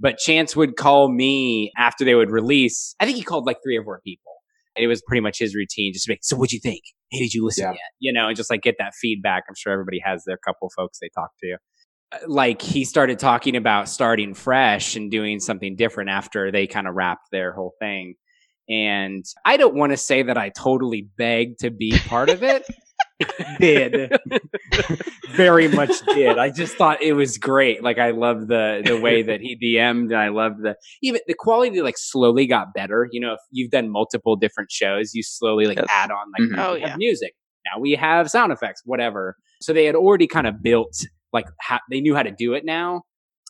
[0.00, 2.94] But Chance would call me after they would release.
[3.00, 4.32] I think he called like three or four people.
[4.76, 6.80] And it was pretty much his routine just to make, so what'd you think?
[7.10, 7.70] Hey, did you listen Yeah.
[7.70, 7.78] yet?
[8.00, 9.44] You know, and just like get that feedback.
[9.48, 11.56] I'm sure everybody has their couple folks they talk to.
[12.12, 16.86] Uh, Like he started talking about starting fresh and doing something different after they kind
[16.86, 18.14] of wrapped their whole thing.
[18.68, 22.64] And I don't want to say that I totally begged to be part of it.
[23.60, 24.10] did
[25.36, 26.36] very much did.
[26.38, 27.82] I just thought it was great.
[27.82, 31.34] Like I love the the way that he DM'd and I love the even the
[31.34, 33.08] quality like slowly got better.
[33.12, 35.86] You know, if you've done multiple different shows, you slowly like Yes.
[35.90, 36.58] add on like Mhm.
[36.58, 36.96] Oh, yeah.
[36.96, 37.34] music.
[37.72, 39.36] Now we have sound effects, whatever.
[39.62, 42.64] So they had already kind of built like how, they knew how to do it
[42.64, 43.02] now.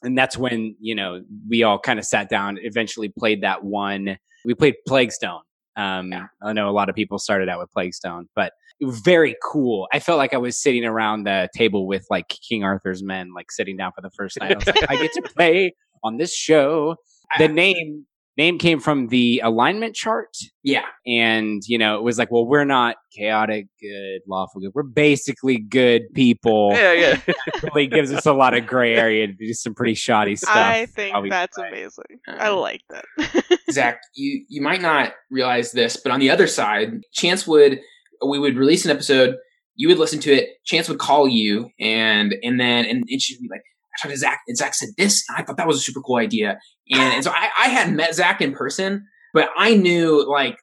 [0.02, 4.19] And that's when, you know, we all kind of sat down, eventually played that one.
[4.44, 5.40] We played Plaguestone.
[5.77, 6.27] Um, Yeah.
[6.43, 9.86] I know a lot of people started out with Plaguestone, but it was very cool.
[9.93, 13.52] I felt like I was sitting around the table with like King Arthur's men, like
[13.52, 16.35] sitting down for the first time I was like, I get to play on this
[16.35, 16.97] show.
[17.39, 18.06] The name
[18.36, 20.85] name came from the alignment chart, yeah.
[21.06, 24.73] and you know it was like, well, we're not chaotic good, lawful good.
[24.74, 26.70] We're basically good people.
[26.73, 27.20] Yeah, yeah.
[27.62, 30.56] really gives us a lot of gray area to do some pretty shoddy stuff.
[30.56, 31.69] I think that's play.
[31.69, 32.20] amazing.
[32.27, 33.59] I Um, like that.
[33.70, 37.81] Zach, you you might not realize this, but on the other side, Chance would
[38.27, 39.36] we would release an episode,
[39.77, 43.40] you would listen to it, Chance would call you, and and then and, and she'd
[43.40, 43.62] be like,
[43.97, 46.01] I talked to Zach, and Zach said this, and I thought that was a super
[46.01, 46.59] cool idea.
[46.91, 50.57] And, and so I, I hadn't met Zach in person, but I knew like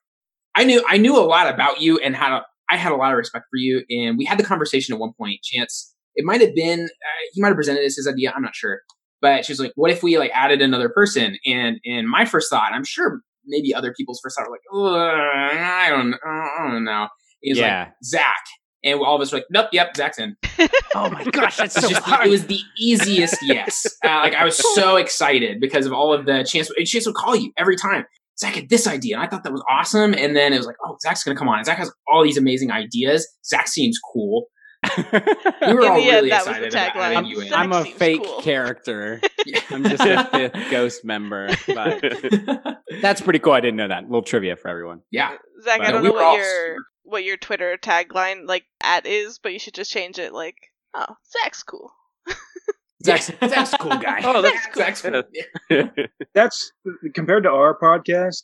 [0.55, 3.11] I knew I knew a lot about you and how to I had a lot
[3.11, 5.39] of respect for you, and we had the conversation at one point.
[5.43, 8.55] Chance, it might have been uh, he might have presented this as idea, I'm not
[8.55, 8.81] sure,
[9.21, 12.49] but she was like, "What if we like added another person?" And and my first
[12.49, 16.83] thought, I'm sure maybe other people's first thought were like, "Ugh, I don't, I don't
[16.83, 17.07] know.
[17.41, 17.85] He was Yeah.
[17.85, 18.43] like Zach,
[18.83, 20.35] and all of us were like, "Nope, yep, Zach's in."
[20.93, 22.27] Oh my gosh, that's so just hard.
[22.27, 23.85] it was the easiest yes.
[24.03, 26.69] Uh, like I was so excited because of all of the chance.
[26.77, 28.05] And Chance would call you every time.
[28.37, 30.13] Zach had this idea, and I thought that was awesome.
[30.13, 31.57] And then it was like, oh, Zach's gonna come on.
[31.59, 33.27] And Zach has all these amazing ideas.
[33.45, 34.47] Zach seems cool.
[34.97, 37.13] We were In all the end, really that excited about tagline.
[37.13, 37.53] having you in.
[37.53, 38.41] I'm a fake cool.
[38.41, 39.21] character.
[39.69, 41.49] I'm just a fifth ghost member.
[41.67, 42.03] But
[43.01, 43.53] that's pretty cool.
[43.53, 44.05] I didn't know that.
[44.05, 45.01] little trivia for everyone.
[45.11, 45.35] yeah.
[45.63, 46.45] Zach, But I don't we know were all what your
[46.75, 50.55] super- what your Twitter tagline like at is, but you should just change it like,
[50.93, 51.91] oh, Zach's cool.
[53.03, 54.21] Zach's, Zach's cool guy.
[54.23, 55.23] Oh, that's Zach's cool.
[56.35, 56.71] That's
[57.15, 58.43] compared to our podcast.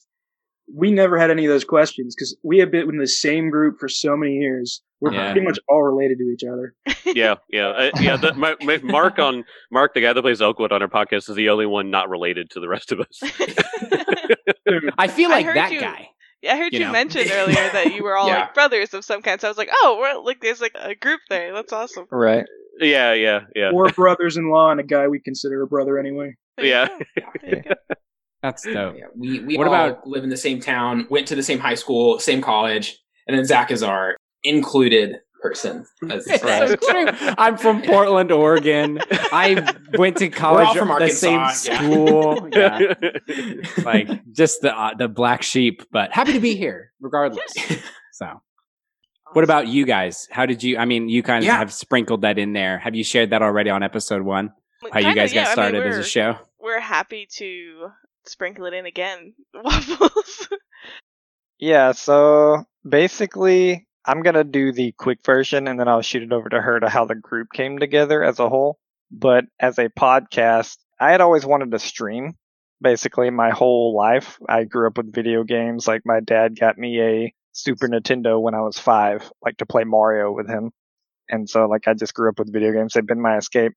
[0.75, 3.79] We never had any of those questions because we have been in the same group
[3.79, 4.81] for so many years.
[4.99, 5.31] We're Yeah.
[5.31, 6.73] pretty much all related to each other.
[7.15, 8.17] yeah, yeah, uh, yeah.
[8.17, 11.35] The, my, my, Mark on Mark, the guy that plays Elkwood on our podcast, is
[11.35, 13.21] the only one not related to the rest of us.
[14.97, 16.09] I feel like heard that you- guy.
[16.41, 16.91] Yeah, I heard You you, know.
[16.91, 18.41] mention earlier that you were all Yeah.
[18.41, 19.39] like brothers of some kind.
[19.41, 21.53] So I was like, oh, we're like there's like a group there.
[21.53, 22.05] That's awesome.
[22.11, 22.45] Right.
[22.80, 26.35] yeah, yeah, yeah, Four brothers-in-law and a guy we consider a brother anyway.
[26.57, 26.88] There yeah.
[26.88, 26.99] go.
[27.41, 27.73] There you go.
[28.43, 28.95] That's dope.
[28.97, 31.57] Yeah, we we What all about- live in the same town, went to the same
[31.59, 32.97] high school, same college,
[33.27, 35.15] and then Zach is our included
[35.49, 35.86] person.
[36.10, 37.07] As It's so true.
[37.38, 38.99] I'm from Portland, Oregon.
[39.32, 41.80] I went to college from the same Arkansas, yeah.
[41.80, 42.49] school.
[42.57, 42.94] Yeah.
[43.84, 47.53] like just the uh, the black sheep, but happy to be here regardless.
[48.14, 48.41] So,
[49.34, 50.28] what about you guys?
[50.32, 50.78] How did you?
[50.78, 51.57] I mean, you kind of Yeah.
[51.57, 52.80] have sprinkled that in there.
[52.80, 54.52] Have you shared that already on episode one?
[54.91, 56.36] How you Kinda, guys yeah, I got mean, started as we're- a show?
[56.60, 57.88] We're happy to
[58.26, 59.34] sprinkle it in again.
[59.53, 60.49] Waffles.
[61.60, 66.47] Yeah, so basically, I'm gonna do the quick version and then I'll shoot it over
[66.49, 68.79] to her to how the group came together as a whole.
[69.11, 72.35] But as a podcast, I had always wanted to stream
[72.81, 74.39] basically my whole life.
[74.47, 75.88] I grew up with video games.
[75.88, 79.84] Like my dad got me a Super Nintendo when I was five, like to play
[79.84, 80.71] Mario with him.
[81.29, 82.93] And so like I just grew up with video games.
[82.93, 83.73] They've been my escape.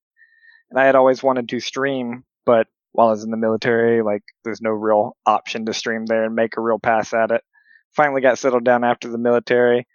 [0.70, 4.23] And I had always wanted to stream, but while I was in the military, like
[4.44, 7.43] there's no real option to stream there and make a real pass at it
[7.93, 9.86] finally got settled down after the military.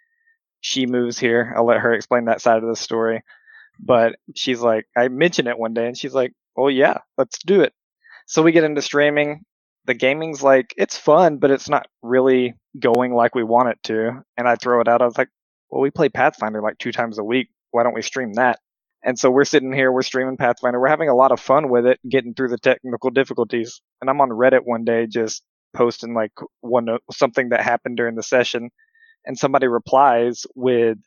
[0.66, 1.54] She moves here.
[1.56, 3.22] I'll let her explain that side of the story.
[3.78, 7.60] But she's like, I mentioned it one day and she's like, "Oh yeah, let's do
[7.60, 7.72] it.
[8.26, 9.44] So we get into streaming.
[9.84, 14.24] The gaming's like, it's fun, but it's not really going like we want it to.
[14.36, 15.02] And I throw it out.
[15.02, 15.28] I was like,
[15.70, 17.48] well, we play Pathfinder like two times a week.
[17.70, 18.58] Why don't we stream that?
[19.04, 21.86] And so we're sitting here, we're streaming Pathfinder, we're having a lot of fun with
[21.86, 23.80] it, getting through the technical difficulties.
[24.00, 25.44] And I'm on Reddit one day just
[25.76, 28.70] posting like one something that happened during the session,
[29.26, 30.98] and somebody replies with,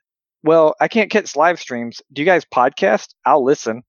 [0.44, 2.02] "Well, I can't catch live streams.
[2.14, 3.10] Do you guys podcast?
[3.26, 3.84] I'll listen."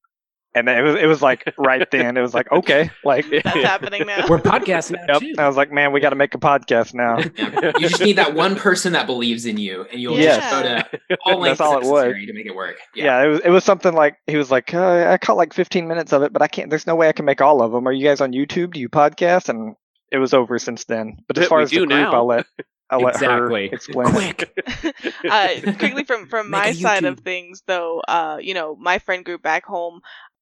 [0.53, 4.05] And it was it was like right then it was like okay like That's happening
[4.05, 4.27] now.
[4.29, 5.21] We're podcasting now Yep.
[5.21, 5.35] too.
[5.39, 7.19] I was like, man, we got to make a podcast now.
[7.81, 10.39] You just need that one person that believes in you, and you'll yeah.
[10.41, 12.15] just go to all lengths That's all it was.
[12.27, 12.79] to make it work.
[12.97, 13.23] Yeah.
[13.23, 16.13] it was it was something like he was like, uh, I caught like 15 minutes
[16.13, 16.69] of it, but I can't.
[16.69, 17.87] There's no way I can make all of them.
[17.87, 18.73] Are you guys on YouTube?
[18.73, 19.49] Do you podcast?
[19.51, 19.77] And
[20.11, 21.19] it was over since then.
[21.29, 22.13] But as far we as the group, now.
[22.13, 22.47] I'll let
[22.91, 23.69] I'll let Exactly.
[23.69, 24.09] her explain.
[24.11, 24.53] Quick.
[25.31, 25.49] uh,
[25.79, 29.43] quickly from from Make my side of things though uh you know my friend group
[29.43, 30.01] back home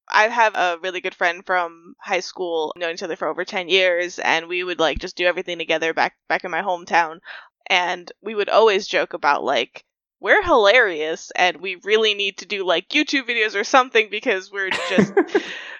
[0.08, 3.68] i have a really good friend from high school known each other for over 10
[3.68, 7.18] years and we would like just do everything together back back in my hometown
[7.68, 9.84] and we would always joke about like
[10.20, 14.70] we're hilarious and we really need to do like youtube videos or something because we're
[14.70, 15.12] just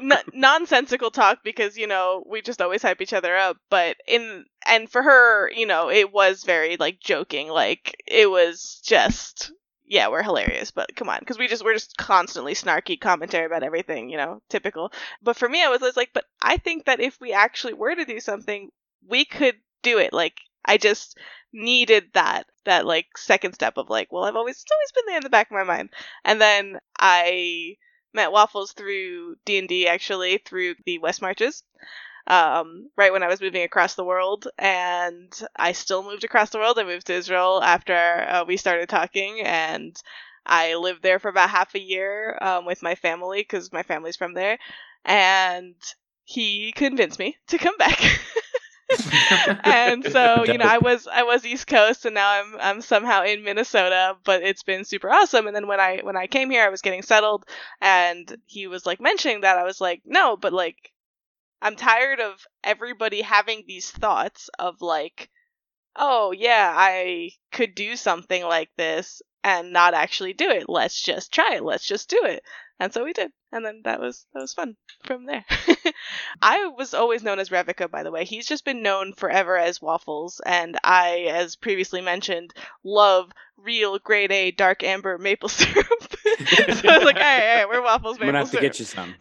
[0.00, 3.56] n- nonsensical talk because you know we just always hype each other up.
[3.70, 7.48] But in and for her you know it was very like joking.
[7.48, 9.52] Like it was just
[9.84, 13.62] yeah we're hilarious but come on because we just we're just constantly snarky commentary about
[13.62, 14.92] everything you know typical.
[15.22, 17.94] But for me i was always like but i think that if we actually were
[17.94, 18.70] to do something
[19.08, 20.12] we could do it.
[20.12, 21.18] Like i just
[21.52, 25.16] needed that that like second step of like well i've always it's always been there
[25.18, 25.90] in the back of my mind
[26.24, 27.74] and then i
[28.14, 31.62] met Waffles through D and D actually through the West Marches.
[32.26, 36.58] Um, right when I was moving across the world, and I still moved across the
[36.58, 36.78] world.
[36.78, 39.96] I moved to Israel after uh, we started talking, and
[40.46, 44.16] I lived there for about half a year um, with my family because my family's
[44.16, 44.58] from there.
[45.04, 45.74] And
[46.24, 48.00] he convinced me to come back.
[49.64, 53.22] and so you know i was i was east coast and now i'm i'm somehow
[53.22, 55.46] in minnesota but it's been super awesome.
[55.46, 57.44] And then when i when i came here i was getting settled
[57.80, 60.92] and he was like mentioning that i was like no but like
[61.60, 65.30] i'm tired of everybody having these thoughts of like
[65.96, 70.68] oh yeah i could do something like this and not actually do it.
[70.68, 71.64] Let's just try it.
[71.64, 72.42] Let's just do it.
[72.78, 73.30] And so we did.
[73.52, 75.44] And then that was that was fun from there.
[76.42, 78.24] I was always known as revica by the way.
[78.24, 80.40] He's just been known forever as waffles.
[80.44, 85.86] And i as previously mentioned love real grade a dark amber maple syrup.
[86.42, 88.60] So i was like all right, all right we're waffles I'm maple gonna have to
[88.60, 89.14] get you some.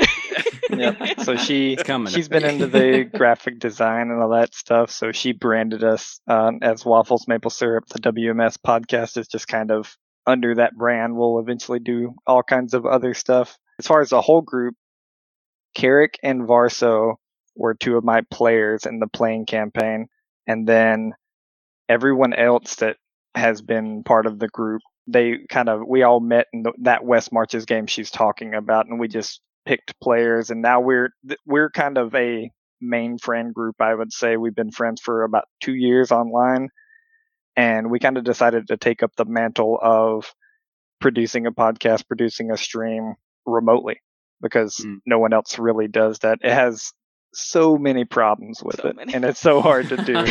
[0.70, 1.22] Yep.
[1.22, 4.91] So she coming she's been into the graphic design and all that stuff.
[4.91, 7.86] So she branded us um, as Waffles Maple Syrup.
[7.88, 9.95] The WMS podcast is just kind of
[10.26, 11.16] under that brand.
[11.16, 13.58] We'll eventually do all kinds of other stuff.
[13.80, 14.76] As far as the whole group,
[15.76, 17.16] Carrick and Varso
[17.56, 20.08] were two of my players in the playing campaign,
[20.48, 21.14] and then
[21.90, 22.98] everyone else that
[23.36, 24.82] has been part of the group.
[25.08, 28.88] They kind of we all met in the, that West Marches game she's talking about,
[28.88, 31.09] and we just picked players, and now we're
[31.45, 33.75] we're kind of a main friend group.
[33.79, 36.69] I would say we've been friends for about two years online,
[37.55, 40.33] and we kind of decided to take up the mantle of
[40.99, 43.15] producing a podcast, producing a stream
[43.45, 44.01] remotely
[44.41, 44.97] because Mm.
[45.05, 46.39] no one else really does that.
[46.43, 46.91] It has
[47.33, 49.13] so many problems with So it, many.
[49.13, 50.25] and it's so hard to do.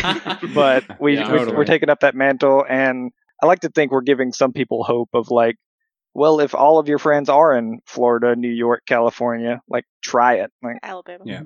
[0.53, 1.57] but we, Yeah, we totally.
[1.57, 5.09] we're taking up that mantle, and I like to think we're giving some people hope
[5.13, 5.55] of like,
[6.13, 10.51] well, if all of your friends are in Florida, New York, California, like try it.
[10.61, 11.43] Like, alabama Yeah.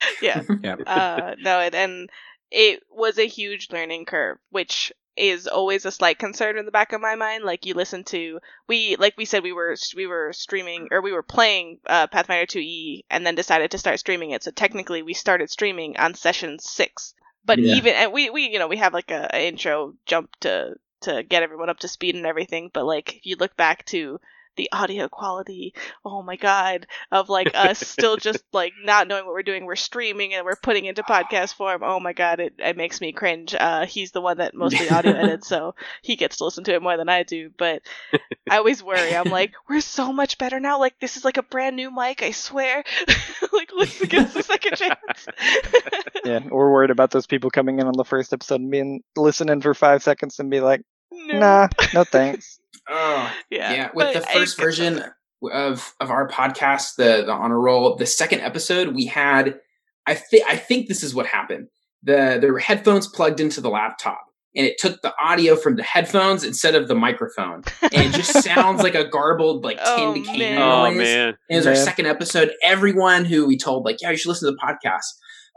[0.20, 0.76] yeah Yeah.
[0.86, 2.10] uh no it, and
[2.50, 6.92] it was a huge learning curve which is always a slight concern in the back
[6.92, 8.38] of my mind like you listen to
[8.68, 12.46] we like we said we were we were streaming or we were playing uh, pathfinder
[12.46, 16.58] 2e and then decided to start streaming it so technically we started streaming on session
[16.58, 17.14] 6
[17.44, 17.74] but Yeah.
[17.74, 20.74] even and we we you know we have like a, a intro jump to
[21.06, 24.18] to get everyone up to speed and everything but like if you look back to
[24.56, 25.74] the audio quality
[26.04, 29.76] oh my god of like us still just like not knowing what we're doing we're
[29.76, 33.54] streaming and we're putting into podcast form oh my god it, it makes me cringe.
[33.54, 36.82] Uh he's the one that mostly audio edits so he gets to listen to it
[36.82, 37.82] more than i do but
[38.50, 39.14] i always worry.
[39.14, 40.78] I'm like we're so much better now.
[40.78, 42.84] Like this is like a brand new mic i swear.
[43.52, 45.28] Like let's give us a second chance.
[46.24, 49.60] Yeah, we're worried about those people coming in on the first episode and being listening
[49.60, 50.82] for five seconds and be like,
[51.26, 51.38] no.
[51.38, 52.60] nah, no thanks.
[52.88, 53.88] Oh, yeah yeah.
[53.92, 55.16] With the first version better.
[55.52, 59.58] of of our podcast, the the honor roll, the second episode, we had.
[60.06, 61.66] I think I think this is what happened.
[62.04, 64.20] The the headphones plugged into the laptop,
[64.54, 68.40] and it took the audio from the headphones instead of the microphone, and it just
[68.44, 70.62] sounds like a garbled like Oh, tin can man.
[70.62, 71.28] Oh man.
[71.30, 72.52] And it was our second episode.
[72.62, 75.02] Everyone who we told, like, yeah, you should listen to the podcast.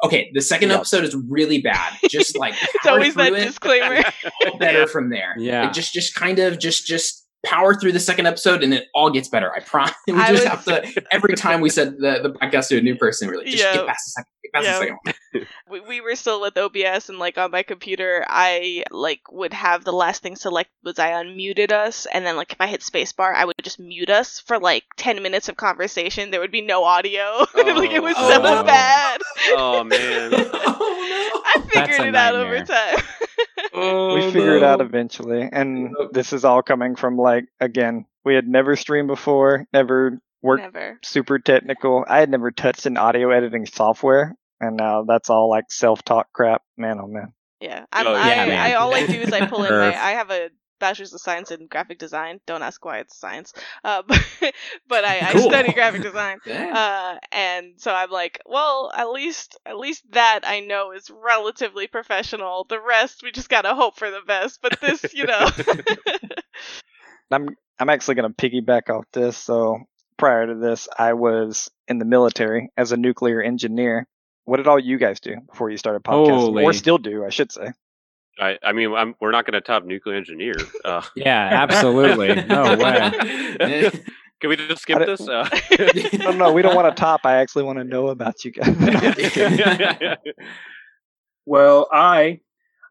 [0.03, 0.77] Okay, the second Yep.
[0.79, 1.93] episode is really bad.
[2.09, 3.45] Just like it's power always that through it.
[3.45, 4.03] disclaimer
[4.59, 5.35] better from there.
[5.37, 5.63] Yeah.
[5.63, 9.09] Like, just just kind of just just power through the second episode and it all
[9.09, 9.51] gets better.
[9.53, 9.93] I promise.
[10.07, 12.81] We I just would- have to every time we said the, the podcast to a
[12.81, 13.73] new person, we're like, just Yeah.
[13.75, 14.61] get past the second, get past Yeah.
[14.61, 15.45] the second one.
[15.69, 19.83] we, we were still with OBS and like on my computer I like would have
[19.83, 23.33] the last thing select was I unmuted us and then like if I hit spacebar
[23.35, 26.83] I would just mute us for like 10 minutes of conversation there would be no
[26.83, 28.01] audio like it oh.
[28.01, 28.63] was Oh, so no.
[28.63, 30.31] bad oh man.
[30.33, 31.41] oh no.
[31.45, 32.97] I figured a it out over time
[33.73, 34.15] no!
[34.15, 38.47] we figure it out eventually, and this is all coming from like again, we had
[38.47, 42.05] never streamed before, never worked never super technical.
[42.07, 46.61] I had never touched an audio editing software, and now that's all like self-talk crap.
[46.77, 47.33] Man, oh man.
[47.59, 48.59] yeah I'm, Oh, I, yeah, man.
[48.59, 50.49] I all I do is I pull in my I have a
[50.79, 53.51] bachelor's of science in graphic design don't ask why it's science
[53.83, 54.23] uh, but,
[54.87, 59.77] but I, I study graphic design uh, and so I'm like, well, at least at
[59.77, 62.65] least that I know is relatively professional.
[62.69, 64.61] The rest we just gotta hope for the best.
[64.61, 65.49] But this, you know,
[67.31, 67.49] I'm
[67.79, 69.37] I'm actually going to piggyback off this.
[69.37, 69.79] So
[70.19, 74.05] prior to this, I was in the military as a nuclear engineer.
[74.45, 77.51] What did all you guys do before you started podcasting, or still do, I should
[77.51, 77.71] say?
[78.39, 80.53] I, I mean, I'm, we're not going to top nuclear engineer.
[80.85, 82.35] Uh, Yeah, absolutely.
[82.45, 83.91] No way.
[84.39, 85.27] can we just skip I this?
[85.27, 85.47] Uh,
[86.19, 87.21] No, no, we don't want to top.
[87.25, 90.17] I actually want to know about you guys.
[91.45, 92.39] Well, I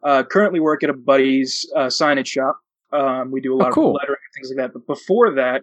[0.03, 2.59] uh, currently work at a buddy's uh, signage shop.
[2.93, 3.91] Um, we do a lot Oh, cool.
[3.91, 4.73] of lettering and things like that.
[4.73, 5.63] But before that,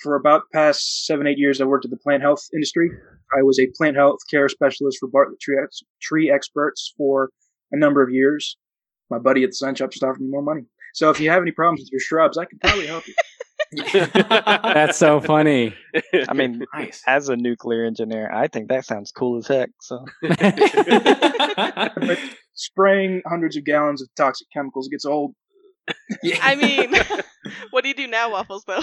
[0.00, 2.90] for about the past seven, eight years, I worked at the plant health industry.
[3.36, 7.30] I was a plant health care specialist for Bartlett Tree, Ex- tree Experts for
[7.72, 8.56] a number of years.
[9.10, 10.62] My buddy at the sign shop just offered me more money.
[10.94, 13.14] So if you have any problems with your shrubs, I can probably help you.
[13.94, 15.74] That's so funny.
[16.28, 17.02] I mean, nice.
[17.06, 19.68] as a nuclear engineer, I think that sounds cool as heck.
[19.80, 20.06] So
[22.54, 25.34] spraying hundreds of gallons of toxic chemicals gets old.
[26.22, 26.38] Yeah.
[26.40, 26.94] I mean,
[27.70, 28.64] what do you do now, Waffles?
[28.66, 28.80] Though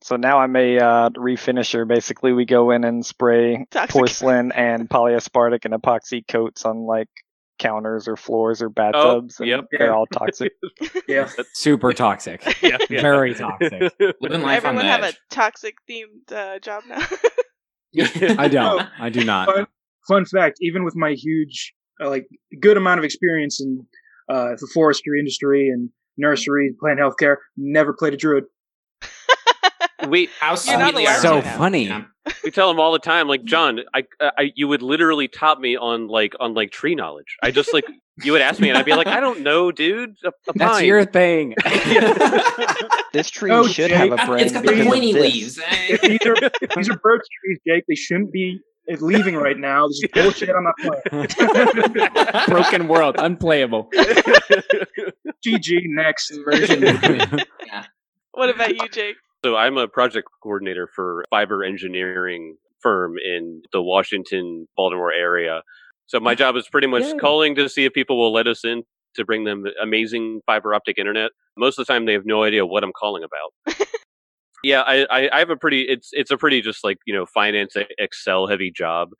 [0.00, 1.86] So now I'm a uh, refinisher.
[1.86, 3.92] Basically, we go in and spray Toxic.
[3.92, 7.08] porcelain and polyaspartic and epoxy coats on like
[7.58, 9.40] counters or floors or bathtubs.
[9.40, 9.64] and yep.
[9.76, 10.52] They're all toxic.
[11.08, 11.28] Yeah.
[11.54, 12.44] Super toxic.
[12.62, 13.00] yeah, yeah.
[13.00, 13.92] Very toxic.
[14.20, 15.14] Living life on everyone the have edge.
[15.14, 17.04] a toxic themed uh, job now.
[18.38, 18.86] I don't.
[19.00, 19.48] I do not.
[19.48, 19.66] Fun,
[20.06, 22.26] fun fact: even with my huge, uh, like,
[22.60, 23.86] good amount of experience in
[24.28, 25.88] uh, the forestry industry and
[26.18, 28.44] nursery, plant healthcare, never played a druid.
[30.06, 31.86] Wait, How You're not are So funny.
[31.86, 32.04] Yeah.
[32.44, 35.76] we tell him all the time, like John, I, I, you would literally top me
[35.76, 37.36] on like on like tree knowledge.
[37.42, 37.84] I just like
[38.22, 40.16] you would ask me, and I'd be like, I don't know, dude.
[40.24, 41.54] A, a That's pine." your thing.
[43.14, 43.96] This tree Oh, should Jake.
[43.96, 45.58] have a brain it's got the pointy leaves.
[45.58, 45.96] eh?
[46.02, 46.36] these are
[46.76, 47.84] these are birch trees, Jake.
[47.88, 48.60] They shouldn't be
[49.00, 49.88] leaving right now.
[49.88, 50.50] This is bullshit.
[50.50, 52.46] I'm not playing.
[52.48, 53.88] Broken world, unplayable.
[55.44, 56.32] GG next.
[56.44, 56.82] Version.
[58.32, 59.16] what about you, Jake?
[59.44, 65.62] So I'm a project coordinator for fiber engineering firm in the Washington Baltimore area.
[66.06, 67.18] So my job is pretty much Yay.
[67.18, 68.82] calling to see if people will let us in
[69.14, 71.30] to bring them amazing fiber optic internet.
[71.56, 73.76] Most of the time they have no idea what I'm calling about.
[74.64, 77.26] yeah, I, I, I have a pretty it's it's a pretty just like, you know,
[77.26, 79.10] finance Excel heavy job.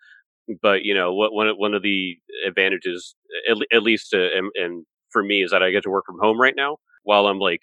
[0.63, 2.17] But, you know, what one of- one of the
[2.47, 3.15] advantages
[3.51, 6.19] at, at least uh, and, and for me is that I get to work from
[6.21, 7.61] home right now while I'm like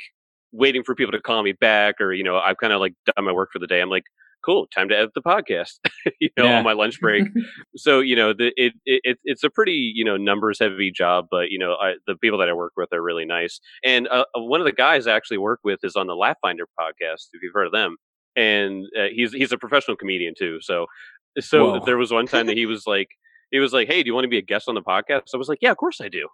[0.57, 3.26] waiting for people to call me back or you know i've kind of like done
[3.26, 4.03] my work for the day i'm like
[4.45, 5.80] cool time to edit the podcast
[6.22, 6.57] you know Yeah.
[6.60, 7.23] on my lunch break
[7.76, 11.49] so you know the, it, it it's a pretty you know numbers heavy job but
[11.49, 14.41] you know I, the people that i work with are really nice and uh, uh,
[14.41, 17.41] one of the guys i actually work with is on the Laugh Finder podcast if
[17.41, 17.98] you've heard of them
[18.36, 20.86] and uh, he's he's a professional comedian too so
[21.40, 21.86] so Whoa.
[21.86, 23.10] there was one time that he was like
[23.52, 25.38] he was like hey do you want to be a guest on the podcast i
[25.38, 26.27] was like yeah of course i do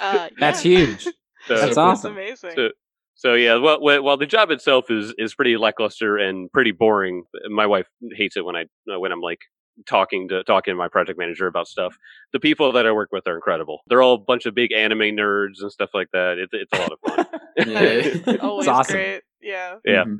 [0.00, 1.06] Uh, That's huge.
[1.46, 2.12] So, That's awesome.
[2.12, 2.52] amazing.
[2.54, 2.68] So,
[3.14, 7.24] so yeah, well, well, while the job itself is is pretty lackluster and pretty boring,
[7.48, 8.62] my wife hates it when I
[8.92, 9.38] uh, when I'm like
[9.86, 11.96] talking to talking to my project manager about stuff.
[12.32, 13.80] The people that I work with are incredible.
[13.86, 16.38] They're all a bunch of big anime nerds and stuff like that.
[16.38, 17.26] It's it's a lot of fun.
[17.56, 18.36] Yeah.
[18.42, 18.96] Always awesome.
[18.96, 19.22] great.
[19.40, 19.76] Yeah.
[19.84, 20.02] Yeah.
[20.02, 20.16] Mm-hmm.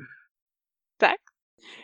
[1.01, 1.19] Zach?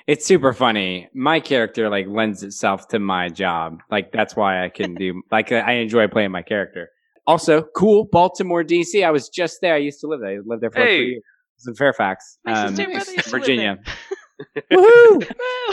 [0.08, 1.10] It's super funny.
[1.14, 3.82] My character like lends itself to my job.
[3.92, 6.90] Like that's why I can do like I enjoy playing my character.
[7.32, 9.06] Also, cool Baltimore, DC.
[9.06, 9.74] I was just there.
[9.74, 10.32] I used to live there.
[10.32, 10.98] I lived there for like Hey.
[10.98, 11.24] three years.
[11.24, 13.78] I was in Fairfax, um, sister and brother used to live Virginia.
[14.72, 15.20] Woohoo!
[15.20, 15.20] Woo!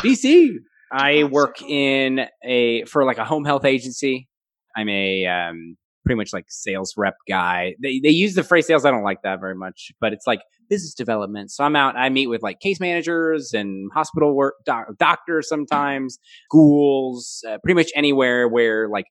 [0.03, 0.55] DC.
[0.93, 4.29] I work in a for like a home health agency.
[4.77, 7.75] I'm a um, pretty much like sales rep guy.
[7.83, 8.85] They they use the phrase sales.
[8.85, 10.41] I don't like that very much, but it's like
[10.71, 11.51] business development.
[11.51, 11.97] So I'm out.
[11.97, 17.75] I meet with like case managers and hospital work doc- doctors sometimes, schools, uh, pretty
[17.75, 19.07] much anywhere where like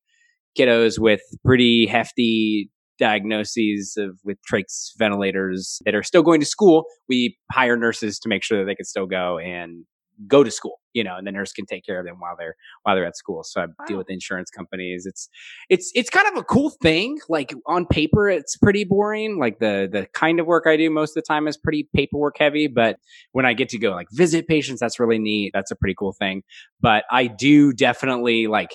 [0.57, 2.69] kiddos with pretty hefty
[2.99, 8.29] diagnoses of with trachs ventilators that are still going to school, we hire nurses to
[8.29, 9.85] make sure that they can still go and
[10.27, 12.55] go to school, you know, and the nurse can take care of them while they're
[12.83, 13.43] while they're at school.
[13.43, 15.05] So I deal with insurance companies.
[15.05, 15.29] It's
[15.69, 17.19] it's it's kind of a cool thing.
[17.29, 19.37] Like on paper, it's pretty boring.
[19.39, 22.37] Like the the kind of work I do most of the time is pretty paperwork
[22.39, 22.67] heavy.
[22.67, 22.97] But
[23.31, 25.51] when I get to go like visit patients, that's really neat.
[25.53, 26.41] That's a pretty cool thing.
[26.81, 28.71] But I do definitely like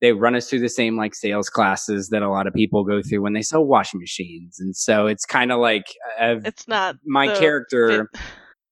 [0.00, 3.02] they run us through the same like sales classes that a lot of people go
[3.02, 5.86] through when they sell washing machines, and so it's kind of like
[6.20, 8.10] uh, It's not my character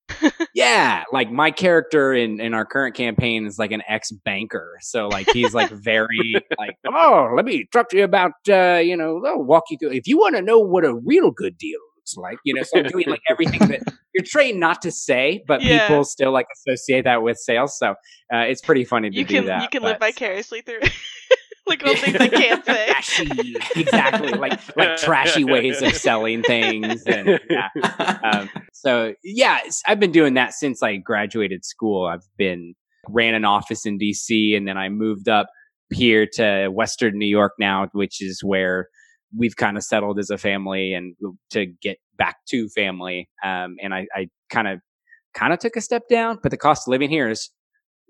[0.55, 4.79] yeah like my character in in our current campaign is like an ex-banker.
[4.81, 8.97] So like he's like very like oh let me talk to you about uh you
[8.97, 11.81] know i'll walk you through if you want to know what a real good deal
[12.07, 13.81] looks like you know so i'm doing like everything that
[14.15, 15.87] you're trained not to say but Yeah.
[15.89, 17.91] people still like associate that with sales so
[18.33, 20.81] uh, it's pretty funny to you do can that you can but- live vicariously through
[21.67, 22.87] like all things I can't say.
[22.87, 27.69] trashy exactly like like trashy ways of selling things and yeah
[28.23, 32.07] um, so yeah, I've been doing that since I graduated school.
[32.07, 32.75] I've been
[33.09, 35.49] ran an office in DC, and then I moved up
[35.93, 38.87] here to Western New York now, which is where
[39.37, 41.15] we've kind of settled as a family and
[41.51, 43.29] to get back to family.
[43.45, 44.81] Um, and I, I kind of
[45.35, 47.51] kind of took a step down, but the cost of living here is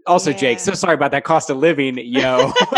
[0.06, 0.59] also Jake.
[0.60, 2.52] So sorry about that cost of living, yo.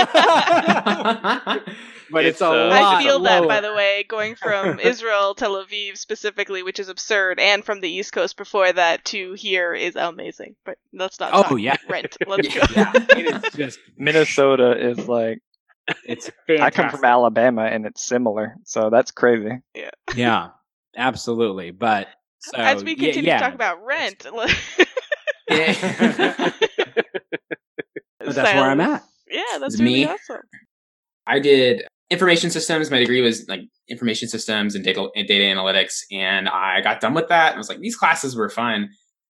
[2.10, 2.94] but it's, It's, a uh, lot.
[2.96, 7.38] I feel that, by the way, going from Israel, Tel Aviv specifically, which is absurd,
[7.38, 10.56] and from the East Coast before that to here is amazing.
[10.64, 11.30] But let's not.
[11.34, 11.76] Oh, talk yeah.
[11.88, 12.16] rent.
[12.26, 12.66] Let's Yeah.
[12.66, 12.74] go.
[12.74, 15.40] yeah, it is just Minnesota is like
[16.04, 19.60] it's I come from Alabama and it's similar, so that's crazy.
[19.74, 20.48] Yeah, Yeah,
[20.96, 21.70] absolutely.
[21.70, 22.08] But
[22.40, 23.38] so, As we continue yeah.
[23.38, 24.26] to talk about rent,
[25.50, 26.52] Yeah.
[28.20, 29.04] But that's where I'm at.
[29.30, 30.06] Yeah, that's It's really me.
[30.06, 30.40] awesome.
[31.26, 32.90] I did information systems.
[32.90, 37.12] My degree was like information systems and data and data analytics, and I got done
[37.12, 37.48] with that.
[37.48, 38.88] And I was like, these classes were fun,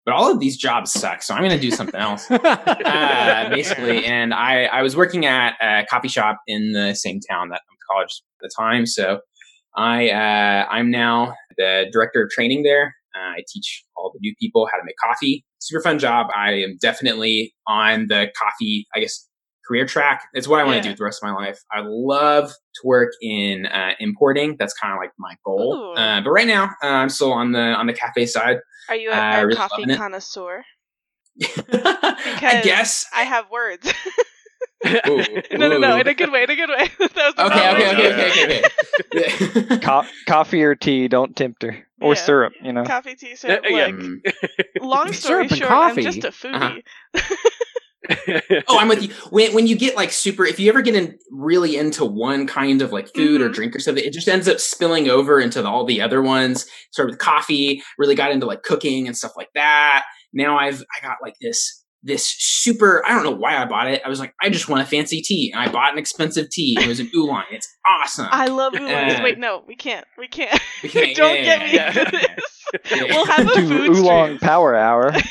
[0.09, 1.22] but all of these jobs suck.
[1.22, 2.30] So I'm going to do something else.
[2.30, 4.06] uh, basically.
[4.06, 7.76] And I, I was working at a coffee shop in the same town that I'm
[7.90, 8.86] college at the time.
[8.86, 9.20] So
[9.76, 12.94] I, uh, I'm now the director of training there.
[13.14, 15.44] Uh, I teach all the new people how to make coffee.
[15.59, 16.28] Super fun job.
[16.35, 19.28] I am definitely on the coffee, I guess,
[19.69, 20.23] career track.
[20.32, 20.95] It's what I want to Yeah.
[20.95, 21.59] do the rest of my life.
[21.73, 24.57] I love to work in uh, importing.
[24.59, 25.95] That's kind of like my goal.
[25.97, 28.59] Uh, but right now, uh, I'm still on the on the cafe side.
[28.89, 29.99] Are you a, Uh, a really coffee loving it.
[29.99, 30.65] connoisseur?
[31.73, 33.05] I guess.
[33.15, 33.93] I have words.
[35.09, 36.89] Ooh, no, no, no, in a good way, in a good way.
[36.99, 38.31] that was the Okay, okay, okay, okay,
[39.12, 39.78] okay, okay.
[39.78, 42.20] Co- coffee or tea, don't tempt her, or Yeah.
[42.20, 42.53] syrup.
[42.62, 42.85] You know.
[42.85, 43.65] Coffee, tea, syrup.
[43.69, 44.20] Yeah, Like, Mm.
[44.81, 46.07] long story Syrup short, coffee.
[46.07, 46.82] I'm just a foodie.
[48.69, 49.09] oh, I'm with you.
[49.31, 52.81] When when you get like super, if you ever get in really into one kind
[52.81, 53.55] of like food or Mhm.
[53.55, 56.66] drink or something, it just ends up spilling over into the, all the other ones.
[56.93, 60.05] Started with coffee, really got into like cooking and stuff like that.
[60.33, 63.05] Now I've I got like this this super.
[63.05, 64.01] I don't know why I bought it.
[64.05, 66.77] I was like, I just want a fancy tea, and I bought an expensive tea.
[66.81, 67.43] It was an oolong.
[67.51, 68.29] It's awesome.
[68.31, 69.19] I love oolongs.
[69.19, 70.07] Uh, Wait, no, we can't.
[70.16, 70.61] We can't.
[70.85, 72.37] We can't- Don't yeah, get me yeah, into yeah.
[72.73, 72.82] This.
[72.90, 73.05] Yeah.
[73.11, 74.39] We'll have a Do food oolong stream.
[74.40, 75.12] power hour.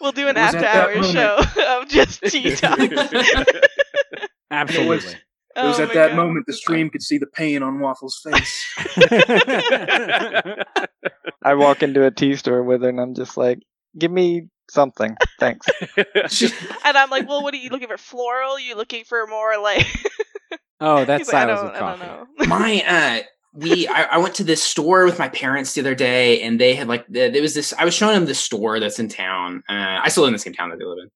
[0.00, 1.38] We'll do an was after at that hour show
[1.80, 2.78] of just tea talk.
[4.50, 5.12] Absolutely.
[5.12, 5.18] It
[5.56, 6.16] Oh was at that God.
[6.16, 8.64] moment the stream could see the pain on Waffle's face.
[11.42, 13.60] I walk into a tea store with her and I'm just like,
[13.98, 15.66] give me something, thanks.
[15.96, 17.96] And I'm like, well, what are you looking for?
[17.98, 18.58] Floral?
[18.58, 19.86] You looking for more like?
[20.80, 22.40] oh, that's He's like, I silos don't, of I don't coffee.
[22.40, 22.46] know.
[22.46, 23.22] my uh
[23.54, 26.74] we I, I went to this store with my parents the other day and they
[26.74, 30.00] had like there was this i was showing them the store that's in town uh
[30.02, 31.10] i still live in the same town that they live in.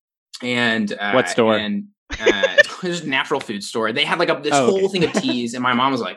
[0.49, 1.57] And uh What store?
[1.59, 1.89] and
[2.21, 3.93] uh there's a natural food store.
[3.93, 4.81] They had like a, this Oh, okay.
[4.81, 6.17] whole thing of teas and my mom was like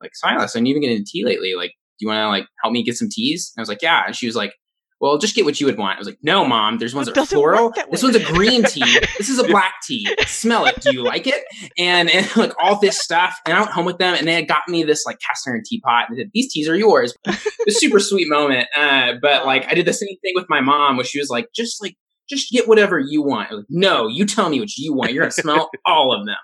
[0.00, 1.54] like silas i've been getting into tea lately?
[1.56, 3.52] Like do you want to like help me get some teas?
[3.56, 4.04] And i was like yeah.
[4.06, 4.52] And she was like
[5.00, 5.96] well, just get what you would want.
[5.96, 7.70] I was like, no, mom, there's ones It that are floral.
[7.70, 8.98] that This one's a green tea.
[9.18, 10.06] This is a black tea.
[10.26, 10.80] Smell it.
[10.82, 11.42] Do you like it?
[11.78, 13.38] and and like all this stuff.
[13.46, 15.62] And I went home with them, and they had got me this like cast iron
[15.66, 17.14] teapot, and they said, "These teas are yours."
[17.66, 18.68] It's super sweet moment.
[18.76, 21.48] Uh, but like I did the same thing with my mom, where she was like,
[21.54, 21.96] "Just like."
[22.28, 23.50] Just get whatever you want.
[23.50, 25.12] I was like, no, you tell me what you want.
[25.12, 26.36] You're gonna smell all of them.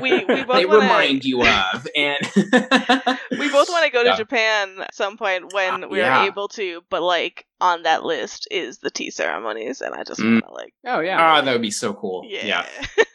[0.00, 2.18] We we both They want remind you of, and
[3.38, 4.16] We both want to go to Yeah.
[4.16, 6.24] Japan at some point when Uh, we're yeah.
[6.26, 10.32] able to, but like on that list is the tea ceremonies, and I just Mm.
[10.42, 11.18] want to like, Oh yeah.
[11.20, 12.24] ah, that would be so cool.
[12.26, 12.46] yeah.
[12.46, 12.66] Yeah,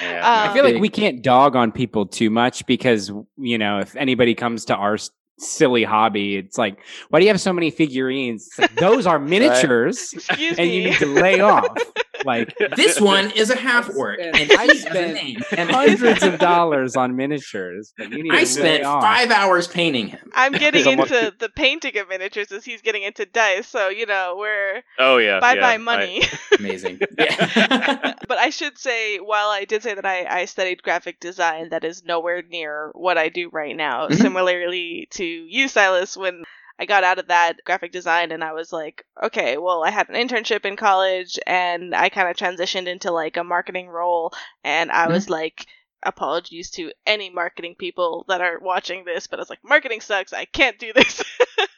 [0.00, 3.96] Um, I feel like we can't dog on people too much because you know if
[3.96, 6.78] anybody comes to our s- silly hobby, it's like,
[7.08, 8.46] why do you have so many figurines?
[8.46, 10.76] It's like, those are miniatures, Excuse and me.
[10.76, 11.76] you need to lay off.
[12.24, 15.44] Like This one is a half orc, spent- and I he has a spent.
[15.52, 17.92] And hundreds of dollars on miniatures.
[17.96, 20.30] But you need I to spent five hours painting him.
[20.34, 24.36] I'm getting into the painting of miniatures as he's getting into dice, so you know
[24.38, 25.40] we're Oh yeah.
[25.40, 26.22] bye yeah, bye I- money.
[26.58, 27.00] Amazing.
[27.18, 28.14] Yeah.
[28.28, 31.84] but I should say, while I did say that I, I studied graphic design, that
[31.84, 34.08] is nowhere near what I do right now.
[34.08, 34.16] Mhm.
[34.20, 36.42] Similarly to you, Silas, when
[36.80, 40.08] I got out of that graphic design and I was like, okay, well, I had
[40.08, 44.32] an internship in college and I kind of transitioned into like a marketing role,
[44.64, 45.66] and I was like,
[46.02, 50.32] apologies to any marketing people that are watching this, but I was like, marketing sucks.
[50.32, 51.22] I can't do this.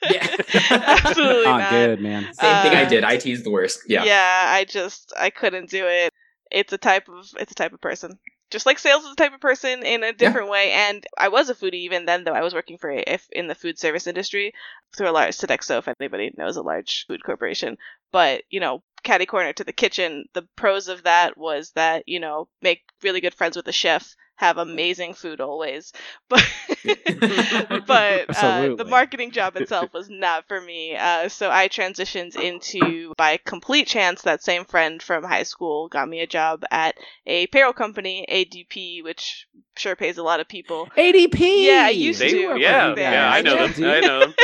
[0.09, 0.37] Yeah.
[0.71, 1.71] Absolutely Not not.
[1.71, 2.23] good, man.
[2.35, 3.03] Same thing I Uh, did.
[3.05, 3.81] IT is the worst.
[3.89, 4.05] Yeah.
[4.05, 6.13] yeah i just i couldn't do it
[6.53, 8.19] it's a type of it's a type of person
[8.53, 10.71] just like sales is the type of person in a different way.
[10.73, 12.33] And i was a foodie even then though.
[12.33, 14.53] I was working for a, if in the food service industry
[14.97, 17.79] through a large sodexo if anybody knows a large food corporation.
[18.13, 22.21] But you know catty corner to the kitchen the pros of that was that you
[22.21, 25.93] know make really good friends with the chef have amazing food always
[26.29, 26.45] but
[27.87, 33.13] but uh, the marketing job itself was not for me uh, so i transitioned into
[33.17, 36.97] by complete chance that same friend from high school got me a job at
[37.27, 39.47] a payroll company adp which
[39.77, 41.67] sure pays a lot of people ADP.
[41.67, 43.13] Yeah, I used They, to work yeah, with them.
[43.13, 43.85] yeah, I know them.
[43.85, 44.35] I know them.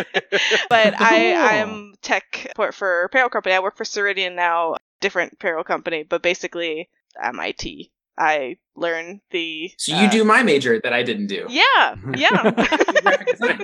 [0.71, 3.55] but I I am tech support for a payroll company.
[3.55, 6.89] I work for Ceridian now, different payroll company, but basically
[7.21, 7.91] I'm IT.
[8.19, 11.47] I learn the So you uh, do my major that I didn't do.
[11.49, 13.61] yeah yeah Graphic design,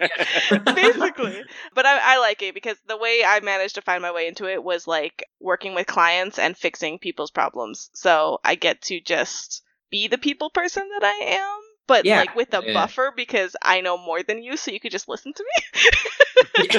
[0.51, 0.59] yeah.
[0.75, 1.43] basically
[1.75, 4.47] but I, I like it because the way i managed to find my way into
[4.49, 9.63] it was like working with clients and fixing people's problems so i get to just
[9.91, 12.73] be the people person that i am but Yeah, like with a yeah.
[12.73, 15.91] buffer because i know more than you so you could just listen to me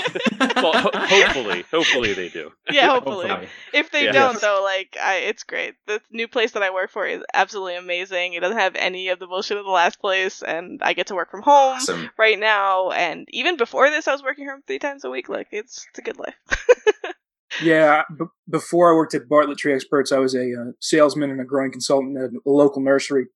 [0.56, 2.52] well, ho- hopefully, hopefully they do.
[2.72, 3.50] yeah hopefully Hopefully.
[3.74, 4.12] if they Yeah.
[4.12, 4.42] don't Yes.
[4.42, 8.34] though like I, it's great the new place that i work for is absolutely amazing
[8.34, 11.16] it doesn't have any of the bullshit of the last place and i get to
[11.16, 12.10] work from home Awesome.
[12.18, 15.48] right now and even before this i was working home three times a week like
[15.52, 16.36] it's it's a good life
[17.62, 21.40] Yeah, b- before I worked at Bartlett Tree Experts, I was a uh, salesman and
[21.40, 23.28] a growing consultant at a local nursery.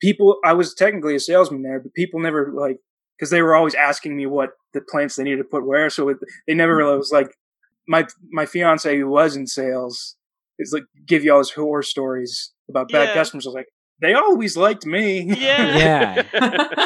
[0.00, 2.78] People, I was technically a salesman there, but people never like
[3.18, 5.88] because they were always asking me what the plants they needed to put where.
[5.90, 6.78] So it, they never mm-hmm.
[6.86, 7.28] really was like
[7.88, 10.16] my my fiance who was in sales
[10.58, 13.14] is like give you all his horror stories about bad Yeah.
[13.14, 13.46] customers.
[13.46, 13.68] I was like,
[14.00, 15.22] they always liked me.
[15.22, 15.34] yeah
[15.76, 16.22] Yeah.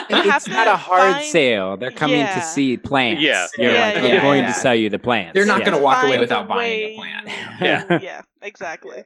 [0.09, 1.77] It's not a hard find- sale.
[1.77, 2.35] They're coming Yeah.
[2.35, 3.23] to see plants.
[3.23, 3.47] Yeah.
[3.59, 4.53] You're Yeah, like, yeah, I'm going yeah.
[4.53, 5.35] to sell you the plants.
[5.35, 5.71] They're not Yeah.
[5.71, 7.29] gonna walk away without buying the plant.
[7.61, 7.99] Yeah.
[8.01, 9.05] yeah exactly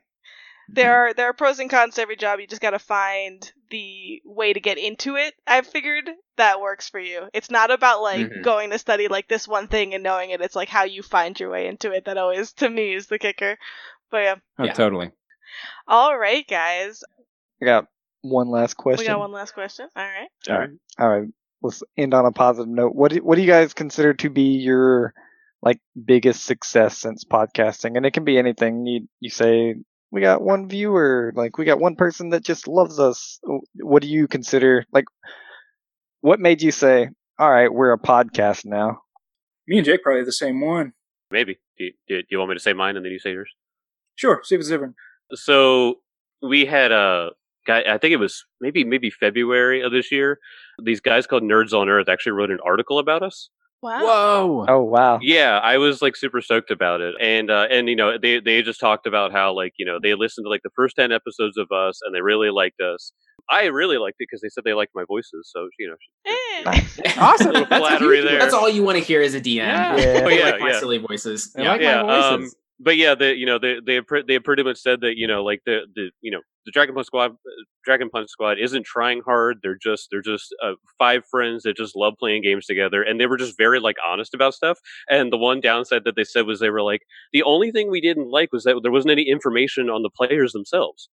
[0.69, 3.53] there are there are pros and cons to every job you just got to find
[3.71, 8.03] the way to get into it i've figured that works for you it's not about
[8.03, 8.43] like Mhm.
[8.43, 11.39] going to study like this one thing and knowing it it's like how you find
[11.39, 13.57] your way into it that always to me is the kicker
[14.11, 14.73] but yeah Oh, Yeah.
[14.73, 15.11] totally.
[15.87, 17.03] all right guys
[17.61, 17.87] I got
[18.23, 19.05] one last question.
[19.05, 20.71] we got one last question all right All right.
[20.99, 21.29] All right.
[21.63, 22.95] Let's end on a positive note.
[22.95, 25.15] What do, what do you guys consider to be your
[25.63, 27.97] like biggest success since podcasting?
[27.97, 28.87] And it can be anything.
[28.87, 29.77] You you say
[30.15, 33.41] we got one viewer, like we got one person that just loves us.
[33.75, 35.07] What do you consider like
[36.21, 39.03] what made you say, "All right, we're a podcast now"?
[39.67, 40.93] Me and Jake probably the same one.
[41.33, 41.59] Maybe.
[41.77, 43.51] Do you, do you want me to say mine and then you say yours?
[44.15, 44.95] Sure, see if it's different.
[45.33, 45.97] So
[46.41, 47.31] we had a
[47.67, 47.83] guy.
[47.85, 50.39] I think it was maybe maybe February of this year.
[50.81, 53.51] These guys called Nerds on Earth actually wrote an article about us.
[53.85, 54.67] Wow Whoa.
[54.69, 55.19] Oh wow.
[55.23, 58.63] Yeah, I was like super stoked about it, and uh, and you know they they
[58.63, 61.59] just talked about how like you know they listened to like the first ten episodes
[61.59, 63.13] of us and they really liked us.
[63.51, 65.97] I really liked it because they said they liked my voices, so you know.
[66.27, 66.33] Eh.
[67.19, 67.53] Awesome.
[67.53, 68.39] That's flattery there.
[68.39, 69.57] That's all you want to hear as a DM.
[69.57, 69.97] Yeah.
[69.97, 70.23] Yeah.
[70.25, 70.79] Oh, yeah, like my yeah.
[70.81, 71.55] silly voices.
[71.57, 71.73] I yeah.
[71.73, 72.51] like Yeah, my um,
[72.81, 75.45] but yeah, the you know they they pre- they pretty much said that you know
[75.45, 77.37] like the the you know the Dragon Punch Squad
[77.85, 79.59] Dragon Punch Squad isn't trying hard.
[79.63, 83.27] They're just they're just uh, five friends that just love playing games together, and they
[83.27, 84.79] were just very like honest about stuff.
[85.09, 88.01] And the one downside that they said was they were like the only thing we
[88.01, 91.09] didn't like was that there wasn't any information on the players themselves.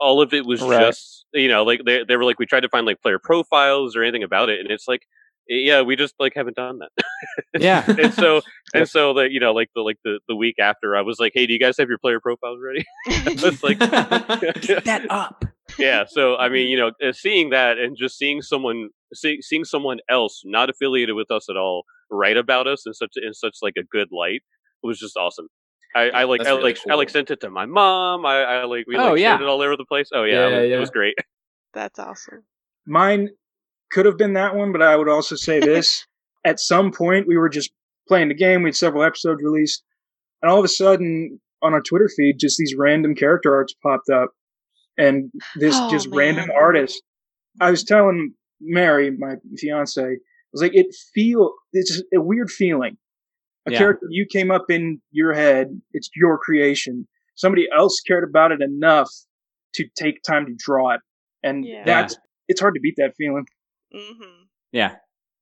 [0.00, 0.80] All of it was Right.
[0.86, 3.96] just you know like they they were like we tried to find like player profiles
[3.96, 5.02] or anything about it, and it's like
[5.48, 6.99] yeah we just like haven't done that.
[7.58, 7.84] yeah.
[7.86, 8.40] and so
[8.74, 11.32] and so that you know like the like the, the week after i was like
[11.34, 15.44] hey do you guys have your player profiles ready it's like Get that up.
[15.78, 19.64] yeah so i mean you know uh, seeing that and just seeing someone see, seeing
[19.64, 23.56] someone else not affiliated with us at all write about us in such in such
[23.62, 24.42] like a good light
[24.82, 25.48] was just awesome
[25.94, 28.24] I, I like That's I really like I like sent it to my mom.
[28.24, 29.30] I, I like we Oh, like yeah.
[29.32, 30.08] shared it all over the place.
[30.14, 30.76] Oh yeah, Yeah, it, yeah.
[30.76, 31.16] it was great.
[31.74, 32.44] that's awesome
[32.86, 33.30] Mine
[33.90, 36.06] could have been that one, but I would also say this.
[36.44, 37.70] At some point, we were just
[38.08, 38.62] playing the game.
[38.62, 39.82] We had several episodes released.
[40.42, 44.08] And all of a sudden, on our Twitter feed, just these random character arts popped
[44.08, 44.30] up,
[44.96, 47.02] and this Oh, just random artist.
[47.60, 50.16] I was telling Mary, my fiance, I
[50.52, 52.96] was like, it feel it's just a weird feeling.
[53.66, 53.78] A Yeah.
[53.78, 57.06] character you came up in your head, it's your creation.
[57.34, 59.10] Somebody else cared about it enough
[59.74, 61.00] to take time to draw it,
[61.42, 61.84] and Yeah.
[61.84, 62.16] that's
[62.48, 63.44] it's hard to beat that feeling.
[63.92, 64.96] hmm Yeah.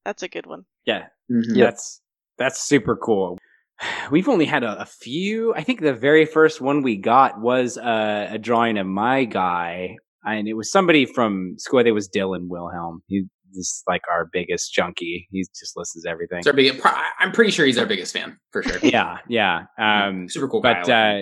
[0.05, 0.65] That's a good one.
[0.89, 1.07] Yeah.
[1.31, 1.57] Mhm.
[1.59, 2.01] That's
[2.39, 3.39] that's super cool.
[4.11, 5.55] We've only had a, a few.
[5.55, 9.97] I think the very first one we got was uh, a drawing of my guy,
[10.25, 11.81] and it was somebody from school.
[11.81, 13.03] It was Dylan Wilhelm.
[13.07, 13.25] He's
[13.55, 15.29] just like our biggest junkie.
[15.31, 16.39] He just listens to everything.
[16.39, 18.79] It's our big, pro- I'm pretty sure he's our biggest fan for sure.
[18.83, 19.65] Yeah, yeah.
[19.79, 20.83] Um, Super cool guy.
[20.83, 21.21] but uh,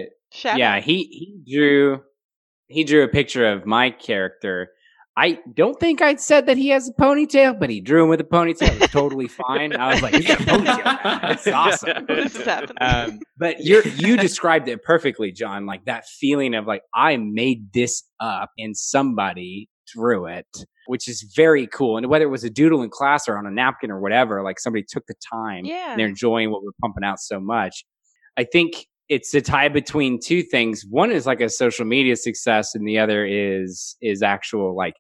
[0.57, 1.05] yeah, he
[1.45, 2.01] he drew
[2.69, 4.69] he drew a picture of my character.
[5.19, 8.21] I don't think I'd said that he has a ponytail, but he drew him with
[8.21, 8.75] a ponytail.
[8.75, 9.75] It was totally fine.
[9.75, 11.03] I was like, "He's got a ponytail.
[11.23, 12.77] That's awesome." this is happening.
[12.83, 15.65] Um, but you you described it perfectly, John.
[15.65, 21.23] Like that feeling of like I made this up and somebody drew it, which is
[21.35, 21.97] very cool.
[21.97, 24.61] And whether it was a doodle in class or on a napkin or whatever, like
[24.61, 25.93] somebody took the time yeah.
[25.93, 27.85] and they're enjoying what we're pumping out so much.
[28.37, 30.85] I think it's a tie between two things.
[30.89, 34.95] One is like a social media success, and the other is is actual like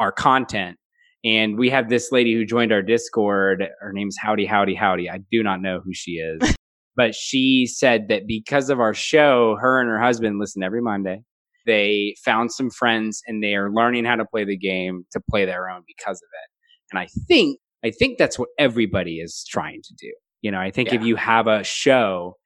[0.00, 0.76] our content.
[1.22, 3.64] And we have this lady who joined our Discord.
[3.80, 5.10] Her name's Howdy Howdy Howdy.
[5.10, 6.56] I do not know who she is,
[6.96, 11.22] but she said that because of our show, her and her husband listen every Monday.
[11.66, 15.44] They found some friends and they are learning how to play the game to play
[15.44, 16.50] their own because of it.
[16.90, 20.12] And I think I think that's what everybody is trying to do.
[20.42, 22.36] You know, I think if you have a show,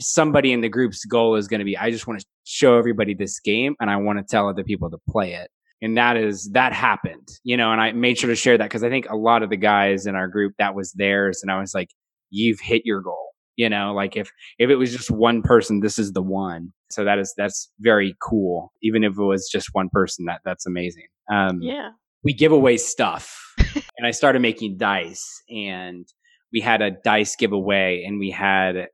[0.00, 3.14] somebody in the group's goal is going to be, I just want to show everybody
[3.14, 5.50] this game and I want to tell other people to play it.
[5.80, 8.82] And that is, that happened, you know, and I made sure to share that because
[8.82, 11.40] I think a lot of the guys in our group, that was theirs.
[11.42, 11.90] And I was like,
[12.30, 15.98] you've hit your goal, you know, like if, if it was just one person, this
[15.98, 16.72] is the one.
[16.90, 18.72] So that is, that's very cool.
[18.82, 21.06] Even if it was just one person, that that's amazing.
[21.30, 21.90] Um, yeah.
[22.24, 23.54] we give away stuff
[23.98, 26.06] and i started making dice and
[26.52, 28.88] we had a dice giveaway and we had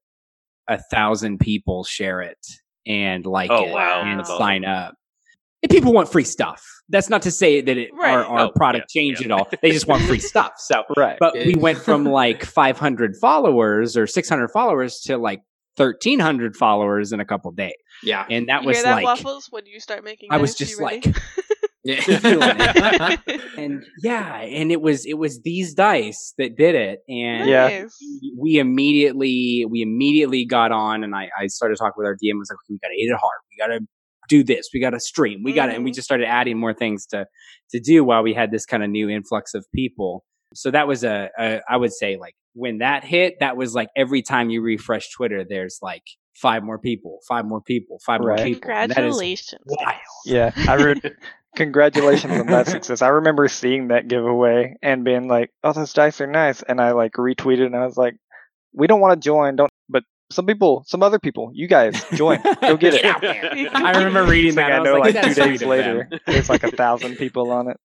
[0.68, 2.38] a thousand people share it
[2.86, 4.02] and like Oh, it wow.
[4.04, 4.94] and That's sign up
[5.64, 8.12] and people want free stuff that's not to say that it, Right.
[8.12, 9.26] our, our Oh, product yeah, changed yeah.
[9.26, 11.16] at all they just want free stuff so Right.
[11.18, 15.40] but we went from like 500 followers or 600 followers to like
[15.76, 17.72] 1300 followers in a couple days
[18.02, 18.26] yeah.
[18.30, 19.48] and that you was hear that, like Waffles?
[19.50, 21.04] When you start making I was just like-
[21.86, 23.16] Yeah.
[23.58, 27.82] and yeah and it was it was these dice that did it and Yeah.
[27.82, 27.98] Nice.
[28.38, 32.38] we immediately we immediately got on and I, I started talking with our DM I
[32.38, 33.80] was like we gotta hit it hard we gotta
[34.28, 35.94] do this we gotta stream we gotta and we Mhm.
[35.94, 37.26] just started adding more things to
[37.70, 40.24] to do while we had this kind of new influx of people
[40.54, 43.88] so that was a, a I would say like when that hit that was like
[43.96, 46.02] every time you refresh Twitter there's like
[46.40, 48.44] five more people five more people five more Right.
[48.44, 49.62] people And that is Congratulations.
[49.66, 49.98] wild.
[50.26, 51.00] Yeah, I re-
[51.56, 53.02] congratulations on that success.
[53.02, 56.92] I remember seeing that giveaway and being like, "Oh, those dice are nice," and I
[56.92, 58.14] like retweeted and I was like,
[58.72, 62.40] "We don't want to join, don't." But some people, some other people, you guys join,
[62.60, 63.02] go get it.
[63.02, 63.76] Get.
[63.76, 66.20] I remember reading It's like that I I know, like, like, two days later, them."
[66.26, 67.76] there's like a thousand people on it.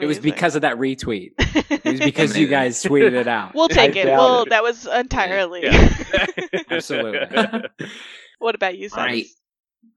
[0.00, 1.30] It was because of that retweet.
[1.38, 3.54] It was because you guys tweeted it out.
[3.54, 4.06] We'll take I it.
[4.06, 4.50] Well, it.
[4.50, 5.62] that was entirely.
[5.62, 5.94] Yeah.
[6.70, 7.68] Absolutely.
[8.40, 9.00] what about you, Sam?
[9.00, 9.24] I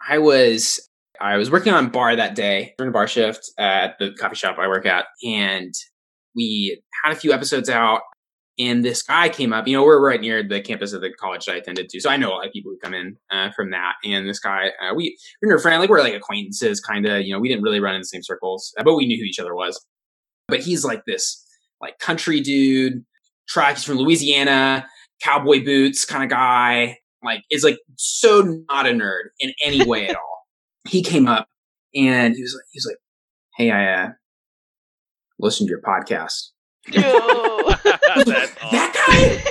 [0.07, 0.87] I was
[1.19, 4.57] I was working on bar that day during a bar shift at the coffee shop
[4.59, 5.73] I work at, and
[6.35, 8.01] we had a few episodes out.
[8.59, 9.67] And this guy came up.
[9.67, 12.09] You know, we're right near the campus of the college that I attended to, so
[12.09, 13.93] I know a lot of people who come in uh, from that.
[14.05, 15.83] And this guy, uh, we we were friendly.
[15.83, 17.23] Like we're like acquaintances, kind of.
[17.23, 19.23] You know, we didn't really run in the same circles, uh, but we knew who
[19.23, 19.83] each other was.
[20.47, 21.43] But he's like this,
[21.81, 23.03] like country dude.
[23.49, 23.75] Track.
[23.75, 24.87] He's from Louisiana.
[25.21, 30.07] Cowboy boots kind of guy like is like so not a nerd in any way
[30.07, 30.21] at all.
[30.89, 31.47] He came up
[31.95, 32.97] and he was like, he was like,
[33.55, 34.09] "Hey, I uh,
[35.39, 36.49] listened to your podcast."
[38.15, 38.23] Ew.
[38.23, 38.93] That's that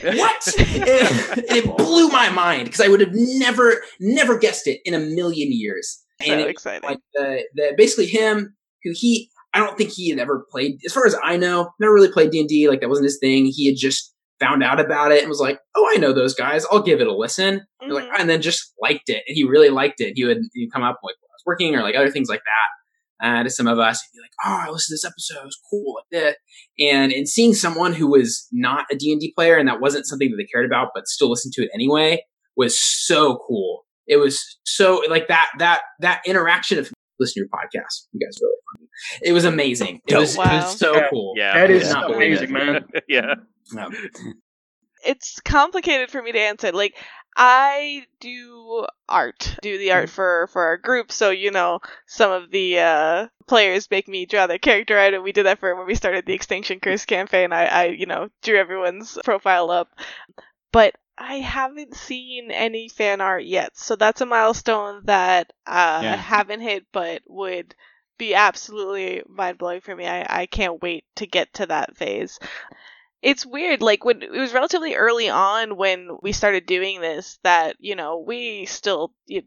[0.03, 0.17] guy?
[0.17, 0.55] What?
[0.59, 4.99] and it blew my mind because I would have never, never guessed it in a
[4.99, 6.03] million years.
[6.21, 6.89] so And it, exciting.
[6.89, 8.55] like the, the basically him
[8.85, 11.93] who he I don't think he had ever played as far as I know never
[11.93, 14.81] really played D and D like that wasn't his thing he had just found out
[14.81, 17.63] about it and was like oh I know those guys I'll give it a listen
[17.81, 18.21] and, like mm-hmm.
[18.21, 20.99] and then just liked it and he really liked it he would he'd come up
[21.03, 22.82] like while I was working or like other things like that
[23.23, 25.47] uh, to some of us he'd be like oh I listened to this episode it
[25.47, 26.37] was cool like that
[26.79, 30.07] and and seeing someone who was not a D and D player and that wasn't
[30.07, 32.23] something that they cared about but still listened to it anyway
[32.57, 36.91] was so cool it was so like that that that interaction of
[37.21, 38.09] listen to your podcast.
[38.13, 38.89] You guys are really funny.
[39.23, 40.01] It was amazing.
[40.09, 41.09] It was, it was so Yeah.
[41.11, 41.35] cool.
[41.37, 41.93] Yeah, That is yeah.
[41.93, 42.85] Not amazing, man.
[43.09, 43.35] yeah.
[43.73, 43.91] No.
[45.05, 46.73] it's complicated for me to answer.
[46.73, 46.95] Like,
[47.37, 51.11] I do art, do the art for for our group.
[51.13, 55.23] So you know, some of the uh, players make me draw their character art, and
[55.23, 57.53] we did that for when we started the Extinction Curse campaign.
[57.53, 59.89] I, I you know drew everyone's profile up,
[60.73, 63.77] but I haven't seen any fan art yet.
[63.77, 66.13] So that's a milestone that uh, Yeah.
[66.15, 67.75] I haven't hit, but would
[68.19, 70.07] be absolutely mind blowing for me.
[70.07, 72.39] I, I can't wait to get to that phase.
[73.23, 77.77] It's weird, like when it was relatively early on when we started doing this that,
[77.79, 79.43] you know, we still you,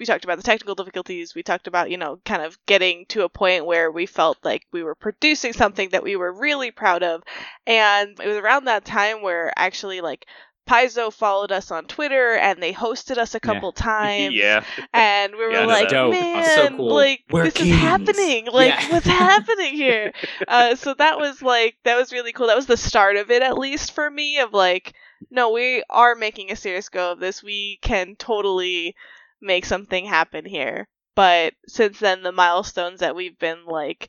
[0.00, 3.22] we talked about the technical difficulties, we talked about, you know, kind of getting to
[3.24, 7.02] a point where we felt like we were producing something that we were really proud
[7.02, 7.22] of.
[7.66, 10.26] And it was around that time where actually like
[10.70, 13.52] Paizo followed us on Twitter and they hosted us a Yeah.
[13.54, 14.64] couple times yeah.
[14.92, 15.94] and we were Yeah, like, that.
[15.94, 16.12] Dope.
[16.12, 16.94] man, so cool.
[16.94, 18.46] like We're this kings." is happening.
[18.52, 18.92] Like, Yeah.
[18.92, 20.12] what's happening here?
[20.46, 22.46] Uh, so that was like that was really cool.
[22.46, 24.38] That was the start of it, at least for me.
[24.38, 24.94] Of like,
[25.30, 27.42] no, we are making a serious go of this.
[27.42, 28.94] We can totally
[29.40, 30.86] make something happen here.
[31.16, 34.08] But since then, the milestones that we've been like,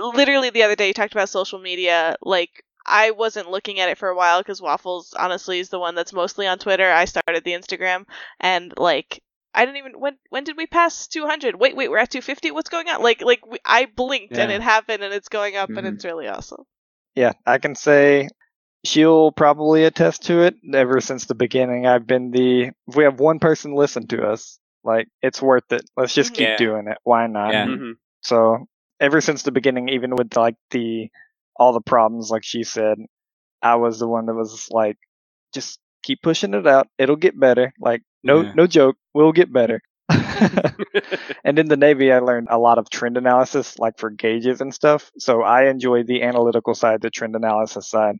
[0.00, 2.16] literally the other day, you talked about social media.
[2.22, 5.94] Like, I wasn't looking at it for a while because Waffles honestly is the one
[5.94, 6.90] that's mostly on Twitter.
[6.90, 8.06] I started the Instagram
[8.40, 9.22] and like
[9.54, 11.56] I didn't even when when did we pass 200?
[11.56, 12.50] Wait, wait, we're at 250.
[12.52, 13.02] What's going on?
[13.02, 15.94] Like like we, I blinked and it happened and it's going up and Mhm.
[15.94, 16.64] it's really awesome.
[17.14, 18.28] Yeah, I can say
[18.84, 20.56] she'll probably attest to it.
[20.72, 22.70] Ever since the beginning, I've been the.
[22.88, 25.82] If we have one person listen to us, like it's worth it.
[25.96, 26.56] Let's just keep Yeah.
[26.56, 26.98] doing it.
[27.04, 27.52] Why not?
[27.52, 27.66] Yeah.
[27.66, 27.94] Mhm.
[28.22, 28.66] So
[29.00, 31.10] ever since the beginning, even with like the
[31.56, 32.98] all the problems, like she said,
[33.62, 34.96] I was the one that was like,
[35.54, 36.88] just keep pushing it out.
[36.98, 37.72] It'll get better.
[37.80, 38.52] Like no Yeah.
[38.52, 39.80] no joke, we'll get better.
[41.44, 44.74] and in the Navy, I learned a lot of trend analysis, like for gauges and
[44.74, 45.10] stuff.
[45.18, 48.16] So I enjoy the analytical side, the trend analysis side.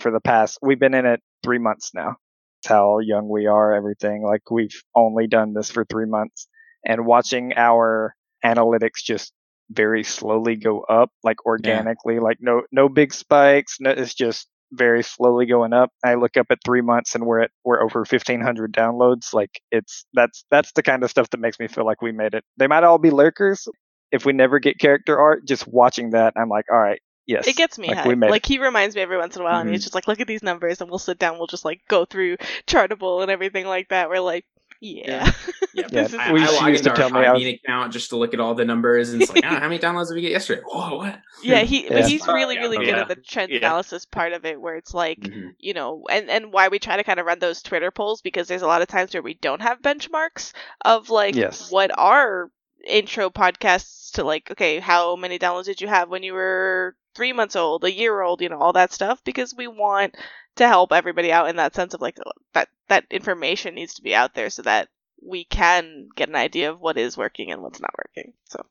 [0.00, 2.16] For the past, we've been in it three months now.
[2.62, 3.74] That's how young we are.
[3.74, 6.48] Everything like we've only done this for three months,
[6.84, 8.14] and watching our
[8.44, 9.32] analytics just
[9.70, 13.76] very slowly go up, like organically, like no no big spikes.
[13.80, 15.90] No, it's just very slowly going up.
[16.04, 19.32] I look up at three months and we're at we're over fifteen hundred downloads.
[19.32, 22.34] Like it's that's that's the kind of stuff that makes me feel like we made
[22.34, 22.44] it.
[22.56, 23.68] They might all be lurkers.
[24.10, 27.56] If we never get character art, just watching that, I'm like, all right, yes, It
[27.56, 28.30] gets me like, hyped.
[28.30, 29.84] Like he reminds me every once in a while and he's mm-hmm.
[29.84, 32.38] just like, look at these numbers and we'll sit down, we'll just like go through
[32.66, 34.08] Chartable and everything like that.
[34.08, 34.44] We're like,
[34.80, 35.32] yeah.
[35.74, 35.86] Yeah.
[35.88, 37.92] This Yeah, I, we I log used to into our tell me I was- account
[37.92, 40.14] just to look at all the numbers, and it's like, ah, how many downloads did
[40.14, 40.62] we get yesterday?
[40.66, 41.20] Whoa, what?
[41.42, 42.00] Yeah, he Yeah.
[42.00, 43.58] but he's really, Yeah, really good at the trend Yeah.
[43.58, 45.50] analysis part of it where it's like Mhm.
[45.58, 48.48] you know, and and why we try to kind of run those Twitter polls because
[48.48, 50.52] there's a lot of times where we don't have benchmarks
[50.84, 51.70] of like Yes.
[51.70, 52.50] what are
[52.86, 57.32] intro podcasts to like okay, how many downloads did you have when you were 3
[57.34, 60.14] months old, a year old, you know, all that stuff because we want
[60.58, 62.18] to help everybody out in that sense of like
[62.52, 64.88] that that information needs to be out there so that
[65.26, 68.32] we can get an idea of what is working and what's not working.
[68.44, 68.64] So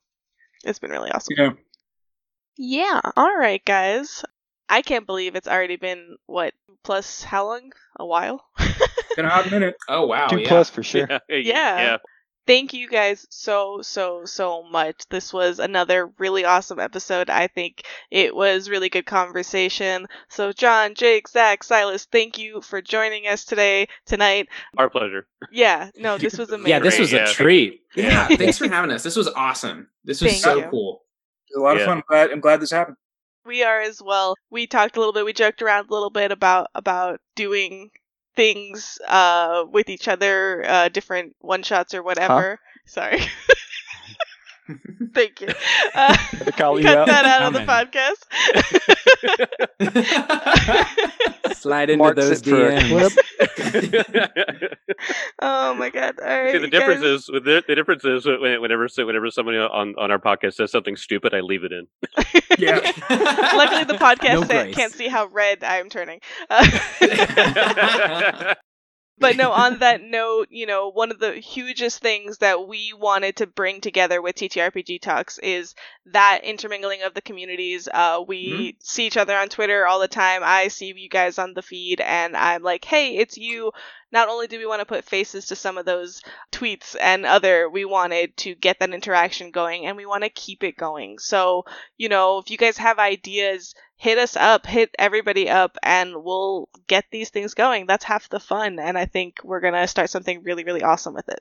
[0.64, 1.34] it's been really awesome.
[1.36, 1.50] Yeah.
[2.56, 3.00] Yeah.
[3.16, 4.24] All right, guys.
[4.68, 7.72] I can't believe it's already been what plus how long?
[7.96, 8.44] A while.
[9.16, 9.74] Been a hot minute.
[9.88, 10.48] Oh wow, two yeah.
[10.48, 11.08] plus for sure.
[11.28, 11.28] Yeah.
[11.28, 11.96] Yeah.
[12.48, 15.06] Thank you guys so so so much.
[15.10, 17.28] This was another really awesome episode.
[17.28, 20.06] I think it was really good conversation.
[20.30, 24.48] So John, Jake, Zach, Silas, thank you for joining us today tonight.
[24.78, 25.28] Our pleasure.
[25.52, 26.70] Yeah, no, this was amazing.
[26.70, 27.26] Yeah, this was a Yeah.
[27.26, 27.82] treat.
[27.94, 29.02] Yeah, thanks for having us.
[29.02, 29.88] This was awesome.
[30.04, 30.68] This was Thank so you.
[30.70, 31.02] cool.
[31.54, 31.82] Was a lot Yeah.
[31.82, 31.96] of fun.
[31.98, 32.96] I'm glad, I'm glad this happened.
[33.44, 34.34] we are as well.
[34.50, 37.90] We talked a little bit, we joked around a little bit about about doing
[38.38, 42.60] things uh with each other, uh different one shots or whatever.
[42.86, 43.20] Sorry.
[45.14, 45.48] Thank you.
[45.94, 46.14] Uh,
[46.44, 47.06] to call you cut out.
[47.06, 47.86] that out of the Coming.
[51.46, 51.54] podcast.
[51.58, 53.16] Slide into Marks those it DMs.
[55.42, 56.14] oh my god!
[56.20, 56.52] All right.
[56.52, 60.18] See, the difference guys- is the, the difference is whenever whenever somebody on on our
[60.18, 61.86] podcast says something stupid, I leave it in.
[62.58, 62.76] Yeah.
[63.56, 66.20] Luckily, the podcast No can't see how red I'm turning.
[66.50, 68.54] Uh,
[69.18, 73.36] but no, on that note, you know, one of the hugest things that we wanted
[73.36, 75.74] to bring together with TTRPG Talks is
[76.06, 77.88] that intermingling of the communities.
[77.92, 80.42] Uh, we see each other on Twitter all the time.
[80.44, 83.72] I see you guys on the feed, and I'm like, hey, it's you.
[84.10, 87.68] Not only do we want to put faces to some of those tweets and other,
[87.68, 91.18] we wanted to get that interaction going, and we want to keep it going.
[91.18, 91.64] So,
[91.96, 96.68] you know, if you guys have ideas, hit us up, hit everybody up, and we'll
[96.86, 97.86] get these things going.
[97.86, 101.28] That's half the fun, and I think we're gonna start something really, really awesome with
[101.28, 101.40] it.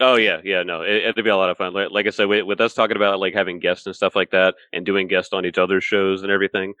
[0.00, 1.72] Oh yeah, yeah, no, it, it'd be a lot of fun.
[1.72, 4.30] Like, like I said, with, with us talking about like having guests and stuff like
[4.30, 6.74] that, and doing guests on each other's shows and everything.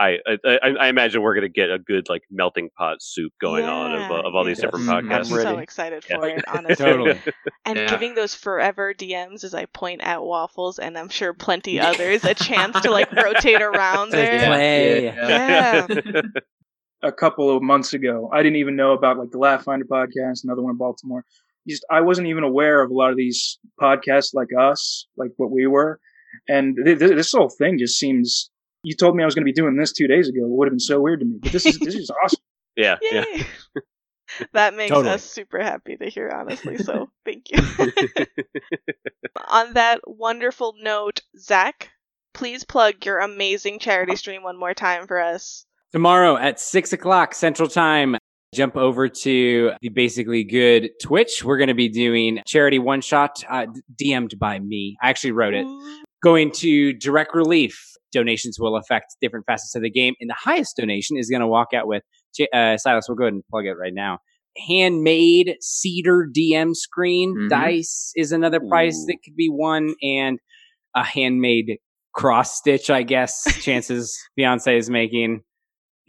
[0.00, 3.64] I I, I- I imagine we're gonna get a good like melting pot soup going
[3.66, 4.94] on of, uh, of all these Yeah, different yes.
[4.94, 5.42] I'm podcasts.
[5.42, 6.16] so excited Yeah.
[6.16, 6.84] for it, honestly.
[6.86, 7.20] Totally.
[7.66, 7.86] And Yeah.
[7.90, 12.34] giving those forever DMs as I point at waffles, and I'm sure plenty others a
[12.34, 14.46] chance to like rotate around there.
[14.46, 15.04] Play.
[15.04, 15.86] Yeah.
[17.02, 18.28] a couple of months ago.
[18.32, 21.24] I didn't even know about like the Laugh Finder podcast, another one in Baltimore.
[21.68, 25.50] Just I wasn't even aware of a lot of these podcasts like us, like what
[25.50, 26.00] we were,
[26.48, 28.49] and th- th- this whole thing just seems.
[28.82, 30.40] You told me I was going to be doing this two days ago.
[30.44, 32.40] It would have been so weird to me, but this is this is awesome.
[32.76, 33.24] yeah, yeah.
[34.52, 35.14] That makes Totally.
[35.14, 36.78] us super happy to hear, honestly.
[36.78, 37.58] So thank you.
[39.48, 41.90] On that wonderful note, Zach,
[42.32, 45.66] please plug your amazing charity stream one more time for us.
[45.90, 48.16] Tomorrow at six o'clock Central Time,
[48.54, 51.42] jump over to the Basically Good Twitch.
[51.44, 53.66] We're going to be doing charity one shot, uh,
[54.00, 54.96] DM'd by me.
[55.02, 55.66] I actually wrote it.
[56.22, 57.84] Going to direct relief.
[58.12, 61.46] Donations will affect different facets of the game, and the highest donation is going to
[61.46, 62.02] walk out with.
[62.52, 64.18] Uh, Silas, we'll go ahead and plug it right now.
[64.68, 67.48] Handmade cedar DM screen Mhm.
[67.48, 69.06] dice is another prize Ooh.
[69.06, 70.38] that could be won, and
[70.94, 71.78] a handmade
[72.12, 72.90] cross stitch.
[72.90, 75.42] I guess chances fiance is making.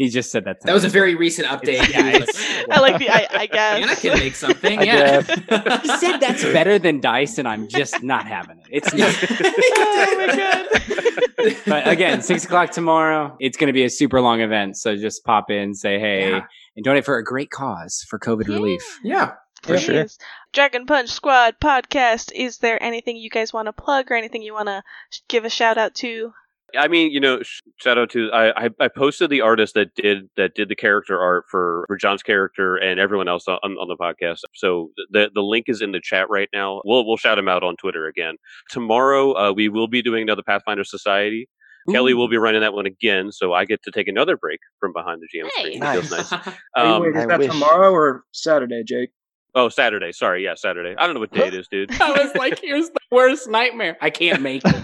[0.02, 0.62] He just said that.
[0.62, 1.88] That was a very recent update.
[1.94, 4.02] Yeah, He I like the I, I Anna guess.
[4.02, 4.80] can make something.
[4.80, 5.22] I yeah.
[5.84, 8.66] He said that's better than dice, and I'm just not having it.
[8.72, 9.16] It's not.
[9.78, 11.56] oh my god.
[11.68, 13.38] but again, six o'clock tomorrow.
[13.40, 16.46] It's going to be a super long event, so just pop in, say hey, Yeah.
[16.76, 18.82] and donate for a great cause for COVID relief.
[19.04, 19.34] Yeah.
[19.62, 20.06] For sure.
[20.06, 20.18] Please.
[20.52, 22.32] Dragon Punch Squad podcast.
[22.34, 24.82] Is there anything you guys want to plug or anything you want to
[25.30, 26.34] give a shout out to?
[26.78, 27.42] I mean, you know,
[27.78, 31.20] shout out to I, I I posted the artist that did that did the character
[31.20, 34.40] art for for John's character and everyone else on, on the podcast.
[34.56, 36.82] So the the link is in the chat right now.
[36.86, 38.36] We'll we'll shout him out on Twitter again
[38.70, 39.34] tomorrow.
[39.34, 41.48] Uh, we will be doing another Pathfinder Society.
[41.90, 44.94] Kelly will be running that one again, so I get to take another break from
[44.94, 45.62] behind the GM Hey.
[45.80, 45.84] screen.
[45.84, 46.32] It feels Nice.
[46.32, 46.48] nice.
[46.78, 47.50] Um, wait, is that wish.
[47.50, 49.10] tomorrow or Saturday, Jake?
[49.56, 50.12] Oh, Saturday.
[50.12, 50.96] Sorry, yeah, Saturday.
[50.98, 51.92] I don't know what day it is, dude.
[52.02, 53.98] I was like, here's the worst nightmare.
[54.02, 54.76] I can't make it.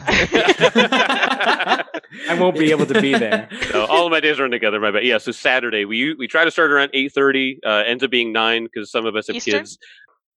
[2.29, 3.49] I won't be able to be there.
[3.73, 4.79] no, all of my days run together.
[4.79, 5.05] My bad.
[5.05, 7.59] Yeah, so Saturday we we try to start around eight thirty.
[7.65, 9.59] Uh, ends up being nine because some of us have Eastern?
[9.59, 9.77] kids.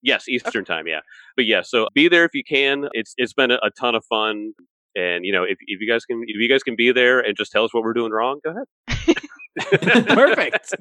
[0.01, 0.87] Yes, Eastern time.
[0.87, 1.01] Yeah,
[1.35, 2.89] but yeah, so be there if you can.
[2.93, 4.53] It's it's been a, a ton of fun,
[4.95, 7.37] and you know if if you guys can if you guys can be there and
[7.37, 8.67] just tell us what we're doing wrong, go ahead.
[10.07, 10.73] Perfect.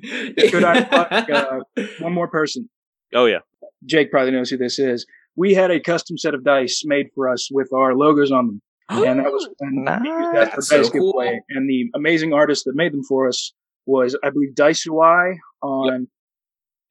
[0.51, 1.61] Could I plug uh,
[1.99, 2.69] one more person?
[3.15, 3.41] Oh yeah,
[3.87, 5.07] Jake probably knows who this is.
[5.37, 8.63] We had a custom set of dice made for us with our logos on them,
[8.91, 9.67] and that was we
[10.09, 11.21] used that for That's so cool.
[11.21, 13.53] And the amazing artist that made them for us
[13.87, 16.09] was, I believe, Daisuai on.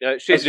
[0.06, 0.48] uh, she's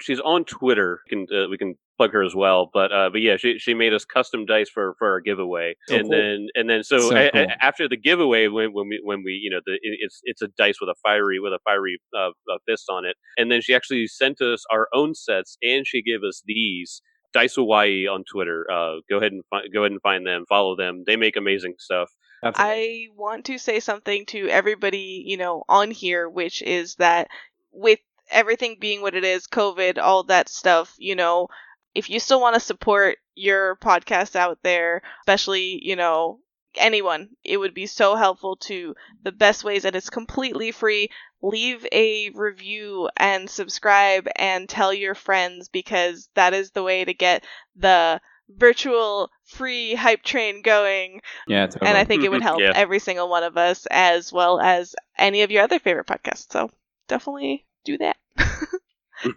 [0.00, 1.00] she's on Twitter.
[1.08, 2.70] Can uh, we can plug her as well?
[2.72, 5.96] But uh, but yeah, she she made us custom dice for for our giveaway, So
[5.96, 6.10] and cool.
[6.12, 9.32] then and then so, So a- a- after the giveaway, when when we when we
[9.32, 12.58] you know the it's it's a dice with a fiery with a fiery uh, uh,
[12.66, 16.22] fist on it, and then she actually sent us our own sets, and she gave
[16.22, 17.02] us these.
[17.34, 18.66] Dice Hawaii on Twitter.
[18.70, 20.44] Uh, go ahead and fi- go ahead and find them.
[20.48, 21.04] Follow them.
[21.06, 22.10] They make amazing stuff.
[22.42, 27.28] That's I want to say something to everybody, you know, on here, which is that
[27.70, 28.00] with
[28.30, 31.48] everything being what it is, COVID, all that stuff, you know,
[31.94, 36.40] if you still want to support your podcast out there, especially, you know,
[36.76, 41.08] anyone, it would be so helpful to the best ways and it's completely free.
[41.42, 47.14] Leave a review and subscribe and tell your friends because that is the way to
[47.14, 47.44] get
[47.76, 51.88] the virtual free hype train going yeah, totally.
[51.88, 52.72] and I think it would help yeah.
[52.74, 56.52] every single one of us as well as any of your other favorite podcasts.
[56.52, 56.70] So
[57.08, 58.16] definitely do that.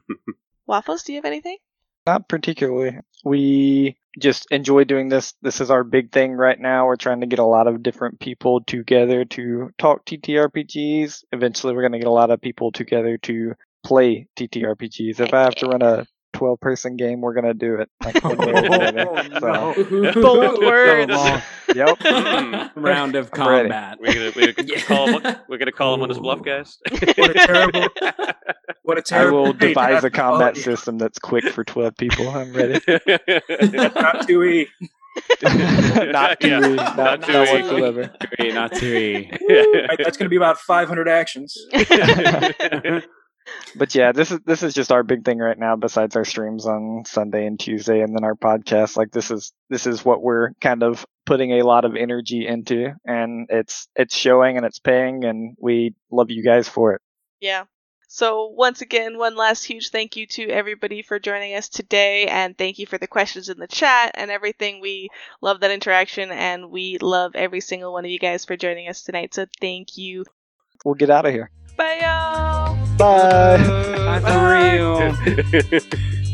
[0.68, 1.57] Waffles, do you have anything?
[2.06, 2.99] Not particularly.
[3.23, 5.34] We just enjoy doing this.
[5.41, 6.86] This is our big thing right now.
[6.86, 11.23] We're trying to get a lot of different people together to talk TTRPGs.
[11.32, 13.53] Eventually, we're going to get a lot of people together to
[13.84, 15.19] play TTRPGs.
[15.19, 17.90] If I have to run a 12 person game, we're going to do it.
[18.03, 19.40] Like, one way or the other.
[20.14, 21.11] So, Bold words.
[21.76, 21.98] yep.
[21.99, 22.72] Mm.
[22.76, 23.69] round of I'm ready.
[23.69, 23.98] combat.
[23.99, 25.26] We're gonna, we're gonna call him.
[25.26, 26.77] on- We're gonna call him on his bluff, guys.
[26.91, 27.88] What a terrible,
[28.85, 29.43] what a I terrible.
[29.43, 30.63] will devise a combat oh, you.
[30.63, 32.29] system that's quick for 12 people.
[32.29, 32.79] I'm ready.
[33.95, 34.67] Not too e.
[35.41, 37.53] not too, Yeah, not, not not, too easy.
[37.61, 38.13] whatsoever.
[38.37, 39.29] Three, not three.
[39.49, 41.57] Right, that's going to be about 500 actions.
[43.75, 45.75] but yeah, this is this is just our big thing right now.
[45.75, 49.87] Besides our streams on Sunday and Tuesday, and then our podcast, like this is this
[49.87, 54.57] is what we're kind of putting a lot of energy into, and it's it's showing
[54.57, 57.01] and it's paying, and we love you guys for it.
[57.39, 57.65] Yeah.
[58.15, 62.57] So, once again, one last huge thank you to everybody for joining us today, and
[62.57, 64.79] thank you for the questions in the chat and everything.
[64.79, 65.09] We
[65.41, 69.01] love that interaction, and we love every single one of you guys for joining us
[69.01, 69.33] tonight.
[69.33, 70.23] So, thank you.
[70.85, 71.51] We'll get out of here.
[71.75, 72.77] Bye, y'all.
[72.95, 73.57] Bye.
[74.23, 76.21] That's real.